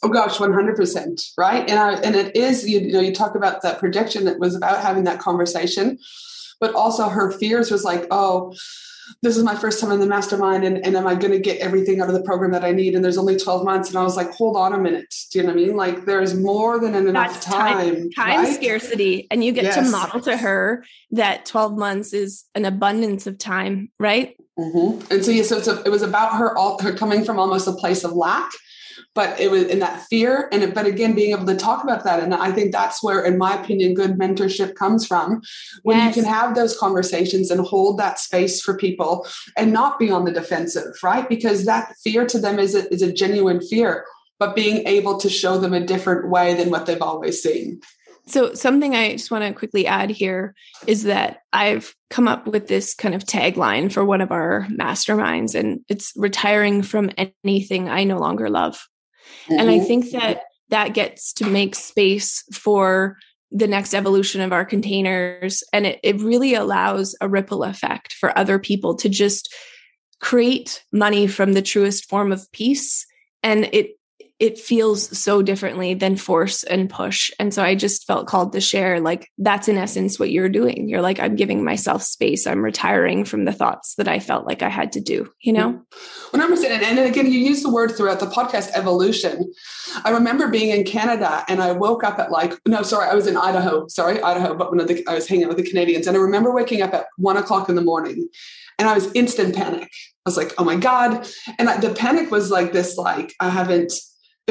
Oh 0.02 0.08
gosh, 0.08 0.40
one 0.40 0.52
hundred 0.52 0.76
percent, 0.76 1.22
right? 1.36 1.68
And 1.68 1.78
I, 1.78 1.94
and 2.00 2.14
it 2.14 2.36
is 2.36 2.68
you, 2.68 2.80
you 2.80 2.92
know 2.92 3.00
you 3.00 3.14
talk 3.14 3.34
about 3.34 3.62
that 3.62 3.78
projection 3.78 4.24
that 4.24 4.38
was 4.38 4.54
about 4.54 4.80
having 4.80 5.04
that 5.04 5.18
conversation, 5.18 5.98
but 6.60 6.74
also 6.74 7.08
her 7.08 7.30
fears 7.32 7.70
was 7.70 7.84
like, 7.84 8.06
oh, 8.10 8.54
this 9.22 9.36
is 9.36 9.42
my 9.42 9.54
first 9.54 9.80
time 9.80 9.90
in 9.90 10.00
the 10.00 10.06
mastermind, 10.06 10.64
and, 10.64 10.84
and 10.84 10.94
am 10.96 11.06
I 11.06 11.14
going 11.14 11.32
to 11.32 11.38
get 11.38 11.58
everything 11.58 12.00
out 12.00 12.08
of 12.08 12.14
the 12.14 12.22
program 12.22 12.52
that 12.52 12.62
I 12.62 12.72
need? 12.72 12.94
And 12.94 13.04
there's 13.04 13.18
only 13.18 13.36
twelve 13.36 13.64
months, 13.64 13.88
and 13.88 13.98
I 13.98 14.02
was 14.02 14.16
like, 14.16 14.30
hold 14.32 14.56
on 14.56 14.72
a 14.72 14.78
minute, 14.78 15.12
do 15.32 15.38
you 15.38 15.42
know 15.42 15.52
what 15.52 15.60
I 15.60 15.64
mean? 15.64 15.76
Like 15.76 16.04
there's 16.04 16.34
more 16.34 16.78
than 16.78 16.94
enough 16.94 17.32
That's 17.32 17.46
time, 17.46 17.96
time, 17.96 18.10
time 18.10 18.44
right? 18.44 18.54
scarcity, 18.54 19.26
and 19.30 19.42
you 19.42 19.52
get 19.52 19.64
yes. 19.64 19.74
to 19.76 19.90
model 19.90 20.20
to 20.22 20.36
her 20.36 20.84
that 21.12 21.46
twelve 21.46 21.76
months 21.76 22.12
is 22.12 22.44
an 22.54 22.64
abundance 22.64 23.26
of 23.26 23.38
time, 23.38 23.90
right? 23.98 24.36
Mm-hmm. 24.58 25.12
And 25.12 25.24
so 25.24 25.30
yeah, 25.30 25.42
so 25.42 25.58
a, 25.58 25.82
it 25.84 25.90
was 25.90 26.02
about 26.02 26.36
her 26.36 26.56
all 26.56 26.80
her 26.82 26.92
coming 26.92 27.24
from 27.24 27.38
almost 27.38 27.66
a 27.66 27.72
place 27.72 28.04
of 28.04 28.12
lack 28.12 28.50
but 29.14 29.38
it 29.40 29.50
was 29.50 29.64
in 29.64 29.78
that 29.80 30.02
fear 30.02 30.48
and 30.52 30.74
but 30.74 30.86
again 30.86 31.14
being 31.14 31.32
able 31.32 31.46
to 31.46 31.56
talk 31.56 31.82
about 31.82 32.04
that. 32.04 32.22
And 32.22 32.34
i 32.34 32.52
think 32.52 32.72
that's 32.72 33.02
where 33.02 33.24
in 33.24 33.38
my 33.38 33.60
opinion 33.60 33.94
good 33.94 34.18
mentorship 34.18 34.74
comes 34.74 35.06
from 35.06 35.40
when 35.82 35.98
yes. 35.98 36.16
you 36.16 36.22
can 36.22 36.32
have 36.32 36.54
those 36.54 36.76
conversations 36.78 37.50
and 37.50 37.60
hold 37.60 37.98
that 37.98 38.18
space 38.18 38.60
for 38.60 38.76
people 38.76 39.26
and 39.56 39.72
not 39.72 39.98
be 39.98 40.10
on 40.10 40.24
the 40.24 40.32
defensive 40.32 40.94
right? 41.02 41.28
Because 41.28 41.64
that 41.64 41.94
fear 42.02 42.26
to 42.26 42.38
them 42.38 42.58
is 42.58 42.74
a, 42.74 42.92
is 42.92 43.02
a 43.02 43.12
genuine 43.12 43.60
fear 43.60 44.04
but 44.38 44.54
being 44.54 44.86
able 44.86 45.18
to 45.18 45.28
show 45.28 45.58
them 45.58 45.74
a 45.74 45.84
different 45.84 46.30
way 46.30 46.54
than 46.54 46.70
what 46.70 46.86
they've 46.86 47.02
always 47.02 47.42
seen 47.42 47.80
so, 48.28 48.54
something 48.54 48.94
I 48.94 49.12
just 49.12 49.30
want 49.30 49.44
to 49.44 49.58
quickly 49.58 49.86
add 49.86 50.10
here 50.10 50.54
is 50.86 51.04
that 51.04 51.40
I've 51.52 51.94
come 52.10 52.28
up 52.28 52.46
with 52.46 52.68
this 52.68 52.94
kind 52.94 53.14
of 53.14 53.24
tagline 53.24 53.90
for 53.90 54.04
one 54.04 54.20
of 54.20 54.30
our 54.30 54.66
masterminds, 54.70 55.54
and 55.54 55.80
it's 55.88 56.12
retiring 56.16 56.82
from 56.82 57.10
anything 57.44 57.88
I 57.88 58.04
no 58.04 58.18
longer 58.18 58.50
love. 58.50 58.86
Mm-hmm. 59.44 59.60
And 59.60 59.70
I 59.70 59.78
mm-hmm. 59.78 59.86
think 59.86 60.10
that 60.12 60.42
that 60.70 60.94
gets 60.94 61.32
to 61.34 61.46
make 61.46 61.74
space 61.74 62.44
for 62.52 63.16
the 63.50 63.66
next 63.66 63.94
evolution 63.94 64.40
of 64.42 64.52
our 64.52 64.64
containers. 64.64 65.62
And 65.72 65.86
it, 65.86 66.00
it 66.02 66.20
really 66.20 66.54
allows 66.54 67.16
a 67.20 67.28
ripple 67.28 67.64
effect 67.64 68.12
for 68.12 68.36
other 68.36 68.58
people 68.58 68.94
to 68.96 69.08
just 69.08 69.54
create 70.20 70.82
money 70.92 71.26
from 71.26 71.54
the 71.54 71.62
truest 71.62 72.08
form 72.08 72.32
of 72.32 72.50
peace. 72.52 73.06
And 73.42 73.70
it 73.72 73.97
it 74.38 74.56
feels 74.56 75.18
so 75.18 75.42
differently 75.42 75.94
than 75.94 76.16
force 76.16 76.62
and 76.62 76.88
push. 76.88 77.30
And 77.40 77.52
so 77.52 77.62
I 77.62 77.74
just 77.74 78.06
felt 78.06 78.28
called 78.28 78.52
to 78.52 78.60
share 78.60 79.00
like 79.00 79.32
that's 79.36 79.66
in 79.66 79.76
essence 79.76 80.18
what 80.18 80.30
you're 80.30 80.48
doing. 80.48 80.88
You're 80.88 81.00
like, 81.00 81.18
I'm 81.18 81.34
giving 81.34 81.64
myself 81.64 82.02
space. 82.02 82.46
I'm 82.46 82.64
retiring 82.64 83.24
from 83.24 83.44
the 83.44 83.52
thoughts 83.52 83.96
that 83.96 84.06
I 84.06 84.20
felt 84.20 84.46
like 84.46 84.62
I 84.62 84.68
had 84.68 84.92
to 84.92 85.00
do, 85.00 85.28
you 85.40 85.52
know? 85.52 85.82
100%. 86.32 86.64
And 86.64 87.00
again, 87.00 87.26
you 87.26 87.38
use 87.40 87.62
the 87.64 87.72
word 87.72 87.96
throughout 87.96 88.20
the 88.20 88.26
podcast 88.26 88.70
evolution. 88.74 89.52
I 90.04 90.10
remember 90.10 90.48
being 90.48 90.70
in 90.70 90.84
Canada 90.84 91.44
and 91.48 91.60
I 91.60 91.72
woke 91.72 92.04
up 92.04 92.20
at 92.20 92.30
like, 92.30 92.54
no, 92.66 92.82
sorry, 92.82 93.08
I 93.08 93.14
was 93.14 93.26
in 93.26 93.36
Idaho. 93.36 93.88
Sorry, 93.88 94.22
Idaho, 94.22 94.54
but 94.54 94.68
I 95.08 95.14
was 95.14 95.26
hanging 95.26 95.44
out 95.44 95.48
with 95.48 95.64
the 95.64 95.68
Canadians. 95.68 96.06
And 96.06 96.16
I 96.16 96.20
remember 96.20 96.52
waking 96.52 96.80
up 96.82 96.94
at 96.94 97.06
one 97.16 97.36
o'clock 97.36 97.68
in 97.68 97.74
the 97.74 97.82
morning 97.82 98.28
and 98.78 98.88
I 98.88 98.94
was 98.94 99.12
instant 99.14 99.56
panic. 99.56 99.90
I 100.24 100.30
was 100.30 100.36
like, 100.36 100.54
oh 100.58 100.64
my 100.64 100.76
God. 100.76 101.28
And 101.58 101.82
the 101.82 101.92
panic 101.94 102.30
was 102.30 102.52
like 102.52 102.72
this, 102.72 102.96
like, 102.96 103.34
I 103.40 103.48
haven't, 103.48 103.92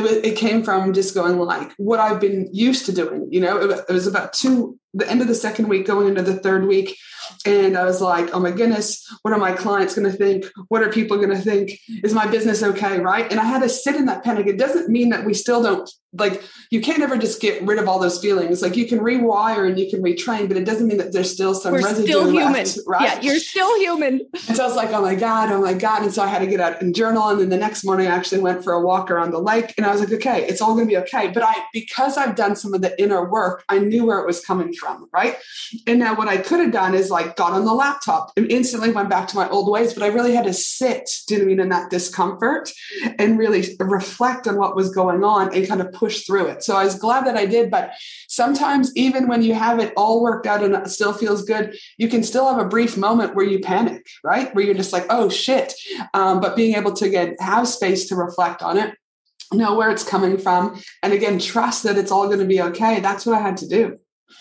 it, 0.05 0.25
it 0.25 0.37
came 0.37 0.63
from 0.63 0.93
just 0.93 1.13
going 1.13 1.37
like 1.37 1.73
what 1.77 1.99
I've 1.99 2.19
been 2.19 2.49
used 2.51 2.85
to 2.85 2.93
doing. 2.93 3.27
You 3.31 3.41
know, 3.41 3.57
it, 3.57 3.85
it 3.89 3.93
was 3.93 4.07
about 4.07 4.33
two, 4.33 4.79
the 4.97 5.09
end 5.09 5.21
of 5.21 5.27
the 5.27 5.35
second 5.35 5.67
week, 5.67 5.85
going 5.85 6.07
into 6.07 6.21
the 6.21 6.35
third 6.35 6.67
week. 6.67 6.97
And 7.45 7.77
I 7.77 7.83
was 7.83 8.01
like, 8.01 8.33
oh 8.33 8.39
my 8.39 8.51
goodness, 8.51 9.05
what 9.21 9.33
are 9.33 9.39
my 9.39 9.51
clients 9.51 9.95
going 9.95 10.09
to 10.09 10.17
think? 10.17 10.45
What 10.69 10.81
are 10.81 10.89
people 10.89 11.17
going 11.17 11.29
to 11.29 11.37
think? 11.37 11.77
Is 12.03 12.13
my 12.13 12.25
business 12.25 12.63
okay? 12.63 12.99
Right. 12.99 13.29
And 13.29 13.39
I 13.39 13.43
had 13.43 13.61
to 13.63 13.69
sit 13.69 13.95
in 13.95 14.05
that 14.05 14.23
panic. 14.23 14.47
It 14.47 14.57
doesn't 14.57 14.89
mean 14.89 15.09
that 15.09 15.25
we 15.25 15.33
still 15.33 15.61
don't 15.61 15.89
like, 16.13 16.41
you 16.71 16.81
can't 16.81 17.01
ever 17.03 17.17
just 17.17 17.41
get 17.41 17.61
rid 17.63 17.79
of 17.79 17.87
all 17.87 17.99
those 17.99 18.19
feelings. 18.19 18.61
Like 18.61 18.77
you 18.77 18.87
can 18.87 18.99
rewire 18.99 19.67
and 19.67 19.77
you 19.77 19.89
can 19.89 20.01
retrain, 20.01 20.47
but 20.47 20.55
it 20.55 20.63
doesn't 20.63 20.87
mean 20.87 20.97
that 20.97 21.11
there's 21.11 21.31
still 21.31 21.53
some 21.53 21.73
We're 21.73 21.83
residue 21.83 22.07
still 22.07 22.31
human. 22.31 22.53
left. 22.53 22.79
Right. 22.87 23.01
Yeah. 23.01 23.21
You're 23.21 23.39
still 23.39 23.77
human. 23.79 24.21
And 24.47 24.55
so 24.55 24.63
I 24.63 24.67
was 24.67 24.77
like, 24.77 24.91
oh 24.91 25.01
my 25.01 25.15
God, 25.15 25.51
oh 25.51 25.61
my 25.61 25.73
God. 25.73 26.03
And 26.03 26.13
so 26.13 26.23
I 26.23 26.27
had 26.27 26.39
to 26.39 26.47
get 26.47 26.61
out 26.61 26.81
and 26.81 26.95
journal. 26.95 27.27
And 27.27 27.41
then 27.41 27.49
the 27.49 27.57
next 27.57 27.83
morning 27.83 28.07
I 28.07 28.11
actually 28.11 28.39
went 28.39 28.63
for 28.63 28.71
a 28.71 28.81
walk 28.81 29.11
around 29.11 29.31
the 29.31 29.39
lake 29.39 29.73
and 29.77 29.85
I 29.85 29.91
was 29.91 29.99
like, 29.99 30.13
okay, 30.13 30.47
it's 30.47 30.61
all 30.61 30.73
going 30.75 30.85
to 30.87 30.89
be 30.89 30.97
okay. 30.97 31.27
But 31.27 31.43
I, 31.43 31.55
because 31.73 32.17
I've 32.17 32.35
done 32.35 32.55
some 32.55 32.73
of 32.73 32.81
the 32.81 32.99
inner 33.01 33.29
work, 33.29 33.65
I 33.67 33.79
knew 33.79 34.05
where 34.05 34.19
it 34.19 34.25
was 34.25 34.39
coming 34.39 34.73
from. 34.73 34.86
Right. 35.11 35.37
And 35.85 35.99
now 35.99 36.15
what 36.15 36.27
I 36.27 36.37
could 36.37 36.59
have 36.59 36.71
done 36.71 36.93
is 36.93 37.09
like 37.09 37.35
got 37.35 37.53
on 37.53 37.65
the 37.65 37.73
laptop 37.73 38.31
and 38.37 38.51
instantly 38.51 38.91
went 38.91 39.09
back 39.09 39.27
to 39.29 39.35
my 39.35 39.49
old 39.49 39.69
ways, 39.69 39.93
but 39.93 40.03
I 40.03 40.07
really 40.07 40.33
had 40.33 40.45
to 40.45 40.53
sit, 40.53 41.09
do 41.27 41.37
you 41.37 41.45
mean, 41.45 41.59
in 41.59 41.69
that 41.69 41.89
discomfort 41.89 42.71
and 43.17 43.37
really 43.37 43.75
reflect 43.79 44.47
on 44.47 44.57
what 44.57 44.75
was 44.75 44.89
going 44.89 45.23
on 45.23 45.53
and 45.53 45.67
kind 45.67 45.81
of 45.81 45.91
push 45.91 46.25
through 46.25 46.47
it. 46.47 46.63
So 46.63 46.75
I 46.75 46.83
was 46.83 46.95
glad 46.95 47.25
that 47.25 47.37
I 47.37 47.45
did. 47.45 47.71
But 47.71 47.91
sometimes 48.27 48.95
even 48.95 49.27
when 49.27 49.41
you 49.41 49.53
have 49.53 49.79
it 49.79 49.93
all 49.97 50.21
worked 50.21 50.47
out 50.47 50.63
and 50.63 50.75
it 50.75 50.89
still 50.89 51.13
feels 51.13 51.43
good, 51.43 51.75
you 51.97 52.07
can 52.07 52.23
still 52.23 52.47
have 52.47 52.59
a 52.59 52.69
brief 52.69 52.97
moment 52.97 53.35
where 53.35 53.45
you 53.45 53.59
panic, 53.59 54.05
right? 54.23 54.53
Where 54.53 54.65
you're 54.65 54.75
just 54.75 54.93
like, 54.93 55.05
oh 55.09 55.29
shit. 55.29 55.73
Um, 56.13 56.39
but 56.39 56.55
being 56.55 56.75
able 56.75 56.93
to 56.93 57.09
get 57.09 57.39
have 57.39 57.67
space 57.67 58.07
to 58.09 58.15
reflect 58.15 58.61
on 58.61 58.77
it 58.77 58.95
know 59.53 59.75
where 59.75 59.89
it's 59.89 60.03
coming 60.03 60.37
from 60.37 60.81
and 61.01 61.13
again 61.13 61.39
trust 61.39 61.83
that 61.83 61.97
it's 61.97 62.11
all 62.11 62.27
going 62.27 62.39
to 62.39 62.45
be 62.45 62.61
okay 62.61 62.99
that's 62.99 63.25
what 63.25 63.37
i 63.37 63.41
had 63.41 63.57
to 63.57 63.67
do 63.67 63.97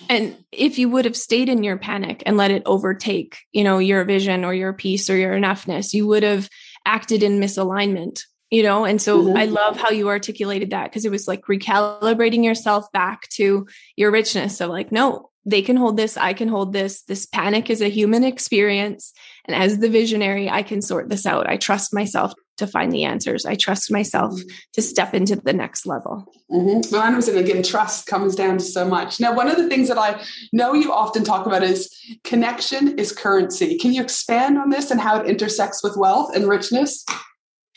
and 0.09 0.37
if 0.53 0.79
you 0.79 0.89
would 0.91 1.05
have 1.05 1.17
stayed 1.17 1.49
in 1.49 1.63
your 1.63 1.77
panic 1.77 2.23
and 2.27 2.37
let 2.37 2.51
it 2.51 2.63
overtake, 2.67 3.39
you 3.53 3.65
know, 3.65 3.79
your 3.79 4.05
vision 4.05 4.45
or 4.45 4.55
your 4.55 4.73
peace 4.73 5.09
or 5.09 5.17
your 5.17 5.35
enoughness, 5.35 5.93
you 5.93 6.07
would 6.07 6.23
have 6.23 6.49
acted 6.85 7.23
in 7.23 7.41
misalignment, 7.41 8.23
you 8.51 8.63
know? 8.63 8.85
And 8.85 9.01
so 9.01 9.23
mm-hmm. 9.23 9.37
I 9.37 9.47
love 9.47 9.77
how 9.77 9.91
you 9.91 10.09
articulated 10.09 10.71
that 10.71 10.85
because 10.85 11.05
it 11.05 11.11
was 11.11 11.27
like 11.27 11.43
recalibrating 11.47 12.45
yourself 12.45 12.91
back 12.93 13.29
to 13.31 13.67
your 13.97 14.11
richness. 14.11 14.57
So 14.57 14.69
like, 14.69 14.93
no, 14.93 15.31
they 15.45 15.63
can 15.63 15.77
hold 15.77 15.97
this, 15.97 16.17
I 16.17 16.33
can 16.33 16.49
hold 16.49 16.73
this. 16.73 17.03
This 17.03 17.25
panic 17.25 17.71
is 17.71 17.81
a 17.81 17.89
human 17.89 18.25
experience. 18.25 19.13
And 19.45 19.55
as 19.55 19.79
the 19.79 19.89
visionary, 19.89 20.51
I 20.51 20.63
can 20.63 20.83
sort 20.83 21.09
this 21.09 21.25
out. 21.25 21.49
I 21.49 21.57
trust 21.57 21.95
myself 21.95 22.35
to 22.57 22.67
find 22.67 22.93
the 22.93 23.05
answers. 23.05 23.47
I 23.47 23.55
trust 23.55 23.91
myself 23.91 24.41
to 24.73 24.83
step 24.83 25.15
into 25.15 25.37
the 25.37 25.53
next 25.53 25.87
level. 25.87 26.27
Mm-hmm. 26.51 26.93
Well, 26.93 27.03
and 27.03 27.29
again, 27.37 27.63
trust 27.63 28.07
comes 28.07 28.35
down 28.35 28.59
to 28.59 28.65
so 28.65 28.87
much. 28.87 29.21
Now, 29.21 29.35
one 29.35 29.49
of 29.49 29.57
the 29.57 29.69
things 29.69 29.89
that 29.89 29.99
I 29.99 30.23
know 30.53 30.75
you 30.75 30.93
often 30.93 31.25
talk 31.25 31.47
about 31.47 31.63
is 31.63 31.95
connection 32.25 32.99
is 32.99 33.13
currency. 33.13 33.79
Can 33.79 33.93
you 33.93 34.03
expand 34.03 34.59
on 34.59 34.71
this 34.71 34.91
and 34.91 35.01
how 35.01 35.21
it 35.21 35.29
intersects 35.29 35.83
with 35.83 35.97
wealth 35.97 36.35
and 36.35 36.49
richness? 36.49 37.05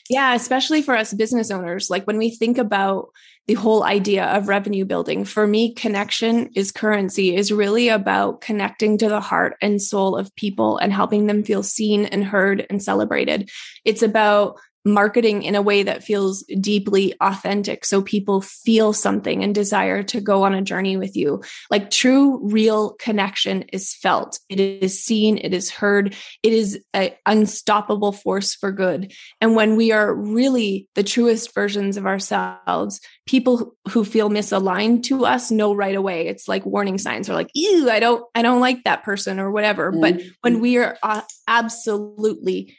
Yeah, 0.09 0.33
especially 0.33 0.81
for 0.81 0.97
us 0.97 1.13
business 1.13 1.51
owners. 1.51 1.91
Like 1.91 2.05
when 2.05 2.17
we 2.17 2.31
think 2.31 2.57
about 2.57 3.09
the 3.47 3.53
whole 3.53 3.83
idea 3.83 4.25
of 4.25 4.47
revenue 4.47 4.83
building, 4.83 5.23
for 5.23 5.45
me, 5.45 5.73
connection 5.73 6.49
is 6.55 6.71
currency, 6.71 7.35
is 7.35 7.51
really 7.51 7.89
about 7.89 8.41
connecting 8.41 8.97
to 8.97 9.07
the 9.07 9.21
heart 9.21 9.55
and 9.61 9.79
soul 9.79 10.15
of 10.15 10.35
people 10.35 10.77
and 10.77 10.91
helping 10.91 11.27
them 11.27 11.43
feel 11.43 11.61
seen 11.61 12.05
and 12.05 12.23
heard 12.23 12.65
and 12.71 12.81
celebrated. 12.81 13.49
It's 13.85 14.01
about 14.01 14.59
marketing 14.85 15.43
in 15.43 15.55
a 15.55 15.61
way 15.61 15.83
that 15.83 16.03
feels 16.03 16.43
deeply 16.59 17.13
authentic. 17.21 17.85
So 17.85 18.01
people 18.01 18.41
feel 18.41 18.93
something 18.93 19.43
and 19.43 19.53
desire 19.53 20.03
to 20.03 20.21
go 20.21 20.43
on 20.43 20.53
a 20.53 20.61
journey 20.61 20.97
with 20.97 21.15
you. 21.15 21.43
Like 21.69 21.91
true 21.91 22.39
real 22.47 22.93
connection 22.93 23.63
is 23.73 23.93
felt. 23.93 24.39
It 24.49 24.59
is 24.59 25.03
seen. 25.03 25.37
It 25.37 25.53
is 25.53 25.69
heard. 25.69 26.15
It 26.43 26.53
is 26.53 26.79
an 26.93 27.11
unstoppable 27.25 28.11
force 28.11 28.55
for 28.55 28.71
good. 28.71 29.13
And 29.41 29.55
when 29.55 29.75
we 29.75 29.91
are 29.91 30.13
really 30.13 30.87
the 30.95 31.03
truest 31.03 31.53
versions 31.53 31.97
of 31.97 32.05
ourselves 32.05 33.01
people 33.29 33.75
who 33.89 34.03
feel 34.03 34.29
misaligned 34.29 35.03
to 35.03 35.23
us 35.23 35.51
know 35.51 35.71
right 35.73 35.95
away. 35.95 36.27
It's 36.27 36.47
like 36.47 36.65
warning 36.65 36.97
signs 36.97 37.29
are 37.29 37.35
like 37.35 37.51
ew 37.53 37.87
i 37.89 37.99
don't 37.99 38.23
i 38.33 38.41
don't 38.41 38.59
like 38.59 38.83
that 38.85 39.03
person 39.03 39.39
or 39.39 39.51
whatever. 39.51 39.91
Mm-hmm. 39.91 40.01
but 40.01 40.21
when 40.41 40.59
we 40.59 40.77
are 40.77 40.97
uh, 41.03 41.21
absolutely 41.47 42.75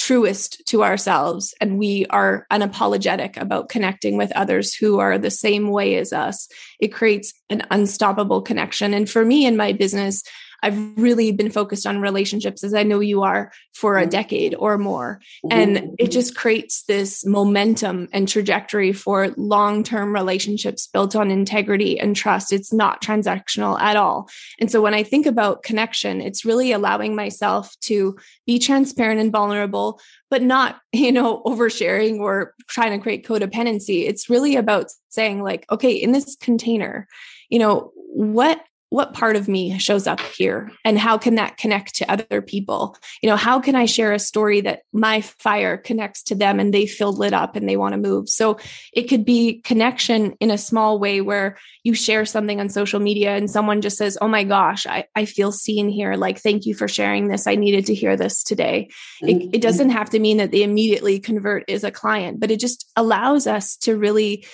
truest 0.00 0.62
to 0.64 0.82
ourselves 0.82 1.52
and 1.60 1.78
we 1.78 2.06
are 2.06 2.46
unapologetic 2.50 3.36
about 3.36 3.68
connecting 3.68 4.16
with 4.16 4.32
others 4.32 4.74
who 4.74 4.98
are 4.98 5.18
the 5.18 5.30
same 5.30 5.68
way 5.68 5.96
as 5.96 6.10
us, 6.10 6.48
it 6.80 6.88
creates 6.88 7.34
an 7.50 7.62
unstoppable 7.70 8.40
connection. 8.40 8.94
And 8.94 9.10
for 9.10 9.26
me 9.26 9.44
in 9.44 9.58
my 9.58 9.72
business, 9.72 10.22
I've 10.62 10.98
really 10.98 11.32
been 11.32 11.50
focused 11.50 11.86
on 11.86 12.00
relationships 12.00 12.62
as 12.64 12.74
I 12.74 12.82
know 12.82 13.00
you 13.00 13.22
are 13.22 13.52
for 13.74 13.96
a 13.96 14.02
mm-hmm. 14.02 14.10
decade 14.10 14.54
or 14.54 14.78
more. 14.78 15.20
And 15.50 15.76
it 15.76 15.84
mm-hmm. 15.84 16.10
just 16.10 16.36
creates 16.36 16.84
this 16.84 17.24
momentum 17.24 18.08
and 18.12 18.28
trajectory 18.28 18.92
for 18.92 19.28
long 19.36 19.82
term 19.82 20.12
relationships 20.12 20.86
built 20.86 21.16
on 21.16 21.30
integrity 21.30 21.98
and 21.98 22.14
trust. 22.14 22.52
It's 22.52 22.72
not 22.72 23.02
transactional 23.02 23.80
at 23.80 23.96
all. 23.96 24.28
And 24.58 24.70
so 24.70 24.80
when 24.80 24.94
I 24.94 25.02
think 25.02 25.26
about 25.26 25.62
connection, 25.62 26.20
it's 26.20 26.44
really 26.44 26.72
allowing 26.72 27.14
myself 27.14 27.74
to 27.82 28.16
be 28.46 28.58
transparent 28.58 29.20
and 29.20 29.32
vulnerable, 29.32 30.00
but 30.28 30.42
not, 30.42 30.80
you 30.92 31.12
know, 31.12 31.42
oversharing 31.44 32.18
or 32.18 32.54
trying 32.68 32.92
to 32.92 33.02
create 33.02 33.26
codependency. 33.26 34.08
It's 34.08 34.28
really 34.28 34.56
about 34.56 34.90
saying, 35.08 35.42
like, 35.42 35.64
okay, 35.70 35.92
in 35.92 36.12
this 36.12 36.36
container, 36.36 37.08
you 37.48 37.58
know, 37.58 37.92
what 37.94 38.60
what 38.90 39.14
part 39.14 39.36
of 39.36 39.48
me 39.48 39.78
shows 39.78 40.06
up 40.06 40.20
here 40.20 40.70
and 40.84 40.98
how 40.98 41.16
can 41.16 41.36
that 41.36 41.56
connect 41.56 41.94
to 41.94 42.10
other 42.10 42.42
people? 42.42 42.96
You 43.22 43.28
know 43.28 43.36
how 43.36 43.60
can 43.60 43.76
i 43.76 43.86
share 43.86 44.12
a 44.12 44.18
story 44.18 44.60
that 44.62 44.82
my 44.92 45.20
fire 45.20 45.76
connects 45.76 46.22
to 46.24 46.34
them 46.34 46.60
and 46.60 46.74
they 46.74 46.86
feel 46.86 47.12
lit 47.12 47.32
up 47.32 47.56
and 47.56 47.68
they 47.68 47.76
want 47.76 47.92
to 47.92 47.98
move? 47.98 48.28
So 48.28 48.58
it 48.92 49.04
could 49.04 49.24
be 49.24 49.60
connection 49.62 50.32
in 50.40 50.50
a 50.50 50.58
small 50.58 50.98
way 50.98 51.20
where 51.20 51.56
you 51.84 51.94
share 51.94 52.26
something 52.26 52.60
on 52.60 52.68
social 52.68 53.00
media 53.00 53.36
and 53.36 53.50
someone 53.50 53.80
just 53.80 53.96
says 53.96 54.18
oh 54.20 54.28
my 54.28 54.44
gosh 54.44 54.86
i, 54.86 55.06
I 55.14 55.24
feel 55.24 55.52
seen 55.52 55.88
here. 55.88 56.14
Like 56.14 56.38
thank 56.38 56.66
you 56.66 56.74
for 56.74 56.88
sharing 56.88 57.28
this. 57.28 57.46
I 57.46 57.54
needed 57.54 57.86
to 57.86 57.94
hear 57.94 58.16
this 58.16 58.42
today. 58.42 58.90
It, 59.22 59.30
it 59.30 59.38
mm-hmm. 59.38 59.60
doesn't 59.60 59.90
have 59.90 60.10
to 60.10 60.18
mean 60.18 60.36
that 60.38 60.50
they 60.50 60.62
immediately 60.62 61.20
convert 61.20 61.68
as 61.70 61.84
a 61.84 61.90
client 61.90 62.40
but 62.40 62.50
it 62.50 62.58
just 62.58 62.90
allows 62.96 63.46
us 63.46 63.76
to 63.76 63.96
really 63.96 64.44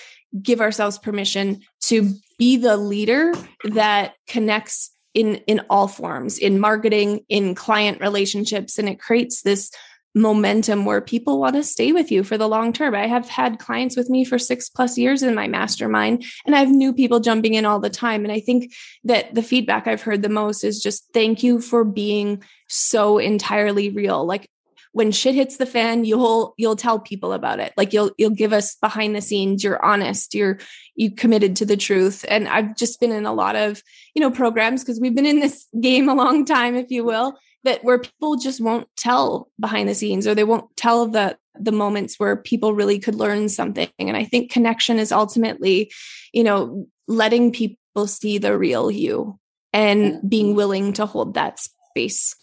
give 0.41 0.61
ourselves 0.61 0.97
permission 0.99 1.61
to 1.81 2.13
be 2.37 2.57
the 2.57 2.77
leader 2.77 3.33
that 3.63 4.13
connects 4.27 4.91
in 5.13 5.35
in 5.47 5.61
all 5.69 5.87
forms 5.87 6.37
in 6.37 6.59
marketing 6.59 7.21
in 7.29 7.55
client 7.55 7.99
relationships 8.01 8.77
and 8.77 8.87
it 8.87 8.99
creates 8.99 9.41
this 9.41 9.71
momentum 10.17 10.85
where 10.85 11.01
people 11.01 11.39
want 11.39 11.55
to 11.55 11.63
stay 11.63 11.91
with 11.91 12.11
you 12.11 12.23
for 12.23 12.37
the 12.37 12.47
long 12.47 12.73
term. 12.73 12.95
I 12.95 13.07
have 13.07 13.29
had 13.29 13.59
clients 13.59 13.95
with 13.95 14.09
me 14.09 14.25
for 14.25 14.39
six 14.39 14.69
plus 14.69 14.97
years 14.97 15.23
in 15.23 15.35
my 15.35 15.47
mastermind, 15.47 16.25
and 16.45 16.55
I 16.55 16.59
have 16.59 16.69
new 16.69 16.93
people 16.93 17.19
jumping 17.19 17.53
in 17.53 17.65
all 17.65 17.79
the 17.79 17.89
time. 17.89 18.23
And 18.23 18.31
I 18.31 18.39
think 18.39 18.73
that 19.03 19.33
the 19.33 19.43
feedback 19.43 19.87
I've 19.87 20.01
heard 20.01 20.21
the 20.21 20.29
most 20.29 20.63
is 20.63 20.81
just 20.81 21.05
thank 21.13 21.43
you 21.43 21.61
for 21.61 21.83
being 21.83 22.43
so 22.67 23.17
entirely 23.17 23.89
real. 23.89 24.25
Like 24.25 24.49
when 24.97 25.11
shit 25.11 25.35
hits 25.35 25.57
the 25.57 25.65
fan 25.67 26.05
you'll 26.05 26.55
you'll 26.57 26.75
tell 26.75 26.99
people 26.99 27.31
about 27.31 27.59
it. 27.59 27.71
Like 27.77 27.93
you'll 27.93 28.11
you'll 28.17 28.31
give 28.31 28.51
us 28.51 28.75
behind 28.75 29.15
the 29.15 29.21
scenes 29.21 29.63
you're 29.63 29.83
honest 29.85 30.33
you're 30.33 30.57
you 30.95 31.11
committed 31.11 31.55
to 31.57 31.65
the 31.65 31.77
truth. 31.77 32.25
And 32.27 32.47
i've 32.47 32.75
just 32.75 32.99
been 32.99 33.11
in 33.11 33.27
a 33.27 33.33
lot 33.33 33.55
of 33.55 33.83
you 34.15 34.21
know 34.21 34.31
programs 34.31 34.83
because 34.83 34.99
we've 34.99 35.13
been 35.13 35.27
in 35.27 35.39
this 35.39 35.67
game 35.79 36.09
a 36.09 36.15
long 36.15 36.45
time 36.45 36.75
if 36.75 36.89
you 36.89 37.05
will 37.05 37.37
that 37.63 37.83
where 37.83 37.99
people 37.99 38.37
just 38.37 38.59
won't 38.59 38.87
tell 38.95 39.49
behind 39.59 39.87
the 39.87 39.93
scenes 39.93 40.25
or 40.25 40.33
they 40.33 40.43
won't 40.43 40.75
tell 40.75 41.07
the 41.07 41.37
the 41.59 41.71
moments 41.71 42.19
where 42.19 42.35
people 42.35 42.73
really 42.73 42.99
could 42.99 43.15
learn 43.15 43.49
something. 43.49 43.89
And 43.99 44.17
i 44.17 44.23
think 44.23 44.51
connection 44.51 44.97
is 44.97 45.11
ultimately 45.11 45.91
you 46.33 46.43
know 46.43 46.87
letting 47.07 47.51
people 47.51 48.07
see 48.07 48.39
the 48.39 48.57
real 48.57 48.89
you 48.89 49.39
and 49.73 50.27
being 50.27 50.55
willing 50.55 50.93
to 50.93 51.05
hold 51.05 51.35
that 51.35 51.59
space. 51.59 52.35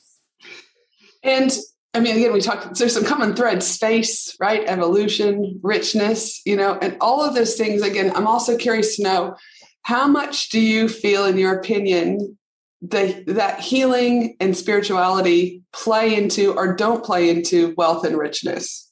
And 1.24 1.50
I 1.94 2.00
mean, 2.00 2.16
again, 2.16 2.32
we 2.32 2.40
talk, 2.40 2.74
there's 2.74 2.92
some 2.92 3.04
common 3.04 3.36
threads 3.36 3.66
space, 3.66 4.36
right? 4.40 4.64
Evolution, 4.66 5.60
richness, 5.62 6.42
you 6.44 6.56
know, 6.56 6.76
and 6.82 6.96
all 7.00 7.24
of 7.24 7.34
those 7.34 7.54
things. 7.54 7.82
Again, 7.82 8.12
I'm 8.14 8.26
also 8.26 8.58
curious 8.58 8.96
to 8.96 9.04
know 9.04 9.36
how 9.82 10.08
much 10.08 10.48
do 10.48 10.60
you 10.60 10.88
feel, 10.88 11.24
in 11.24 11.38
your 11.38 11.54
opinion, 11.54 12.36
the, 12.82 13.22
that 13.28 13.60
healing 13.60 14.36
and 14.40 14.56
spirituality 14.56 15.62
play 15.72 16.16
into 16.16 16.52
or 16.54 16.74
don't 16.74 17.04
play 17.04 17.30
into 17.30 17.74
wealth 17.76 18.04
and 18.04 18.18
richness? 18.18 18.90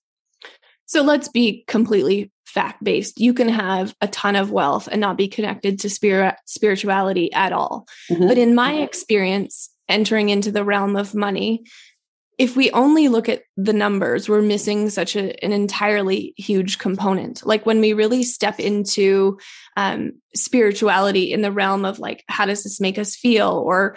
So 0.86 1.03
let's 1.03 1.28
be 1.28 1.64
completely 1.66 2.30
fact 2.44 2.84
based. 2.84 3.18
You 3.18 3.34
can 3.34 3.48
have 3.48 3.94
a 4.00 4.09
ton 4.09 4.36
of 4.36 4.50
wealth 4.50 4.88
and 4.92 5.00
not 5.00 5.16
be 5.16 5.26
connected 5.26 5.80
to 5.80 5.90
spirit 5.90 6.36
spirituality 6.46 7.32
at 7.32 7.53
all. 7.53 7.86
Mm-hmm. 8.11 8.28
But 8.28 8.38
in 8.38 8.55
my 8.55 8.74
experience, 8.74 9.70
entering 9.88 10.28
into 10.28 10.53
the 10.53 10.64
realm 10.64 10.96
of 10.96 11.14
money, 11.14 11.64
if 12.43 12.57
we 12.57 12.72
only 12.72 13.07
look 13.07 13.28
at 13.28 13.45
the 13.57 13.72
numbers, 13.72 14.28
we're 14.28 14.43
missing 14.43 14.90
such 14.90 15.14
a, 15.14 15.45
an 15.45 15.53
entirely 15.53 16.34
huge 16.36 16.78
component. 16.78 17.47
Like 17.47 17.64
when 17.64 17.80
we 17.80 17.93
really 17.93 18.24
step 18.24 18.59
into 18.59 19.38
um, 19.76 20.14
spirituality 20.34 21.32
in 21.32 21.43
the 21.43 21.53
realm 21.53 21.84
of 21.84 22.01
like, 22.01 22.24
how 22.26 22.45
does 22.45 22.64
this 22.64 22.80
make 22.80 22.99
us 22.99 23.14
feel? 23.14 23.62
Or 23.64 23.97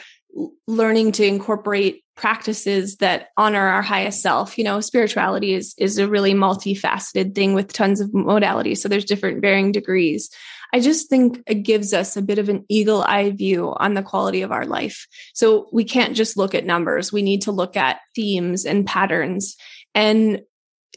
learning 0.67 1.13
to 1.13 1.25
incorporate 1.25 2.03
practices 2.15 2.97
that 2.97 3.29
honor 3.35 3.67
our 3.67 3.81
highest 3.81 4.21
self. 4.21 4.59
You 4.59 4.63
know, 4.63 4.79
spirituality 4.79 5.53
is 5.53 5.73
is 5.79 5.97
a 5.97 6.07
really 6.07 6.33
multifaceted 6.33 7.33
thing 7.33 7.55
with 7.55 7.73
tons 7.73 7.99
of 7.99 8.11
modalities. 8.11 8.77
So 8.77 8.87
there's 8.87 9.05
different 9.05 9.41
varying 9.41 9.71
degrees. 9.71 10.29
I 10.75 10.81
just 10.81 11.09
think 11.09 11.41
it 11.47 11.63
gives 11.63 11.93
us 11.93 12.17
a 12.17 12.21
bit 12.21 12.37
of 12.37 12.49
an 12.49 12.65
eagle 12.67 13.01
eye 13.01 13.31
view 13.31 13.73
on 13.77 13.93
the 13.93 14.03
quality 14.03 14.41
of 14.41 14.51
our 14.51 14.65
life. 14.65 15.07
So 15.33 15.69
we 15.71 15.85
can't 15.85 16.17
just 16.17 16.35
look 16.35 16.53
at 16.53 16.65
numbers. 16.65 17.13
We 17.13 17.21
need 17.21 17.43
to 17.43 17.53
look 17.53 17.77
at 17.77 18.01
themes 18.13 18.65
and 18.65 18.85
patterns. 18.85 19.55
And 19.93 20.41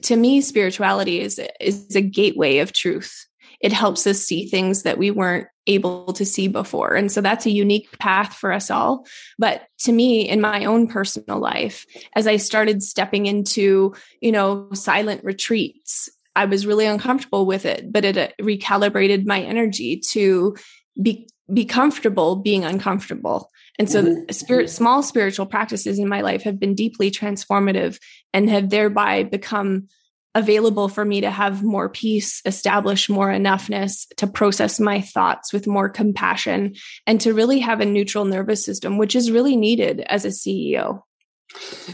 to 0.03 0.17
me, 0.17 0.41
spirituality 0.41 1.21
is, 1.21 1.41
is 1.61 1.95
a 1.95 2.01
gateway 2.01 2.59
of 2.59 2.73
truth. 2.73 3.25
It 3.61 3.73
helps 3.73 4.05
us 4.05 4.19
see 4.19 4.49
things 4.49 4.83
that 4.83 4.99
we 4.99 5.13
weren't 5.13 5.47
able 5.69 6.13
to 6.15 6.25
see 6.25 6.49
before. 6.49 6.97
And 6.97 7.13
so 7.13 7.21
that's 7.21 7.47
a 7.47 7.51
unique 7.51 7.97
path 8.01 8.35
for 8.35 8.53
us 8.53 8.73
all. 8.73 9.07
But 9.39 9.63
to 9.83 9.93
me, 9.93 10.29
in 10.29 10.41
my 10.41 10.65
own 10.65 10.89
personal 10.89 11.39
life, 11.39 11.87
as 12.17 12.27
I 12.27 12.39
started 12.39 12.83
stepping 12.83 13.27
into, 13.27 13.95
you 14.21 14.33
know, 14.33 14.71
silent 14.73 15.23
retreats 15.23 16.11
I 16.37 16.45
was 16.45 16.67
really 16.67 16.87
uncomfortable 16.87 17.47
with 17.47 17.65
it, 17.65 17.93
but 17.93 18.05
it 18.05 18.17
uh, 18.17 18.29
recalibrated 18.41 19.27
my 19.27 19.41
energy 19.41 20.01
to 20.11 20.57
be 21.01 21.29
be 21.53 21.65
comfortable 21.65 22.37
being 22.37 22.65
uncomfortable. 22.65 23.51
And 23.79 23.91
so 23.91 24.03
mm-hmm. 24.03 24.31
spirit 24.31 24.71
small 24.71 25.03
spiritual 25.03 25.47
practices 25.47 25.99
in 25.99 26.09
my 26.09 26.21
life 26.21 26.43
have 26.43 26.61
been 26.61 26.75
deeply 26.75 27.11
transformative 27.11 27.99
and 28.35 28.51
have 28.51 28.71
thereby 28.71 29.23
become 29.23 29.89
available 30.35 30.89
for 30.89 31.05
me 31.05 31.23
to 31.23 31.31
have 31.31 31.65
more 31.65 31.89
peace, 31.89 32.43
establish 32.45 33.09
more 33.09 33.29
enoughness, 33.29 34.07
to 34.17 34.27
process 34.27 34.79
my 34.79 35.01
thoughts 35.01 35.53
with 35.53 35.67
more 35.67 35.89
compassion, 35.89 36.75
and 37.07 37.21
to 37.23 37.35
really 37.35 37.61
have 37.61 37.81
a 37.81 37.87
neutral 37.87 38.25
nervous 38.25 38.65
system, 38.65 38.99
which 38.99 39.17
is 39.17 39.31
really 39.31 39.57
needed 39.57 40.01
as 40.01 40.25
a 40.25 40.29
CEO. 40.29 41.03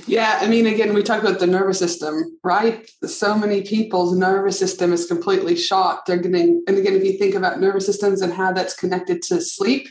Yeah, 0.07 0.38
I 0.40 0.48
mean, 0.48 0.66
again, 0.66 0.94
we 0.94 1.02
talk 1.02 1.22
about 1.22 1.38
the 1.38 1.46
nervous 1.46 1.78
system, 1.78 2.38
right? 2.42 2.88
So 3.07 3.36
many 3.38 3.62
people's 3.62 4.16
nervous 4.16 4.59
system 4.59 4.92
is 4.92 5.07
completely 5.07 5.57
shot. 5.57 6.07
They're 6.07 6.16
getting, 6.18 6.62
and 6.66 6.76
again, 6.76 6.94
if 6.94 7.05
you 7.05 7.18
think 7.18 7.34
about 7.34 7.61
nervous 7.61 7.86
systems 7.86 8.20
and 8.20 8.32
how 8.32 8.52
that's 8.52 8.74
connected 8.74 9.22
to 9.22 9.40
sleep, 9.40 9.88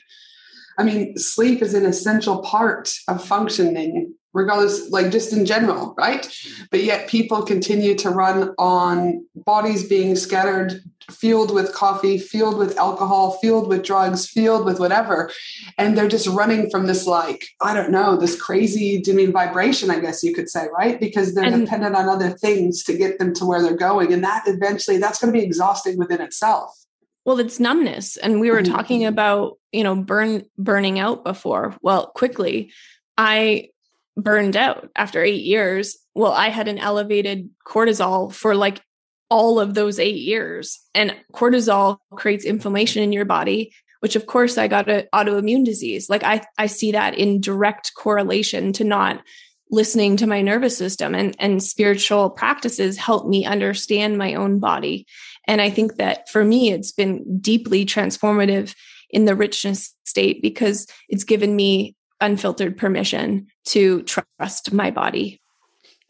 I 0.77 0.83
mean, 0.83 1.17
sleep 1.17 1.61
is 1.61 1.73
an 1.73 1.85
essential 1.85 2.41
part 2.41 2.91
of 3.07 3.23
functioning 3.23 4.15
regardless, 4.33 4.89
like 4.89 5.11
just 5.11 5.31
in 5.31 5.45
general, 5.45 5.93
right? 5.97 6.27
But 6.71 6.83
yet 6.83 7.07
people 7.07 7.43
continue 7.43 7.95
to 7.95 8.09
run 8.09 8.53
on 8.57 9.25
bodies 9.35 9.87
being 9.87 10.15
scattered, 10.15 10.81
fueled 11.11 11.53
with 11.53 11.73
coffee, 11.73 12.17
fueled 12.17 12.57
with 12.57 12.77
alcohol, 12.77 13.37
fueled 13.41 13.67
with 13.67 13.83
drugs, 13.83 14.27
fueled 14.27 14.65
with 14.65 14.79
whatever. 14.79 15.31
And 15.77 15.97
they're 15.97 16.07
just 16.07 16.27
running 16.27 16.69
from 16.69 16.87
this, 16.87 17.05
like, 17.05 17.45
I 17.61 17.73
don't 17.73 17.91
know, 17.91 18.15
this 18.15 18.41
crazy 18.41 19.01
dimming 19.01 19.31
vibration, 19.31 19.91
I 19.91 19.99
guess 19.99 20.23
you 20.23 20.33
could 20.33 20.49
say, 20.49 20.67
right? 20.75 20.99
Because 20.99 21.35
they're 21.35 21.43
and, 21.43 21.65
dependent 21.65 21.95
on 21.95 22.09
other 22.09 22.31
things 22.31 22.83
to 22.83 22.97
get 22.97 23.19
them 23.19 23.33
to 23.35 23.45
where 23.45 23.61
they're 23.61 23.75
going. 23.75 24.13
And 24.13 24.23
that 24.23 24.43
eventually, 24.47 24.97
that's 24.97 25.19
going 25.19 25.31
to 25.31 25.39
be 25.39 25.45
exhausting 25.45 25.97
within 25.97 26.21
itself. 26.21 26.73
Well, 27.25 27.39
it's 27.39 27.59
numbness. 27.59 28.17
And 28.17 28.39
we 28.39 28.51
were 28.51 28.61
mm-hmm. 28.61 28.73
talking 28.73 29.05
about, 29.05 29.57
you 29.71 29.83
know, 29.83 29.95
burn 29.95 30.43
burning 30.57 30.99
out 30.99 31.23
before. 31.23 31.75
Well, 31.81 32.07
quickly, 32.07 32.71
I 33.17 33.69
burned 34.17 34.55
out 34.55 34.89
after 34.95 35.23
eight 35.23 35.43
years. 35.43 35.97
Well, 36.15 36.31
I 36.33 36.49
had 36.49 36.67
an 36.67 36.77
elevated 36.77 37.49
cortisol 37.65 38.33
for 38.33 38.55
like 38.55 38.81
all 39.29 39.59
of 39.59 39.73
those 39.73 39.99
eight 39.99 40.17
years. 40.17 40.79
And 40.93 41.15
cortisol 41.33 41.97
creates 42.11 42.45
inflammation 42.45 43.01
in 43.01 43.11
your 43.11 43.25
body, 43.25 43.73
which 44.01 44.15
of 44.15 44.27
course 44.27 44.57
I 44.57 44.67
got 44.67 44.89
an 44.89 45.07
autoimmune 45.13 45.65
disease. 45.65 46.09
Like 46.09 46.23
I, 46.23 46.43
I 46.57 46.67
see 46.67 46.91
that 46.91 47.15
in 47.15 47.41
direct 47.41 47.93
correlation 47.95 48.73
to 48.73 48.83
not 48.83 49.23
listening 49.71 50.17
to 50.17 50.27
my 50.27 50.41
nervous 50.41 50.77
system 50.77 51.15
and, 51.15 51.35
and 51.39 51.63
spiritual 51.63 52.29
practices 52.29 52.95
help 52.95 53.27
me 53.27 53.43
understand 53.43 54.19
my 54.19 54.35
own 54.35 54.59
body. 54.59 55.07
And 55.47 55.61
I 55.61 55.71
think 55.71 55.95
that 55.95 56.29
for 56.29 56.43
me, 56.43 56.71
it's 56.71 56.91
been 56.91 57.39
deeply 57.39 57.85
transformative 57.85 58.75
in 59.09 59.25
the 59.25 59.35
richness 59.35 59.95
state 60.05 60.43
because 60.43 60.85
it's 61.09 61.23
given 61.23 61.55
me 61.55 61.95
unfiltered 62.23 62.77
permission 62.77 63.47
to 63.65 64.01
trust 64.03 64.73
my 64.73 64.89
body. 64.91 65.41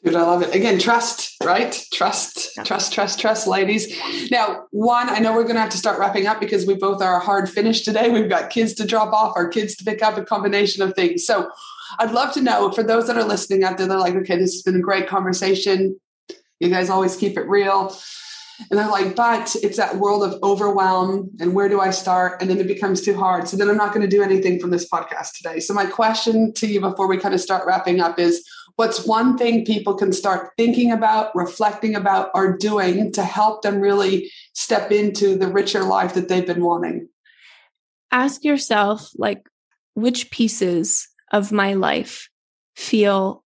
Dude, 0.03 0.15
I 0.15 0.21
love 0.23 0.41
it. 0.41 0.53
Again, 0.53 0.79
trust, 0.79 1.33
right? 1.41 1.81
Trust, 1.93 2.57
yeah. 2.57 2.63
trust, 2.63 2.91
trust, 2.91 3.21
trust, 3.21 3.47
ladies. 3.47 3.97
Now, 4.29 4.65
one, 4.71 5.09
I 5.09 5.19
know 5.19 5.33
we're 5.33 5.43
going 5.43 5.55
to 5.55 5.61
have 5.61 5.69
to 5.69 5.77
start 5.77 5.97
wrapping 5.97 6.27
up 6.27 6.41
because 6.41 6.65
we 6.65 6.75
both 6.75 7.01
are 7.01 7.19
hard 7.21 7.49
finished 7.49 7.85
today. 7.85 8.09
We've 8.09 8.29
got 8.29 8.49
kids 8.49 8.73
to 8.75 8.85
drop 8.85 9.13
off, 9.13 9.33
our 9.37 9.47
kids 9.47 9.75
to 9.77 9.85
pick 9.85 10.03
up, 10.03 10.17
a 10.17 10.25
combination 10.25 10.83
of 10.83 10.93
things. 10.93 11.25
So, 11.25 11.49
I'd 11.99 12.11
love 12.11 12.33
to 12.33 12.41
know 12.41 12.71
for 12.71 12.83
those 12.83 13.07
that 13.07 13.17
are 13.17 13.23
listening 13.23 13.63
out 13.63 13.77
there, 13.77 13.87
they're 13.87 13.97
like, 13.97 14.15
okay, 14.15 14.35
this 14.35 14.53
has 14.53 14.61
been 14.61 14.75
a 14.75 14.81
great 14.81 15.07
conversation. 15.07 15.99
You 16.59 16.69
guys 16.69 16.89
always 16.89 17.15
keep 17.15 17.37
it 17.37 17.47
real. 17.47 17.95
And 18.69 18.79
they're 18.79 18.89
like, 18.89 19.15
but 19.15 19.55
it's 19.63 19.77
that 19.77 19.97
world 19.97 20.23
of 20.23 20.41
overwhelm 20.43 21.31
and 21.39 21.53
where 21.53 21.69
do 21.69 21.79
I 21.79 21.89
start? 21.89 22.41
And 22.41 22.49
then 22.49 22.59
it 22.59 22.67
becomes 22.67 23.01
too 23.01 23.15
hard. 23.15 23.47
So 23.47 23.57
then 23.57 23.69
I'm 23.69 23.77
not 23.77 23.93
going 23.93 24.07
to 24.07 24.15
do 24.15 24.21
anything 24.21 24.59
from 24.59 24.69
this 24.69 24.87
podcast 24.87 25.37
today. 25.37 25.59
So 25.59 25.73
my 25.73 25.85
question 25.85 26.53
to 26.53 26.67
you 26.67 26.79
before 26.79 27.07
we 27.07 27.17
kind 27.17 27.33
of 27.33 27.41
start 27.41 27.65
wrapping 27.65 27.99
up 27.99 28.19
is 28.19 28.47
what's 28.75 29.05
one 29.05 29.37
thing 29.37 29.65
people 29.65 29.95
can 29.95 30.13
start 30.13 30.51
thinking 30.57 30.91
about, 30.91 31.35
reflecting 31.35 31.95
about, 31.95 32.29
or 32.35 32.57
doing 32.57 33.11
to 33.13 33.23
help 33.23 33.63
them 33.63 33.79
really 33.79 34.31
step 34.53 34.91
into 34.91 35.35
the 35.35 35.47
richer 35.47 35.83
life 35.83 36.13
that 36.13 36.29
they've 36.29 36.47
been 36.47 36.63
wanting? 36.63 37.09
Ask 38.11 38.43
yourself, 38.43 39.09
like, 39.15 39.47
which 39.95 40.29
pieces 40.31 41.07
of 41.31 41.51
my 41.51 41.73
life 41.73 42.29
feel 42.75 43.43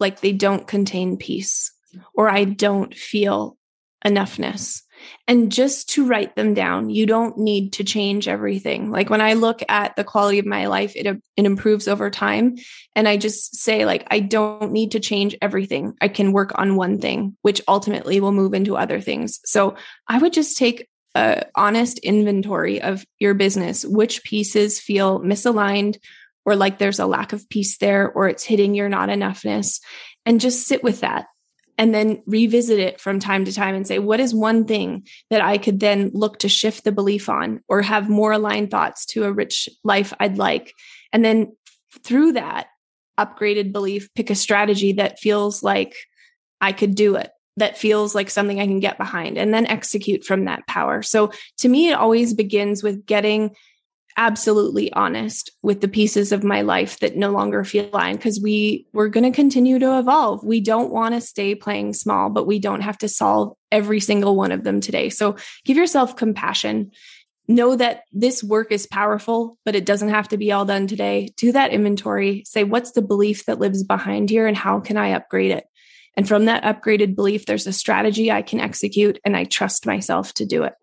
like 0.00 0.20
they 0.20 0.32
don't 0.32 0.66
contain 0.66 1.16
peace 1.16 1.72
or 2.14 2.28
I 2.28 2.44
don't 2.44 2.94
feel 2.94 3.57
enoughness. 4.04 4.82
And 5.26 5.50
just 5.52 5.90
to 5.90 6.06
write 6.06 6.34
them 6.34 6.54
down 6.54 6.90
you 6.90 7.06
don't 7.06 7.38
need 7.38 7.72
to 7.74 7.84
change 7.84 8.28
everything. 8.28 8.90
Like 8.90 9.10
when 9.10 9.20
i 9.20 9.34
look 9.34 9.62
at 9.68 9.96
the 9.96 10.04
quality 10.04 10.38
of 10.38 10.46
my 10.46 10.66
life 10.66 10.92
it, 10.96 11.06
it 11.06 11.20
improves 11.36 11.88
over 11.88 12.10
time. 12.10 12.56
And 12.94 13.08
i 13.08 13.16
just 13.16 13.56
say 13.56 13.84
like 13.84 14.06
i 14.10 14.20
don't 14.20 14.72
need 14.72 14.92
to 14.92 15.00
change 15.00 15.36
everything. 15.40 15.94
I 16.00 16.08
can 16.08 16.32
work 16.32 16.52
on 16.58 16.76
one 16.76 16.98
thing 17.00 17.36
which 17.42 17.60
ultimately 17.68 18.20
will 18.20 18.32
move 18.32 18.54
into 18.54 18.76
other 18.76 19.00
things. 19.00 19.40
So 19.44 19.76
i 20.08 20.18
would 20.18 20.32
just 20.32 20.56
take 20.56 20.88
a 21.14 21.44
honest 21.54 21.98
inventory 21.98 22.80
of 22.82 23.04
your 23.18 23.34
business 23.34 23.84
which 23.84 24.22
pieces 24.24 24.78
feel 24.80 25.20
misaligned 25.20 25.98
or 26.44 26.54
like 26.54 26.78
there's 26.78 26.98
a 26.98 27.06
lack 27.06 27.32
of 27.32 27.48
peace 27.48 27.78
there 27.78 28.10
or 28.10 28.28
it's 28.28 28.44
hitting 28.44 28.74
your 28.74 28.88
not 28.88 29.08
enoughness 29.08 29.80
and 30.26 30.40
just 30.40 30.66
sit 30.66 30.84
with 30.84 31.00
that 31.00 31.26
and 31.78 31.94
then 31.94 32.22
revisit 32.26 32.80
it 32.80 33.00
from 33.00 33.20
time 33.20 33.44
to 33.44 33.54
time 33.54 33.74
and 33.74 33.86
say, 33.86 34.00
what 34.00 34.18
is 34.20 34.34
one 34.34 34.64
thing 34.64 35.06
that 35.30 35.40
I 35.40 35.56
could 35.56 35.78
then 35.78 36.10
look 36.12 36.40
to 36.40 36.48
shift 36.48 36.82
the 36.82 36.92
belief 36.92 37.28
on 37.28 37.62
or 37.68 37.80
have 37.82 38.10
more 38.10 38.32
aligned 38.32 38.72
thoughts 38.72 39.06
to 39.06 39.24
a 39.24 39.32
rich 39.32 39.68
life 39.84 40.12
I'd 40.18 40.36
like? 40.36 40.74
And 41.12 41.24
then 41.24 41.56
through 42.02 42.32
that 42.32 42.66
upgraded 43.18 43.72
belief, 43.72 44.12
pick 44.14 44.28
a 44.28 44.34
strategy 44.34 44.92
that 44.94 45.20
feels 45.20 45.62
like 45.62 45.94
I 46.60 46.72
could 46.72 46.96
do 46.96 47.14
it, 47.14 47.30
that 47.56 47.78
feels 47.78 48.14
like 48.14 48.28
something 48.28 48.60
I 48.60 48.66
can 48.66 48.80
get 48.80 48.98
behind, 48.98 49.38
and 49.38 49.54
then 49.54 49.66
execute 49.66 50.24
from 50.24 50.44
that 50.44 50.66
power. 50.66 51.02
So 51.02 51.30
to 51.58 51.68
me, 51.68 51.90
it 51.90 51.94
always 51.94 52.34
begins 52.34 52.82
with 52.82 53.06
getting 53.06 53.54
absolutely 54.18 54.92
honest 54.92 55.52
with 55.62 55.80
the 55.80 55.88
pieces 55.88 56.32
of 56.32 56.42
my 56.42 56.60
life 56.60 56.98
that 56.98 57.16
no 57.16 57.30
longer 57.30 57.64
feel 57.64 57.88
aligned 57.88 58.18
because 58.18 58.40
we 58.40 58.84
we're 58.92 59.08
going 59.08 59.24
to 59.24 59.34
continue 59.34 59.78
to 59.78 59.98
evolve. 59.98 60.44
We 60.44 60.60
don't 60.60 60.90
want 60.90 61.14
to 61.14 61.20
stay 61.20 61.54
playing 61.54 61.94
small 61.94 62.28
but 62.28 62.46
we 62.46 62.58
don't 62.58 62.80
have 62.80 62.98
to 62.98 63.08
solve 63.08 63.56
every 63.70 64.00
single 64.00 64.34
one 64.36 64.50
of 64.50 64.64
them 64.64 64.80
today. 64.80 65.08
So 65.08 65.36
give 65.64 65.76
yourself 65.76 66.16
compassion. 66.16 66.90
Know 67.46 67.76
that 67.76 68.02
this 68.12 68.42
work 68.42 68.72
is 68.72 68.88
powerful 68.88 69.56
but 69.64 69.76
it 69.76 69.86
doesn't 69.86 70.10
have 70.10 70.28
to 70.28 70.36
be 70.36 70.50
all 70.50 70.64
done 70.64 70.88
today. 70.88 71.30
Do 71.36 71.52
that 71.52 71.70
inventory. 71.70 72.42
Say 72.44 72.64
what's 72.64 72.92
the 72.92 73.02
belief 73.02 73.46
that 73.46 73.60
lives 73.60 73.84
behind 73.84 74.30
here 74.30 74.48
and 74.48 74.56
how 74.56 74.80
can 74.80 74.96
i 74.96 75.12
upgrade 75.12 75.52
it? 75.52 75.64
And 76.16 76.26
from 76.26 76.46
that 76.46 76.64
upgraded 76.64 77.14
belief 77.14 77.46
there's 77.46 77.68
a 77.68 77.72
strategy 77.72 78.32
i 78.32 78.42
can 78.42 78.58
execute 78.58 79.20
and 79.24 79.36
i 79.36 79.44
trust 79.44 79.86
myself 79.86 80.34
to 80.34 80.44
do 80.44 80.64
it 80.64 80.74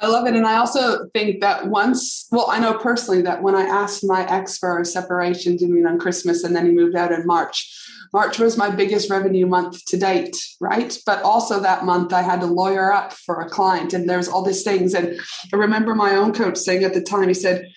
I 0.00 0.08
love 0.08 0.26
it. 0.26 0.34
And 0.34 0.46
I 0.46 0.56
also 0.56 1.08
think 1.14 1.40
that 1.40 1.68
once, 1.68 2.26
well, 2.30 2.50
I 2.50 2.58
know 2.58 2.74
personally 2.74 3.22
that 3.22 3.42
when 3.42 3.54
I 3.54 3.62
asked 3.62 4.04
my 4.04 4.28
ex 4.28 4.58
for 4.58 4.80
a 4.80 4.84
separation, 4.84 5.56
didn't 5.56 5.74
mean 5.74 5.86
on 5.86 5.98
Christmas, 5.98 6.42
and 6.42 6.54
then 6.54 6.66
he 6.66 6.72
moved 6.72 6.96
out 6.96 7.12
in 7.12 7.26
March. 7.26 7.84
March 8.14 8.38
was 8.38 8.56
my 8.56 8.70
biggest 8.70 9.10
revenue 9.10 9.44
month 9.44 9.84
to 9.86 9.96
date, 9.96 10.36
right? 10.60 10.96
But 11.04 11.22
also 11.22 11.58
that 11.60 11.84
month 11.84 12.12
I 12.12 12.22
had 12.22 12.40
to 12.42 12.46
lawyer 12.46 12.92
up 12.92 13.12
for 13.12 13.40
a 13.40 13.48
client 13.50 13.92
and 13.92 14.08
there's 14.08 14.28
all 14.28 14.44
these 14.44 14.62
things. 14.62 14.94
And 14.94 15.20
I 15.52 15.56
remember 15.56 15.96
my 15.96 16.14
own 16.14 16.32
coach 16.32 16.56
saying 16.56 16.84
at 16.84 16.94
the 16.94 17.02
time, 17.02 17.26
he 17.26 17.34
said, 17.34 17.68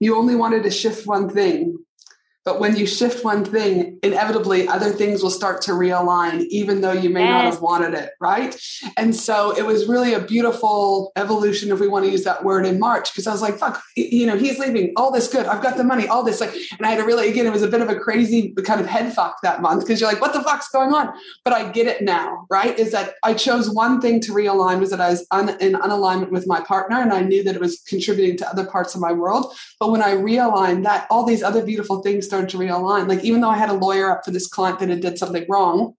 You 0.00 0.16
only 0.16 0.34
wanted 0.34 0.64
to 0.64 0.72
shift 0.72 1.06
one 1.06 1.28
thing. 1.28 1.78
But 2.46 2.60
when 2.60 2.76
you 2.76 2.86
shift 2.86 3.24
one 3.24 3.44
thing, 3.44 3.98
inevitably 4.04 4.68
other 4.68 4.90
things 4.90 5.20
will 5.20 5.30
start 5.30 5.60
to 5.62 5.72
realign, 5.72 6.46
even 6.48 6.80
though 6.80 6.92
you 6.92 7.10
may 7.10 7.24
yes. 7.24 7.30
not 7.30 7.44
have 7.52 7.60
wanted 7.60 7.94
it, 7.94 8.10
right? 8.20 8.56
And 8.96 9.16
so 9.16 9.50
it 9.58 9.66
was 9.66 9.88
really 9.88 10.14
a 10.14 10.20
beautiful 10.20 11.10
evolution, 11.16 11.72
if 11.72 11.80
we 11.80 11.88
want 11.88 12.04
to 12.04 12.10
use 12.10 12.22
that 12.22 12.44
word, 12.44 12.64
in 12.64 12.78
March, 12.78 13.12
because 13.12 13.26
I 13.26 13.32
was 13.32 13.42
like, 13.42 13.58
fuck, 13.58 13.82
you 13.96 14.26
know, 14.26 14.36
he's 14.36 14.60
leaving, 14.60 14.92
all 14.96 15.10
this 15.10 15.26
good, 15.26 15.46
I've 15.46 15.60
got 15.60 15.76
the 15.76 15.82
money, 15.82 16.06
all 16.06 16.22
this. 16.22 16.40
Like, 16.40 16.54
and 16.54 16.86
I 16.86 16.90
had 16.90 16.98
to 16.98 17.04
really, 17.04 17.28
again, 17.28 17.46
it 17.46 17.52
was 17.52 17.64
a 17.64 17.68
bit 17.68 17.80
of 17.80 17.88
a 17.88 17.96
crazy 17.96 18.54
kind 18.64 18.80
of 18.80 18.86
head 18.86 19.12
fuck 19.12 19.38
that 19.42 19.60
month 19.60 19.80
because 19.80 20.00
you're 20.00 20.08
like, 20.08 20.20
what 20.20 20.32
the 20.32 20.42
fuck's 20.44 20.68
going 20.68 20.94
on? 20.94 21.12
But 21.42 21.52
I 21.52 21.72
get 21.72 21.88
it 21.88 22.02
now, 22.02 22.46
right? 22.48 22.78
Is 22.78 22.92
that 22.92 23.14
I 23.24 23.34
chose 23.34 23.68
one 23.68 24.00
thing 24.00 24.20
to 24.20 24.32
realign 24.32 24.78
was 24.78 24.90
that 24.90 25.00
I 25.00 25.10
was 25.10 25.26
un, 25.32 25.48
in 25.60 25.72
unalignment 25.72 26.30
with 26.30 26.46
my 26.46 26.60
partner 26.60 27.00
and 27.00 27.12
I 27.12 27.22
knew 27.22 27.42
that 27.42 27.56
it 27.56 27.60
was 27.60 27.80
contributing 27.88 28.36
to 28.36 28.48
other 28.48 28.64
parts 28.64 28.94
of 28.94 29.00
my 29.00 29.12
world. 29.12 29.52
But 29.80 29.90
when 29.90 30.00
I 30.00 30.14
realigned 30.14 30.84
that, 30.84 31.08
all 31.10 31.26
these 31.26 31.42
other 31.42 31.64
beautiful 31.64 32.02
things 32.02 32.26
started 32.26 32.35
to 32.44 32.58
realign. 32.58 33.08
Like 33.08 33.24
even 33.24 33.40
though 33.40 33.50
I 33.50 33.56
had 33.56 33.70
a 33.70 33.74
lawyer 33.74 34.10
up 34.10 34.24
for 34.24 34.32
this 34.32 34.48
client 34.48 34.80
that 34.80 34.88
had 34.88 35.00
did 35.00 35.18
something 35.18 35.46
wrong, 35.48 35.94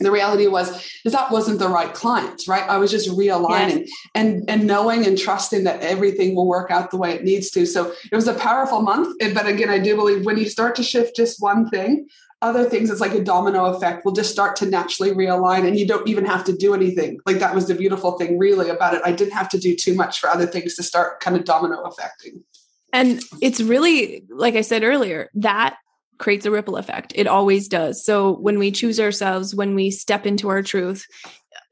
the 0.00 0.10
reality 0.10 0.46
was 0.46 0.70
is 1.04 1.12
that 1.12 1.30
wasn't 1.30 1.58
the 1.58 1.68
right 1.68 1.92
client 1.92 2.42
right? 2.46 2.62
I 2.68 2.76
was 2.78 2.90
just 2.90 3.08
realigning 3.10 3.80
yes. 3.80 3.90
and 4.14 4.44
and 4.48 4.66
knowing 4.66 5.06
and 5.06 5.18
trusting 5.18 5.64
that 5.64 5.80
everything 5.80 6.34
will 6.34 6.46
work 6.46 6.70
out 6.70 6.90
the 6.90 6.96
way 6.96 7.14
it 7.14 7.24
needs 7.24 7.50
to. 7.50 7.66
So 7.66 7.92
it 8.10 8.14
was 8.14 8.28
a 8.28 8.34
powerful 8.34 8.80
month 8.80 9.16
eh, 9.20 9.32
but 9.34 9.46
again 9.46 9.70
i 9.70 9.78
do 9.78 9.96
believe 9.96 10.24
when 10.24 10.38
you 10.38 10.48
start 10.48 10.76
to 10.76 10.82
shift 10.82 11.16
just 11.16 11.42
one 11.42 11.68
thing 11.68 12.06
other 12.40 12.64
things 12.64 12.88
it's 12.90 13.00
like 13.00 13.14
a 13.14 13.24
domino 13.24 13.66
effect 13.66 14.04
will 14.04 14.12
just 14.12 14.30
start 14.30 14.54
to 14.56 14.66
naturally 14.66 15.10
realign 15.10 15.66
and 15.66 15.76
you 15.76 15.86
don't 15.86 16.06
even 16.06 16.24
have 16.24 16.44
to 16.44 16.52
do 16.52 16.72
anything. 16.72 17.18
Like 17.26 17.40
that 17.40 17.52
was 17.52 17.66
the 17.66 17.74
beautiful 17.74 18.12
thing 18.12 18.38
really 18.38 18.68
about 18.68 18.94
it. 18.94 19.02
I 19.04 19.10
didn't 19.10 19.32
have 19.32 19.48
to 19.48 19.58
do 19.58 19.74
too 19.74 19.94
much 19.94 20.20
for 20.20 20.30
other 20.30 20.46
things 20.46 20.76
to 20.76 20.84
start 20.84 21.18
kind 21.18 21.36
of 21.36 21.44
domino 21.44 21.82
affecting 21.82 22.44
and 22.92 23.20
it's 23.40 23.60
really 23.60 24.24
like 24.30 24.54
i 24.54 24.60
said 24.60 24.82
earlier 24.82 25.30
that 25.34 25.76
creates 26.18 26.46
a 26.46 26.50
ripple 26.50 26.76
effect. 26.76 27.12
It 27.14 27.26
always 27.26 27.68
does. 27.68 28.04
So 28.04 28.32
when 28.32 28.58
we 28.58 28.70
choose 28.70 29.00
ourselves, 29.00 29.54
when 29.54 29.74
we 29.74 29.90
step 29.90 30.26
into 30.26 30.48
our 30.48 30.62
truth, 30.62 31.06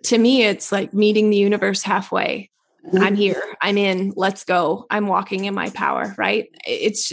to 0.05 0.19
me, 0.19 0.45
it's 0.45 0.73
like 0.73 0.95
meeting 0.95 1.31
the 1.31 1.37
universe 1.37 1.83
halfway. 1.83 2.51
Mm-hmm. 2.87 3.03
I'm 3.03 3.17
here. 3.17 3.43
I'm 3.61 3.77
in. 3.77 4.13
Let's 4.17 4.45
go. 4.45 4.87
I'm 4.89 5.07
walking 5.07 5.45
in 5.45 5.55
my 5.55 5.71
power, 5.71 6.15
right? 6.17 6.49
It's, 6.65 7.13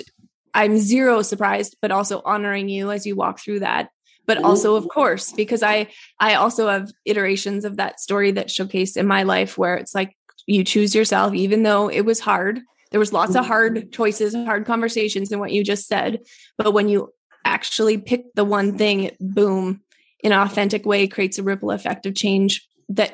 I'm 0.53 0.77
zero 0.77 1.23
surprised, 1.23 1.77
but 1.81 1.91
also 1.91 2.21
honoring 2.23 2.69
you 2.69 2.91
as 2.91 3.05
you 3.05 3.15
walk 3.15 3.39
through 3.39 3.61
that. 3.61 3.89
But 4.25 4.37
mm-hmm. 4.37 4.45
also, 4.45 4.75
of 4.75 4.87
course, 4.87 5.33
because 5.33 5.63
I, 5.63 5.87
I 6.19 6.35
also 6.35 6.67
have 6.69 6.91
iterations 7.05 7.65
of 7.65 7.77
that 7.77 7.99
story 7.99 8.31
that 8.31 8.51
showcase 8.51 8.95
in 8.95 9.07
my 9.07 9.23
life 9.23 9.57
where 9.57 9.75
it's 9.75 9.95
like 9.95 10.15
you 10.45 10.63
choose 10.63 10.93
yourself, 10.93 11.33
even 11.33 11.63
though 11.63 11.89
it 11.89 12.01
was 12.01 12.19
hard. 12.19 12.61
There 12.93 12.99
was 12.99 13.11
lots 13.11 13.31
of 13.31 13.41
mm-hmm. 13.41 13.47
hard 13.47 13.91
choices, 13.91 14.35
and 14.35 14.45
hard 14.45 14.65
conversations 14.65 15.31
in 15.31 15.39
what 15.39 15.51
you 15.51 15.63
just 15.63 15.87
said. 15.87 16.19
But 16.57 16.73
when 16.73 16.87
you 16.87 17.09
actually 17.43 17.97
pick 17.97 18.33
the 18.35 18.45
one 18.45 18.77
thing, 18.77 19.11
boom, 19.19 19.81
in 20.19 20.31
an 20.31 20.39
authentic 20.39 20.85
way 20.85 21.07
creates 21.07 21.39
a 21.39 21.43
ripple 21.43 21.71
effect 21.71 22.05
of 22.05 22.15
change 22.15 22.65
that 22.89 23.13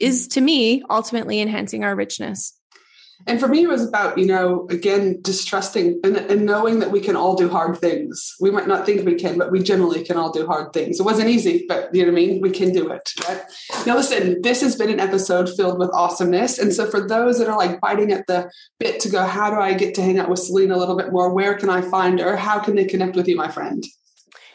is 0.00 0.28
to 0.28 0.40
me 0.40 0.82
ultimately 0.90 1.40
enhancing 1.40 1.84
our 1.84 1.94
richness. 1.94 2.59
And 3.26 3.38
for 3.38 3.48
me, 3.48 3.62
it 3.62 3.68
was 3.68 3.86
about, 3.86 4.18
you 4.18 4.26
know, 4.26 4.66
again, 4.70 5.18
distrusting 5.22 6.00
and, 6.02 6.16
and, 6.16 6.46
knowing 6.46 6.78
that 6.80 6.90
we 6.90 7.00
can 7.00 7.16
all 7.16 7.36
do 7.36 7.48
hard 7.48 7.78
things. 7.78 8.34
We 8.40 8.50
might 8.50 8.66
not 8.66 8.86
think 8.86 9.04
we 9.04 9.14
can, 9.14 9.38
but 9.38 9.52
we 9.52 9.62
generally 9.62 10.02
can 10.02 10.16
all 10.16 10.32
do 10.32 10.46
hard 10.46 10.72
things. 10.72 10.98
It 10.98 11.04
wasn't 11.04 11.28
easy, 11.28 11.64
but 11.68 11.94
you 11.94 12.02
know 12.02 12.12
what 12.12 12.20
I 12.20 12.26
mean? 12.26 12.40
We 12.40 12.50
can 12.50 12.72
do 12.72 12.90
it. 12.90 13.12
Right? 13.28 13.42
Now, 13.86 13.96
listen, 13.96 14.40
this 14.42 14.62
has 14.62 14.76
been 14.76 14.90
an 14.90 15.00
episode 15.00 15.48
filled 15.54 15.78
with 15.78 15.90
awesomeness. 15.92 16.58
And 16.58 16.72
so 16.72 16.90
for 16.90 17.06
those 17.06 17.38
that 17.38 17.48
are 17.48 17.58
like 17.58 17.80
biting 17.80 18.10
at 18.12 18.26
the 18.26 18.50
bit 18.78 19.00
to 19.00 19.08
go, 19.08 19.24
how 19.24 19.50
do 19.50 19.56
I 19.56 19.74
get 19.74 19.94
to 19.94 20.02
hang 20.02 20.18
out 20.18 20.30
with 20.30 20.40
Selena 20.40 20.74
a 20.74 20.78
little 20.78 20.96
bit 20.96 21.12
more? 21.12 21.32
Where 21.32 21.54
can 21.54 21.70
I 21.70 21.82
find 21.82 22.18
her? 22.20 22.36
How 22.36 22.58
can 22.58 22.74
they 22.74 22.84
connect 22.84 23.16
with 23.16 23.28
you, 23.28 23.36
my 23.36 23.48
friend? 23.48 23.84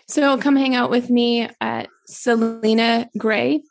So 0.08 0.38
come 0.38 0.56
hang 0.56 0.76
out 0.76 0.90
with 0.90 1.10
me 1.10 1.50
at 1.62 1.88
Selena 2.08 3.10
Gray. 3.18 3.62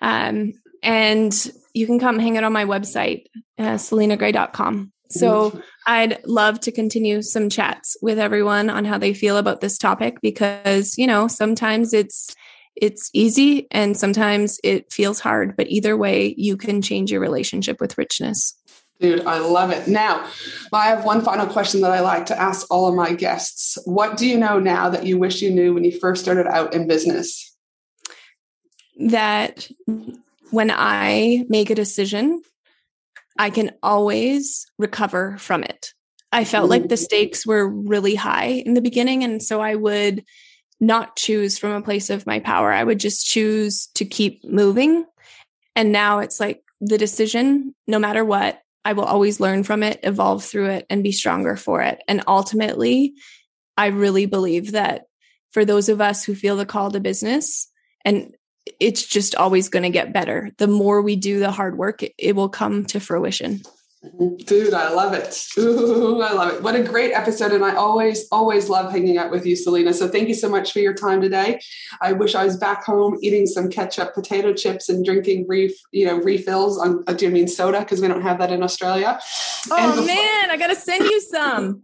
Um, 0.00 0.52
and 0.82 1.32
you 1.76 1.86
can 1.86 1.98
come 1.98 2.18
hang 2.18 2.38
out 2.38 2.44
on 2.44 2.54
my 2.54 2.64
website, 2.64 3.26
uh, 3.58 3.74
selenagray.com. 3.74 4.92
So 5.10 5.60
I'd 5.86 6.24
love 6.24 6.58
to 6.60 6.72
continue 6.72 7.20
some 7.22 7.50
chats 7.50 7.96
with 8.00 8.18
everyone 8.18 8.70
on 8.70 8.84
how 8.84 8.98
they 8.98 9.12
feel 9.12 9.36
about 9.36 9.60
this 9.60 9.76
topic 9.76 10.16
because, 10.22 10.96
you 10.96 11.06
know, 11.06 11.28
sometimes 11.28 11.92
it's 11.92 12.34
it's 12.74 13.10
easy 13.12 13.66
and 13.70 13.96
sometimes 13.96 14.58
it 14.64 14.92
feels 14.92 15.20
hard, 15.20 15.56
but 15.56 15.68
either 15.68 15.96
way, 15.96 16.34
you 16.36 16.56
can 16.56 16.82
change 16.82 17.10
your 17.10 17.20
relationship 17.20 17.80
with 17.80 17.96
richness. 17.96 18.54
Dude, 19.00 19.24
I 19.24 19.38
love 19.38 19.70
it. 19.70 19.88
Now, 19.88 20.28
I 20.72 20.86
have 20.86 21.04
one 21.04 21.22
final 21.22 21.46
question 21.46 21.82
that 21.82 21.90
I 21.90 22.00
like 22.00 22.26
to 22.26 22.38
ask 22.38 22.66
all 22.70 22.88
of 22.88 22.94
my 22.94 23.12
guests. 23.12 23.78
What 23.84 24.16
do 24.16 24.26
you 24.26 24.38
know 24.38 24.58
now 24.58 24.90
that 24.90 25.06
you 25.06 25.18
wish 25.18 25.40
you 25.40 25.50
knew 25.50 25.72
when 25.72 25.84
you 25.84 25.98
first 25.98 26.22
started 26.22 26.46
out 26.46 26.74
in 26.74 26.86
business? 26.86 27.54
That 28.98 29.68
when 30.50 30.70
I 30.70 31.44
make 31.48 31.70
a 31.70 31.74
decision, 31.74 32.42
I 33.38 33.50
can 33.50 33.72
always 33.82 34.66
recover 34.78 35.36
from 35.38 35.62
it. 35.62 35.92
I 36.32 36.44
felt 36.44 36.68
like 36.68 36.88
the 36.88 36.96
stakes 36.96 37.46
were 37.46 37.68
really 37.68 38.14
high 38.14 38.46
in 38.46 38.74
the 38.74 38.82
beginning. 38.82 39.24
And 39.24 39.42
so 39.42 39.60
I 39.60 39.74
would 39.74 40.24
not 40.80 41.16
choose 41.16 41.58
from 41.58 41.72
a 41.72 41.82
place 41.82 42.10
of 42.10 42.26
my 42.26 42.40
power. 42.40 42.72
I 42.72 42.84
would 42.84 43.00
just 43.00 43.26
choose 43.26 43.86
to 43.94 44.04
keep 44.04 44.44
moving. 44.44 45.06
And 45.74 45.92
now 45.92 46.18
it's 46.18 46.40
like 46.40 46.62
the 46.80 46.98
decision, 46.98 47.74
no 47.86 47.98
matter 47.98 48.24
what, 48.24 48.60
I 48.84 48.92
will 48.92 49.04
always 49.04 49.40
learn 49.40 49.64
from 49.64 49.82
it, 49.82 50.00
evolve 50.02 50.44
through 50.44 50.70
it, 50.70 50.86
and 50.90 51.02
be 51.02 51.12
stronger 51.12 51.56
for 51.56 51.82
it. 51.82 52.02
And 52.06 52.22
ultimately, 52.26 53.14
I 53.76 53.86
really 53.86 54.26
believe 54.26 54.72
that 54.72 55.06
for 55.50 55.64
those 55.64 55.88
of 55.88 56.00
us 56.00 56.24
who 56.24 56.34
feel 56.34 56.56
the 56.56 56.66
call 56.66 56.90
to 56.90 57.00
business, 57.00 57.68
and 58.04 58.35
it's 58.80 59.06
just 59.06 59.34
always 59.34 59.68
going 59.68 59.82
to 59.84 59.90
get 59.90 60.12
better. 60.12 60.50
The 60.58 60.66
more 60.66 61.02
we 61.02 61.16
do 61.16 61.38
the 61.38 61.50
hard 61.50 61.78
work, 61.78 62.02
it, 62.02 62.14
it 62.18 62.36
will 62.36 62.48
come 62.48 62.84
to 62.86 63.00
fruition. 63.00 63.62
Dude, 64.44 64.72
I 64.72 64.90
love 64.90 65.14
it. 65.14 65.36
Ooh, 65.58 66.22
I 66.22 66.32
love 66.32 66.52
it. 66.52 66.62
What 66.62 66.76
a 66.76 66.82
great 66.82 67.12
episode. 67.12 67.50
And 67.50 67.64
I 67.64 67.74
always, 67.74 68.28
always 68.30 68.68
love 68.68 68.92
hanging 68.92 69.18
out 69.18 69.32
with 69.32 69.44
you, 69.44 69.56
Selena. 69.56 69.92
So 69.92 70.06
thank 70.06 70.28
you 70.28 70.34
so 70.34 70.48
much 70.48 70.72
for 70.72 70.78
your 70.78 70.94
time 70.94 71.20
today. 71.20 71.58
I 72.00 72.12
wish 72.12 72.36
I 72.36 72.44
was 72.44 72.56
back 72.56 72.84
home 72.84 73.18
eating 73.20 73.46
some 73.46 73.68
ketchup 73.68 74.14
potato 74.14 74.52
chips 74.52 74.88
and 74.88 75.04
drinking 75.04 75.46
ref, 75.48 75.72
you 75.90 76.06
know, 76.06 76.18
refills 76.18 76.78
on, 76.78 77.02
do 77.16 77.24
you 77.24 77.32
mean 77.32 77.48
soda? 77.48 77.80
Because 77.80 78.00
we 78.00 78.06
don't 78.06 78.22
have 78.22 78.38
that 78.38 78.52
in 78.52 78.62
Australia. 78.62 79.18
Oh 79.72 79.90
before- 79.90 80.06
man, 80.06 80.50
I 80.52 80.56
got 80.56 80.68
to 80.68 80.76
send 80.76 81.02
you 81.02 81.20
some. 81.22 81.82